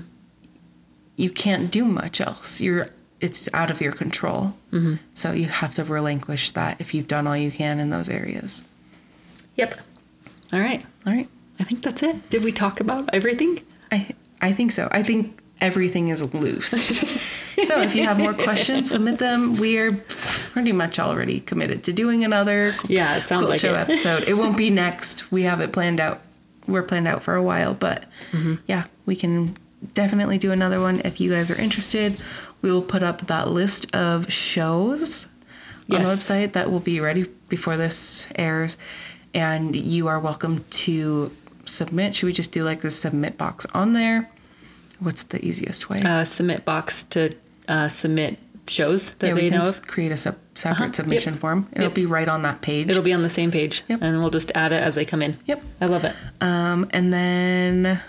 You 1.15 1.29
can't 1.29 1.69
do 1.69 1.85
much 1.85 2.21
else. 2.21 2.61
You're 2.61 2.89
it's 3.19 3.49
out 3.53 3.69
of 3.69 3.81
your 3.81 3.91
control. 3.91 4.53
Mm-hmm. 4.71 4.95
So 5.13 5.33
you 5.33 5.47
have 5.47 5.75
to 5.75 5.83
relinquish 5.83 6.51
that 6.51 6.79
if 6.79 6.93
you've 6.93 7.07
done 7.07 7.27
all 7.27 7.35
you 7.35 7.51
can 7.51 7.79
in 7.79 7.89
those 7.89 8.09
areas. 8.09 8.63
Yep. 9.57 9.77
All 10.53 10.59
right. 10.61 10.85
All 11.05 11.11
right. 11.13 11.27
I 11.59 11.63
think 11.65 11.83
that's 11.83 12.01
it. 12.01 12.29
Did 12.29 12.45
we 12.45 12.53
talk 12.53 12.79
about 12.79 13.09
everything? 13.13 13.61
I 13.91 14.07
I 14.41 14.53
think 14.53 14.71
so. 14.71 14.87
I 14.91 15.03
think 15.03 15.38
everything 15.61 16.07
is 16.09 16.33
loose. 16.33 16.69
so 17.67 17.81
if 17.81 17.95
you 17.95 18.03
have 18.03 18.17
more 18.17 18.33
questions, 18.33 18.91
submit 18.91 19.19
them. 19.19 19.55
We 19.57 19.77
are 19.79 19.91
pretty 19.91 20.71
much 20.71 20.99
already 20.99 21.39
committed 21.39 21.83
to 21.85 21.93
doing 21.93 22.23
another 22.23 22.73
Yeah, 22.87 23.17
it 23.17 23.21
sounds 23.21 23.41
Quilt 23.47 23.49
like 23.51 23.59
show 23.59 23.73
it. 23.73 23.77
episode. 23.79 24.23
It 24.27 24.35
won't 24.35 24.57
be 24.57 24.69
next. 24.69 25.31
We 25.31 25.43
have 25.43 25.59
it 25.61 25.71
planned 25.73 25.99
out. 25.99 26.21
We're 26.67 26.83
planned 26.83 27.07
out 27.07 27.23
for 27.23 27.35
a 27.35 27.43
while, 27.43 27.73
but 27.73 28.05
Mm-hmm. 28.31 28.55
yeah, 28.67 28.83
we 29.05 29.15
can 29.15 29.55
definitely 29.93 30.37
do 30.37 30.51
another 30.51 30.79
one 30.79 31.01
if 31.03 31.19
you 31.19 31.31
guys 31.31 31.49
are 31.49 31.59
interested. 31.59 32.15
We 32.61 32.71
will 32.71 32.81
put 32.83 33.01
up 33.03 33.27
that 33.27 33.47
list 33.47 33.93
of 33.95 34.31
shows 34.31 35.27
on 35.91 36.01
the 36.01 36.07
website 36.07 36.51
that 36.53 36.69
will 36.69 36.79
be 36.81 36.99
ready 36.99 37.25
before 37.47 37.75
this 37.77 38.27
airs, 38.35 38.77
and 39.33 39.75
you 39.75 40.07
are 40.07 40.19
welcome 40.19 40.63
to 40.69 41.31
submit. 41.65 42.13
Should 42.13 42.27
we 42.27 42.33
just 42.33 42.51
do 42.51 42.63
like 42.63 42.83
a 42.83 42.89
submit 42.91 43.37
box 43.37 43.65
on 43.73 43.93
there? 43.93 44.29
What's 44.99 45.23
the 45.23 45.43
easiest 45.45 45.89
way? 45.89 46.01
Uh, 46.01 46.23
submit 46.25 46.65
box 46.65 47.03
to 47.05 47.31
uh, 47.67 47.87
submit 47.87 48.37
shows 48.67 49.11
that 49.15 49.27
yeah, 49.27 49.33
we 49.33 49.41
they 49.41 49.49
can 49.49 49.63
know 49.63 49.69
of. 49.69 49.81
create 49.87 50.11
a 50.11 50.17
sub- 50.17 50.35
separate 50.55 50.85
Uh-huh. 50.87 50.93
submission 50.93 51.33
Yep. 51.33 51.41
form. 51.41 51.67
It'll 51.71 51.83
Yep. 51.85 51.93
be 51.95 52.05
right 52.05 52.27
on 52.29 52.41
that 52.43 52.61
page. 52.61 52.89
It'll 52.89 53.03
be 53.03 53.13
on 53.13 53.23
the 53.23 53.29
same 53.29 53.49
page, 53.51 53.83
Yep. 53.87 53.99
and 54.01 54.19
we'll 54.19 54.29
just 54.29 54.51
add 54.55 54.71
it 54.71 54.83
as 54.83 54.95
they 54.95 55.05
come 55.05 55.21
in. 55.23 55.37
Yep. 55.47 55.63
I 55.81 55.85
love 55.87 56.03
it. 56.03 56.15
Um, 56.41 56.87
and 56.91 57.11
then 57.13 57.99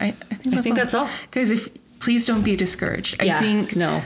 I, 0.00 0.08
I 0.08 0.10
think 0.10 0.22
I 0.30 0.34
that's 0.50 0.62
think 0.62 0.66
all. 0.66 0.74
that's 0.74 0.94
all. 0.94 1.08
Guys, 1.30 1.50
if 1.50 1.68
please 2.00 2.26
don't 2.26 2.42
be 2.42 2.56
discouraged. 2.56 3.16
I 3.20 3.24
yeah. 3.24 3.40
think 3.40 3.74
no. 3.76 4.02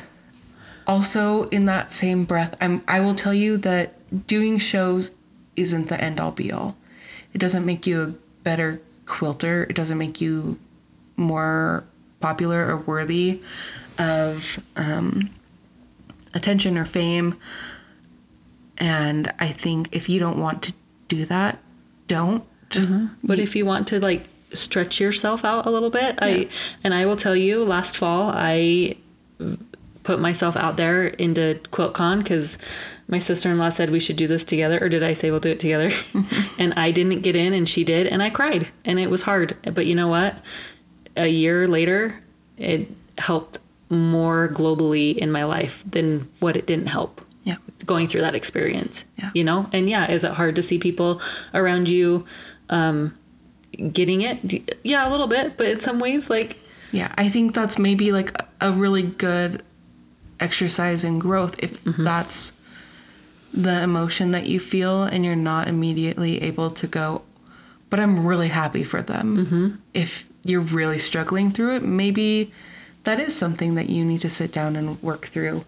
also 0.87 1.49
in 1.51 1.67
that 1.67 1.93
same 1.93 2.25
breath, 2.25 2.55
I'm 2.61 2.83
I 2.89 3.01
will 3.01 3.15
tell 3.15 3.35
you 3.35 3.57
that 3.59 3.95
doing 4.27 4.59
shows 4.59 5.11
isn't 5.57 5.89
the 5.89 6.01
end 6.03 6.21
all 6.21 6.31
be 6.33 6.53
all. 6.53 6.77
It 7.35 7.39
doesn't 7.39 7.65
make 7.67 7.87
you 7.87 8.03
a 8.03 8.07
better 8.45 8.81
quilter. 9.07 9.65
It 9.69 9.75
doesn't 9.75 9.99
make 9.99 10.21
you 10.21 10.59
more 11.19 11.85
popular 12.21 12.67
or 12.67 12.79
worthy 12.79 13.41
of 13.99 14.59
um, 14.77 15.31
attention 16.35 16.79
or 16.79 16.85
fame. 16.85 17.37
And 18.79 19.33
I 19.39 19.49
think 19.49 19.89
if 19.93 20.09
you 20.09 20.21
don't 20.21 20.39
want 20.39 20.63
to 20.63 20.73
do 21.09 21.25
that, 21.27 21.59
don't. 22.07 22.45
But 23.23 23.39
if 23.39 23.57
you 23.57 23.67
want 23.67 23.89
to 23.89 24.01
like 24.01 24.29
stretch 24.53 25.01
yourself 25.01 25.45
out 25.45 25.67
a 25.67 25.71
little 25.71 25.91
bit, 25.91 26.19
I 26.21 26.49
and 26.85 26.95
I 26.95 27.07
will 27.07 27.17
tell 27.17 27.35
you, 27.37 27.65
last 27.65 27.97
fall 27.97 28.31
I 28.35 28.97
put 30.05 30.21
myself 30.21 30.57
out 30.57 30.79
there 30.79 31.07
into 31.07 31.61
QuiltCon 31.71 32.21
because 32.21 32.57
my 33.09 33.19
sister-in-law 33.19 33.69
said 33.69 33.91
we 33.91 34.01
should 34.01 34.17
do 34.17 34.27
this 34.27 34.45
together, 34.45 34.79
or 34.81 34.89
did 34.89 35.03
I 35.03 35.13
say 35.13 35.31
we'll 35.31 35.41
do 35.41 35.51
it 35.51 35.61
together? 35.61 35.91
and 36.59 36.73
I 36.75 36.93
didn't 36.93 37.21
get 37.21 37.37
in, 37.37 37.53
and 37.53 37.69
she 37.69 37.85
did, 37.85 38.07
and 38.07 38.23
I 38.23 38.31
cried, 38.31 38.69
and 38.85 38.99
it 38.99 39.11
was 39.11 39.23
hard. 39.23 39.57
But 39.75 39.87
you 39.87 39.95
know 39.95 40.09
what? 40.09 40.37
A 41.17 41.27
year 41.29 41.67
later, 41.67 42.21
it 42.57 42.89
helped 43.19 43.59
more 43.91 44.49
globally 44.49 45.17
in 45.17 45.33
my 45.33 45.45
life 45.45 45.83
than 45.91 46.29
what 46.41 46.57
it 46.57 46.67
didn't 46.67 46.89
help 46.89 47.25
Yeah. 47.45 47.57
going 47.87 48.07
through 48.07 48.21
that 48.21 48.35
experience. 48.35 49.05
Yeah. 49.19 49.31
You 49.35 49.45
know? 49.45 49.69
And 49.73 49.89
yeah, 49.89 50.11
is 50.11 50.25
it 50.25 50.33
hard 50.33 50.55
to 50.57 50.63
see 50.63 50.79
people 50.79 51.21
around 51.55 51.89
you 51.89 52.27
um 52.71 53.15
getting 53.93 54.21
it? 54.21 54.79
Yeah, 54.85 55.09
a 55.09 55.11
little 55.11 55.27
bit, 55.27 55.57
but 55.57 55.67
in 55.69 55.81
some 55.81 55.99
ways 55.99 56.29
like 56.31 56.59
Yeah, 56.93 57.13
I 57.19 57.29
think 57.29 57.55
that's 57.55 57.79
maybe 57.79 58.13
like 58.13 58.33
a- 58.39 58.47
a 58.69 58.73
really 58.73 59.03
good 59.03 59.63
exercise 60.41 61.05
in 61.05 61.19
growth 61.19 61.57
if 61.63 61.83
that's 61.85 62.53
the 63.53 63.83
emotion 63.83 64.31
that 64.33 64.47
you 64.47 64.61
feel 64.61 65.03
and 65.05 65.25
you're 65.25 65.35
not 65.37 65.69
immediately 65.69 66.41
able 66.43 66.71
to 66.71 66.87
go, 66.87 67.23
but 67.91 67.99
I'm 67.99 68.27
really 68.27 68.49
happy 68.49 68.85
for 68.85 69.01
them. 69.03 69.81
If 69.95 70.28
you're 70.49 70.61
really 70.61 70.99
struggling 70.99 71.51
through 71.51 71.77
it, 71.77 71.83
maybe 71.83 72.51
that 73.05 73.21
is 73.21 73.35
something 73.37 73.75
that 73.77 73.89
you 73.91 74.05
need 74.05 74.21
to 74.23 74.29
sit 74.31 74.53
down 74.53 74.77
and 74.77 75.01
work 75.03 75.27
through 75.27 75.65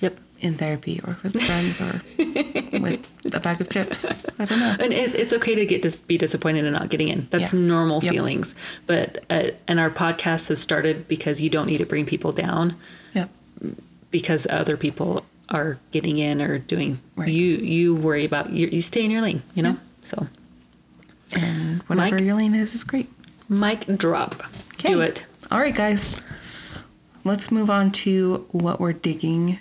yep. 0.00 0.18
in 0.40 0.54
therapy 0.54 1.00
or 1.04 1.16
with 1.22 1.40
friends 1.40 1.80
or 1.80 2.78
with 2.80 3.34
a 3.34 3.40
bag 3.40 3.60
of 3.60 3.68
chips. 3.70 4.16
I 4.38 4.44
don't 4.44 4.60
know. 4.60 4.76
And 4.80 4.92
it's, 4.92 5.14
it's 5.14 5.32
okay 5.32 5.54
to 5.54 5.66
get 5.66 5.82
to 5.82 5.96
be 6.06 6.18
disappointed 6.18 6.64
and 6.64 6.74
not 6.74 6.90
getting 6.90 7.08
in. 7.08 7.26
That's 7.30 7.52
Yeah. 7.52 7.60
normal 7.60 8.02
Yep. 8.02 8.12
feelings. 8.12 8.54
But 8.86 9.24
uh, 9.30 9.50
and 9.66 9.80
our 9.80 9.90
podcast 9.90 10.48
has 10.48 10.60
started 10.60 11.08
because 11.08 11.40
you 11.40 11.48
don't 11.50 11.66
need 11.66 11.78
to 11.78 11.86
bring 11.86 12.06
people 12.06 12.32
down 12.32 12.76
Yep. 13.14 13.30
because 14.10 14.46
other 14.50 14.76
people 14.76 15.24
are 15.50 15.78
getting 15.92 16.18
in 16.18 16.40
or 16.40 16.58
doing. 16.58 17.00
Right. 17.16 17.28
You 17.28 17.56
you 17.56 17.94
worry 17.94 18.24
about 18.24 18.50
you. 18.50 18.66
You 18.68 18.82
stay 18.82 19.04
in 19.04 19.10
your 19.10 19.20
lane. 19.22 19.42
You 19.54 19.62
know. 19.62 19.76
So 20.02 20.26
And 21.36 21.82
whatever 21.82 22.16
Mike? 22.16 22.24
your 22.24 22.34
lane 22.34 22.54
is, 22.54 22.74
is 22.74 22.84
great. 22.84 23.08
Mic 23.48 23.86
drop. 23.96 24.42
Do 24.78 25.00
it. 25.00 25.24
All 25.50 25.60
right, 25.60 25.74
guys. 25.74 26.22
Let's 27.24 27.50
move 27.50 27.70
on 27.70 27.90
to 27.92 28.46
what 28.52 28.80
we're 28.80 28.92
digging. 28.92 29.58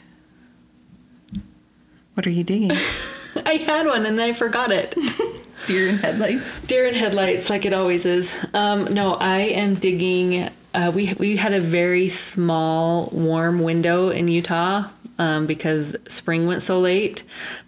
What 2.14 2.28
are 2.28 2.32
you 2.32 2.44
digging? 2.44 2.72
I 3.46 3.54
had 3.66 3.88
one 3.88 4.06
and 4.06 4.22
I 4.22 4.34
forgot 4.34 4.72
it. 4.72 4.96
Deer 5.66 5.88
in 5.88 5.98
headlights. 5.98 6.60
Deer 6.60 6.88
in 6.88 6.94
headlights, 6.94 7.50
like 7.50 7.66
it 7.66 7.74
always 7.74 8.06
is. 8.06 8.48
Um, 8.54 8.94
no, 8.94 9.14
I 9.16 9.40
am 9.40 9.76
digging. 9.76 10.50
Uh, 10.74 10.92
we 10.94 11.14
we 11.14 11.38
had 11.38 11.54
a 11.54 11.62
very 11.62 12.10
small, 12.10 13.08
warm 13.14 13.62
window 13.62 14.10
in 14.10 14.28
Utah 14.28 14.90
um, 15.18 15.46
because 15.46 15.96
spring 16.08 16.48
went 16.48 16.64
so 16.64 16.80
late. 16.80 17.24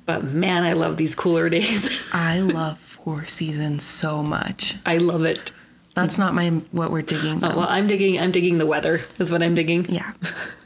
But 0.05 0.25
man, 0.25 0.63
I 0.63 0.73
love 0.73 0.97
these 0.97 1.15
cooler 1.15 1.49
days. 1.57 2.09
I 2.13 2.41
love 2.41 2.79
four 2.79 3.25
seasons 3.25 3.83
so 3.83 4.21
much. 4.21 4.75
I 4.85 4.97
love 4.97 5.23
it. 5.23 5.51
That's 5.95 6.19
not 6.19 6.34
my 6.34 6.49
what 6.72 6.91
we're 6.91 7.01
digging. 7.01 7.43
Oh, 7.43 7.57
well, 7.57 7.67
I'm 7.69 7.88
digging. 7.88 8.19
I'm 8.19 8.31
digging 8.31 8.57
the 8.57 8.65
weather. 8.65 9.01
Is 9.17 9.31
what 9.31 9.41
I'm 9.41 9.55
digging. 9.55 9.85
yeah, 9.89 10.11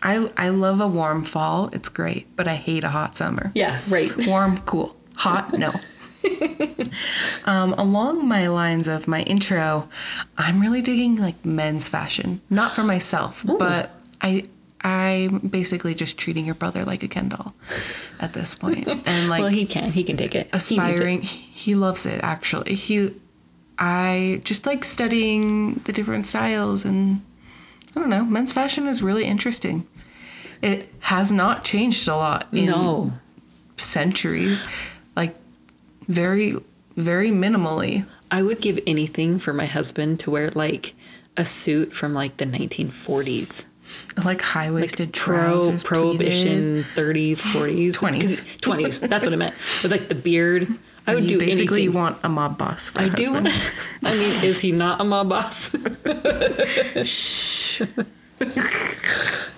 I 0.01 0.29
I 0.35 0.49
love 0.49 0.81
a 0.81 0.87
warm 0.87 1.23
fall. 1.23 1.69
It's 1.71 1.87
great, 1.87 2.35
but 2.35 2.47
I 2.47 2.55
hate 2.55 2.83
a 2.83 2.89
hot 2.89 3.15
summer. 3.15 3.51
Yeah. 3.53 3.79
Right. 3.87 4.11
Warm, 4.27 4.57
cool. 4.59 4.95
Hot, 5.15 5.53
no. 5.53 5.71
um, 7.45 7.73
along 7.73 8.27
my 8.27 8.47
lines 8.47 8.87
of 8.87 9.07
my 9.07 9.21
intro, 9.23 9.87
I'm 10.37 10.59
really 10.59 10.81
digging 10.81 11.17
like 11.17 11.45
men's 11.45 11.87
fashion. 11.87 12.41
Not 12.49 12.71
for 12.73 12.83
myself, 12.83 13.43
but 13.45 13.91
I 14.21 14.45
I'm 14.81 15.39
basically 15.39 15.93
just 15.93 16.17
treating 16.17 16.45
your 16.45 16.55
brother 16.55 16.85
like 16.85 17.03
a 17.03 17.07
Ken 17.07 17.29
doll 17.29 17.53
at 18.19 18.33
this 18.33 18.55
point. 18.55 18.87
And 18.87 19.29
like 19.29 19.41
well, 19.41 19.49
he 19.49 19.65
can. 19.65 19.91
He 19.91 20.03
can 20.03 20.17
take 20.17 20.35
it. 20.35 20.47
He 20.47 20.49
it. 20.49 20.55
aspiring 20.55 21.21
he 21.21 21.75
loves 21.75 22.05
it 22.05 22.21
actually. 22.23 22.75
He 22.75 23.13
I 23.79 24.41
just 24.43 24.65
like 24.65 24.83
studying 24.83 25.75
the 25.75 25.93
different 25.93 26.27
styles 26.27 26.83
and 26.85 27.21
I 27.95 27.99
don't 27.99 28.09
know, 28.09 28.25
men's 28.25 28.51
fashion 28.51 28.87
is 28.87 29.01
really 29.01 29.25
interesting. 29.25 29.87
It 30.61 30.89
has 30.99 31.31
not 31.31 31.63
changed 31.63 32.07
a 32.07 32.15
lot 32.15 32.47
in 32.51 32.65
No. 32.65 33.13
centuries. 33.77 34.65
Like 35.15 35.35
very, 36.07 36.55
very 36.97 37.29
minimally. 37.29 38.05
I 38.29 38.43
would 38.43 38.61
give 38.61 38.79
anything 38.85 39.39
for 39.39 39.53
my 39.53 39.65
husband 39.65 40.19
to 40.21 40.31
wear 40.31 40.49
like 40.51 40.93
a 41.37 41.45
suit 41.45 41.93
from 41.93 42.13
like 42.13 42.37
the 42.37 42.45
1940s. 42.45 43.65
Like 44.23 44.41
high 44.41 44.69
waisted 44.69 45.13
pro 45.13 45.37
trousers. 45.37 45.83
prohibition 45.83 46.83
30s 46.95 47.37
40s 47.41 47.93
20s. 47.97 48.45
20s 48.59 49.09
that's 49.09 49.25
what 49.25 49.33
i 49.33 49.35
meant 49.35 49.55
with 49.81 49.91
like 49.91 50.09
the 50.09 50.15
beard 50.15 50.67
i 51.07 51.13
would 51.15 51.23
you 51.23 51.37
do 51.37 51.39
basically 51.39 51.83
anything 51.83 51.99
want 51.99 52.17
a 52.23 52.29
mob 52.29 52.57
boss 52.57 52.89
for 52.89 52.99
i 52.99 53.09
do 53.09 53.33
husband. 53.33 53.47
i 54.03 54.11
mean 54.11 54.43
is 54.43 54.59
he 54.59 54.71
not 54.71 54.99
a 55.01 55.03
mob 55.03 55.29
boss 55.29 55.75
Shh. 57.07 57.81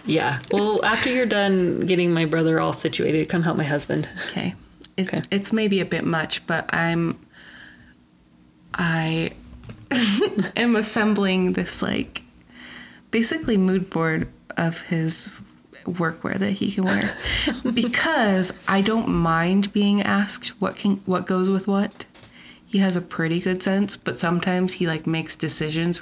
yeah 0.06 0.40
well 0.52 0.84
after 0.86 1.10
you're 1.12 1.26
done 1.26 1.82
getting 1.82 2.14
my 2.14 2.26
brother 2.26 2.60
all 2.60 2.74
situated 2.74 3.30
come 3.30 3.44
help 3.44 3.58
my 3.58 3.64
husband 3.64 4.08
Okay. 4.30 4.56
It's, 4.98 5.10
Okay. 5.10 5.22
it's 5.32 5.54
maybe 5.54 5.80
a 5.80 5.86
bit 5.86 6.04
much, 6.04 6.46
but 6.46 6.66
I'm 6.74 7.18
I 8.74 9.32
am 10.56 10.76
assembling 10.76 11.54
this 11.54 11.82
like 11.82 12.24
basically 13.10 13.58
mood 13.58 13.90
board 13.90 14.28
of 14.58 14.82
his 14.82 15.30
workwear 15.86 16.38
that 16.38 16.52
he 16.52 16.72
can 16.72 16.86
wear 16.86 17.14
because 17.74 18.54
I 18.68 18.82
don't 18.82 19.10
mind 19.10 19.74
being 19.74 20.02
asked 20.02 20.50
what 20.62 20.76
can 20.76 20.98
what 21.06 21.26
goes 21.26 21.50
with 21.50 21.68
what. 21.68 22.06
He 22.66 22.78
has 22.80 22.96
a 22.96 23.02
pretty 23.02 23.42
good 23.42 23.62
sense, 23.62 23.98
but 23.98 24.18
sometimes 24.18 24.74
he 24.74 24.88
like 24.88 25.06
makes 25.06 25.36
decisions, 25.36 26.02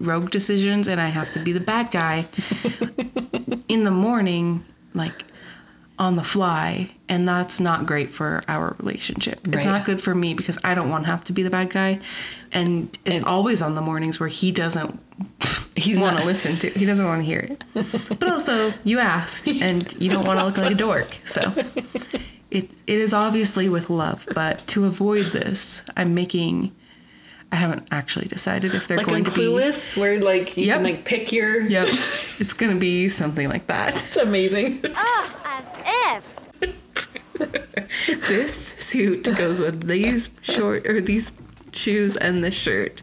rogue 0.00 0.30
decisions, 0.30 0.88
and 0.88 1.00
I 1.00 1.08
have 1.08 1.32
to 1.34 1.38
be 1.38 1.52
the 1.52 1.60
bad 1.60 1.92
guy 1.92 2.26
in 3.68 3.84
the 3.84 3.92
morning, 3.92 4.64
like 4.92 5.24
on 6.00 6.16
the 6.16 6.24
fly, 6.24 6.90
and 7.08 7.28
that's 7.28 7.60
not 7.60 7.84
great 7.86 8.10
for 8.10 8.42
our 8.48 8.74
relationship. 8.78 9.46
It's 9.52 9.66
not 9.66 9.84
good 9.84 10.00
for 10.00 10.14
me 10.14 10.34
because 10.34 10.58
I 10.64 10.74
don't 10.74 10.88
want 10.90 11.04
to 11.04 11.10
have 11.10 11.22
to 11.24 11.32
be 11.32 11.42
the 11.44 11.50
bad 11.50 11.70
guy, 11.70 12.00
and 12.50 12.98
it's 13.04 13.18
And- 13.18 13.26
always 13.26 13.60
on 13.62 13.74
the 13.76 13.82
mornings 13.82 14.18
where 14.18 14.28
he 14.30 14.50
doesn't 14.50 14.98
He's 15.76 16.00
want 16.00 16.14
not- 16.14 16.20
to 16.22 16.26
listen 16.26 16.56
to. 16.56 16.68
He 16.78 16.86
doesn't 16.86 17.04
want 17.06 17.20
to 17.20 17.24
hear 17.24 17.40
it. 17.40 17.62
But 18.18 18.30
also, 18.32 18.72
you 18.82 18.98
asked, 18.98 19.46
and 19.48 19.92
you 20.00 20.10
don't 20.10 20.26
want 20.26 20.38
to 20.40 20.44
look 20.46 20.56
like 20.58 20.72
a 20.72 20.74
dork, 20.74 21.16
so. 21.24 21.52
It, 22.50 22.68
it 22.88 22.98
is 22.98 23.14
obviously 23.14 23.68
with 23.68 23.90
love, 23.90 24.26
but 24.34 24.66
to 24.68 24.84
avoid 24.86 25.26
this, 25.26 25.84
I'm 25.96 26.14
making. 26.14 26.74
I 27.52 27.56
haven't 27.56 27.86
actually 27.92 28.26
decided 28.26 28.74
if 28.74 28.88
they're 28.88 28.96
like 28.96 29.06
going 29.06 29.24
on 29.24 29.30
to 29.30 29.38
be. 29.38 29.46
clueless 29.46 29.96
where 29.96 30.20
like 30.20 30.56
you 30.56 30.66
Yep. 30.66 30.76
can 30.78 30.84
like 30.84 31.04
pick 31.04 31.30
your 31.30 31.60
Yep, 31.60 31.86
it's 32.40 32.52
gonna 32.54 32.74
be 32.74 33.08
something 33.08 33.48
like 33.48 33.68
that. 33.68 33.94
it's 33.94 34.16
amazing 34.16 34.82
ah! 34.96 35.36
As 35.62 36.22
if. 36.62 36.76
this 38.28 38.54
suit 38.54 39.24
goes 39.24 39.60
with 39.60 39.86
these 39.86 40.30
short 40.42 40.86
or 40.86 41.00
these 41.00 41.32
shoes 41.72 42.16
and 42.16 42.42
this 42.44 42.54
shirt. 42.54 43.02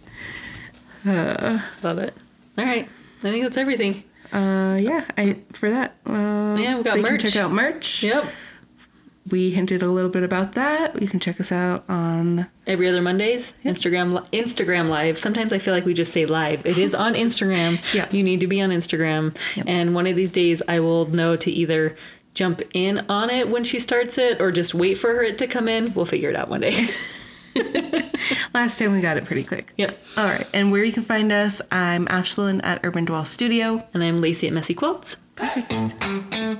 love 1.05 1.97
it 1.99 2.13
all 2.57 2.65
right 2.65 2.87
i 3.23 3.29
think 3.29 3.43
that's 3.43 3.57
everything 3.57 4.03
Uh, 4.33 4.77
yeah, 4.81 5.05
I 5.17 5.37
for 5.53 5.69
that. 5.69 5.95
Uh, 6.05 6.57
Yeah, 6.59 6.75
we 6.77 6.83
got 6.83 6.95
they 6.95 7.01
merch. 7.01 7.21
Can 7.21 7.29
check 7.31 7.41
out 7.41 7.51
merch. 7.51 8.03
yep 8.03 8.25
We 9.31 9.51
hinted 9.51 9.81
a 9.83 9.87
little 9.87 10.09
bit 10.09 10.23
about 10.23 10.51
that. 10.53 11.01
You 11.01 11.07
can 11.07 11.21
check 11.21 11.39
us 11.39 11.49
out 11.51 11.85
on. 11.87 12.47
every 12.65 12.89
other 12.89 13.01
Mondays. 13.01 13.53
Instagram 13.63 14.27
Instagram 14.31 14.89
live. 14.89 15.17
Sometimes 15.17 15.53
I 15.53 15.59
feel 15.59 15.73
like 15.73 15.85
we 15.85 15.93
just 15.93 16.11
say 16.11 16.25
live. 16.25 16.65
It 16.65 16.77
is 16.77 16.93
on 16.93 17.13
Instagram. 17.13 17.79
Yeah. 17.93 18.07
You 18.11 18.21
need 18.21 18.41
to 18.41 18.47
be 18.47 18.59
on 18.61 18.69
Instagram. 18.71 19.33
And 19.65 19.95
one 19.95 20.07
of 20.07 20.17
these 20.17 20.31
days 20.31 20.61
I 20.67 20.81
will 20.81 21.05
know 21.05 21.37
to 21.37 21.49
either 21.49 21.95
jump 22.37 22.61
in 22.73 23.03
on 23.09 23.31
it 23.31 23.49
when 23.49 23.63
she 23.63 23.79
starts 23.79 24.17
it 24.17 24.39
or 24.39 24.51
just 24.51 24.75
wait 24.75 24.93
for 24.93 25.13
her 25.13 25.31
to 25.31 25.47
come 25.47 25.67
in. 25.67 25.93
We'll 25.93 26.05
figure 26.05 26.29
it 26.29 26.35
out 26.35 26.49
one 26.49 26.61
day. 26.61 26.87
Last 28.53 28.77
time 28.77 28.93
we 28.93 29.01
got 29.01 29.17
it 29.17 29.25
pretty 29.25 29.43
quick. 29.43 29.73
yep. 29.75 29.97
All 30.15 30.25
right, 30.25 30.47
and 30.53 30.71
where 30.71 30.83
you 30.83 30.93
can 30.93 31.03
find 31.03 31.31
us, 31.31 31.61
I'm 31.71 32.05
Ashelyn 32.05 32.61
at 32.63 32.81
Urban 32.83 33.05
Dwell 33.05 33.25
Studio. 33.25 33.85
And 33.93 34.03
I'm 34.03 34.19
Lacie 34.19 34.47
at 34.47 34.53
Messy 34.53 34.75
Quilts. 34.75 35.17
The 35.37 36.57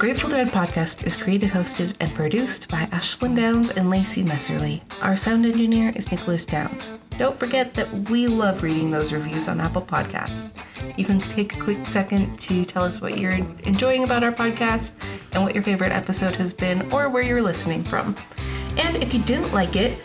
Grateful 0.00 0.30
Thread 0.30 0.48
podcast 0.48 1.06
is 1.06 1.14
created, 1.14 1.50
hosted, 1.50 1.94
and 2.00 2.14
produced 2.14 2.70
by 2.70 2.86
Ashelyn 2.86 3.36
Downs 3.36 3.68
and 3.68 3.90
Lacie 3.90 4.24
Messerly. 4.24 4.80
Our 5.02 5.14
sound 5.14 5.44
engineer 5.44 5.92
is 5.94 6.10
Nicholas 6.10 6.46
Downs. 6.46 6.88
Don't 7.18 7.38
forget 7.38 7.74
that 7.74 8.08
we 8.08 8.26
love 8.26 8.62
reading 8.62 8.90
those 8.90 9.12
reviews 9.12 9.46
on 9.46 9.60
Apple 9.60 9.82
Podcasts. 9.82 10.54
You 10.96 11.04
can 11.04 11.20
take 11.20 11.54
a 11.54 11.60
quick 11.60 11.86
second 11.86 12.38
to 12.38 12.64
tell 12.64 12.82
us 12.82 13.02
what 13.02 13.18
you're 13.18 13.32
enjoying 13.32 14.04
about 14.04 14.24
our 14.24 14.32
podcast 14.32 14.94
and 15.32 15.42
what 15.42 15.52
your 15.52 15.62
favorite 15.62 15.92
episode 15.92 16.34
has 16.36 16.54
been 16.54 16.90
or 16.94 17.10
where 17.10 17.22
you're 17.22 17.42
listening 17.42 17.84
from. 17.84 18.16
And 18.78 18.96
if 18.96 19.12
you 19.12 19.20
didn't 19.24 19.52
like 19.52 19.76
it, 19.76 19.98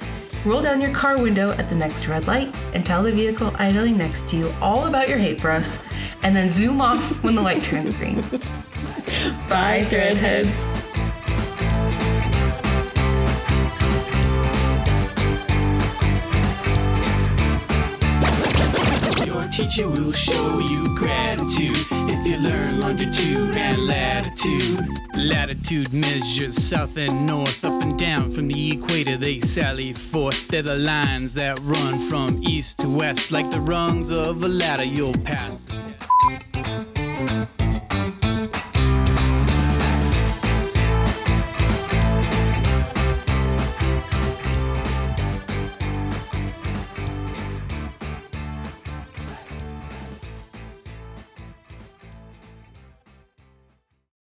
roll 0.44 0.62
down 0.62 0.82
your 0.82 0.94
car 0.94 1.18
window 1.18 1.52
at 1.52 1.70
the 1.70 1.76
next 1.76 2.10
red 2.10 2.28
light 2.28 2.54
and 2.74 2.86
tell 2.86 3.02
the 3.02 3.14
vehicle 3.14 3.54
idling 3.56 3.98
next 3.98 4.28
to 4.28 4.36
you 4.36 4.54
all 4.62 4.88
about 4.88 5.08
your 5.08 5.20
hate 5.20 5.40
for 5.40 5.52
us, 5.52 5.82
and 6.22 6.36
then 6.36 6.50
zoom 6.50 6.82
off 6.82 7.24
when 7.24 7.34
the 7.34 7.42
light 7.42 7.64
turns 7.64 7.92
green. 7.92 8.22
Bye, 9.48 9.86
Threadheads. 9.90 10.74
Your 19.26 19.44
teacher 19.52 19.88
will 19.88 20.12
show 20.12 20.60
you 20.60 20.84
gratitude 20.98 21.78
if 21.92 22.28
you 22.28 22.38
learn 22.38 22.80
longitude 22.80 23.58
and 23.58 23.86
latitude. 23.86 24.90
Latitude 25.16 25.94
measures 25.94 26.56
south 26.62 26.98
and 26.98 27.26
north, 27.26 27.64
up 27.64 27.84
and 27.84 27.98
down 27.98 28.30
from 28.30 28.48
the 28.48 28.72
equator. 28.72 29.18
They 29.18 29.40
sally 29.40 29.94
forth. 29.94 30.48
They're 30.48 30.62
the 30.62 30.76
lines 30.76 31.34
that 31.36 31.60
run 31.62 32.10
from 32.10 32.42
east 32.44 32.80
to 32.80 32.90
west, 32.90 33.32
like 33.32 33.50
the 33.52 33.62
rungs 33.62 34.12
of 34.12 34.44
a 34.44 34.48
ladder 34.48 34.84
you'll 34.84 35.14
pass. 35.14 35.72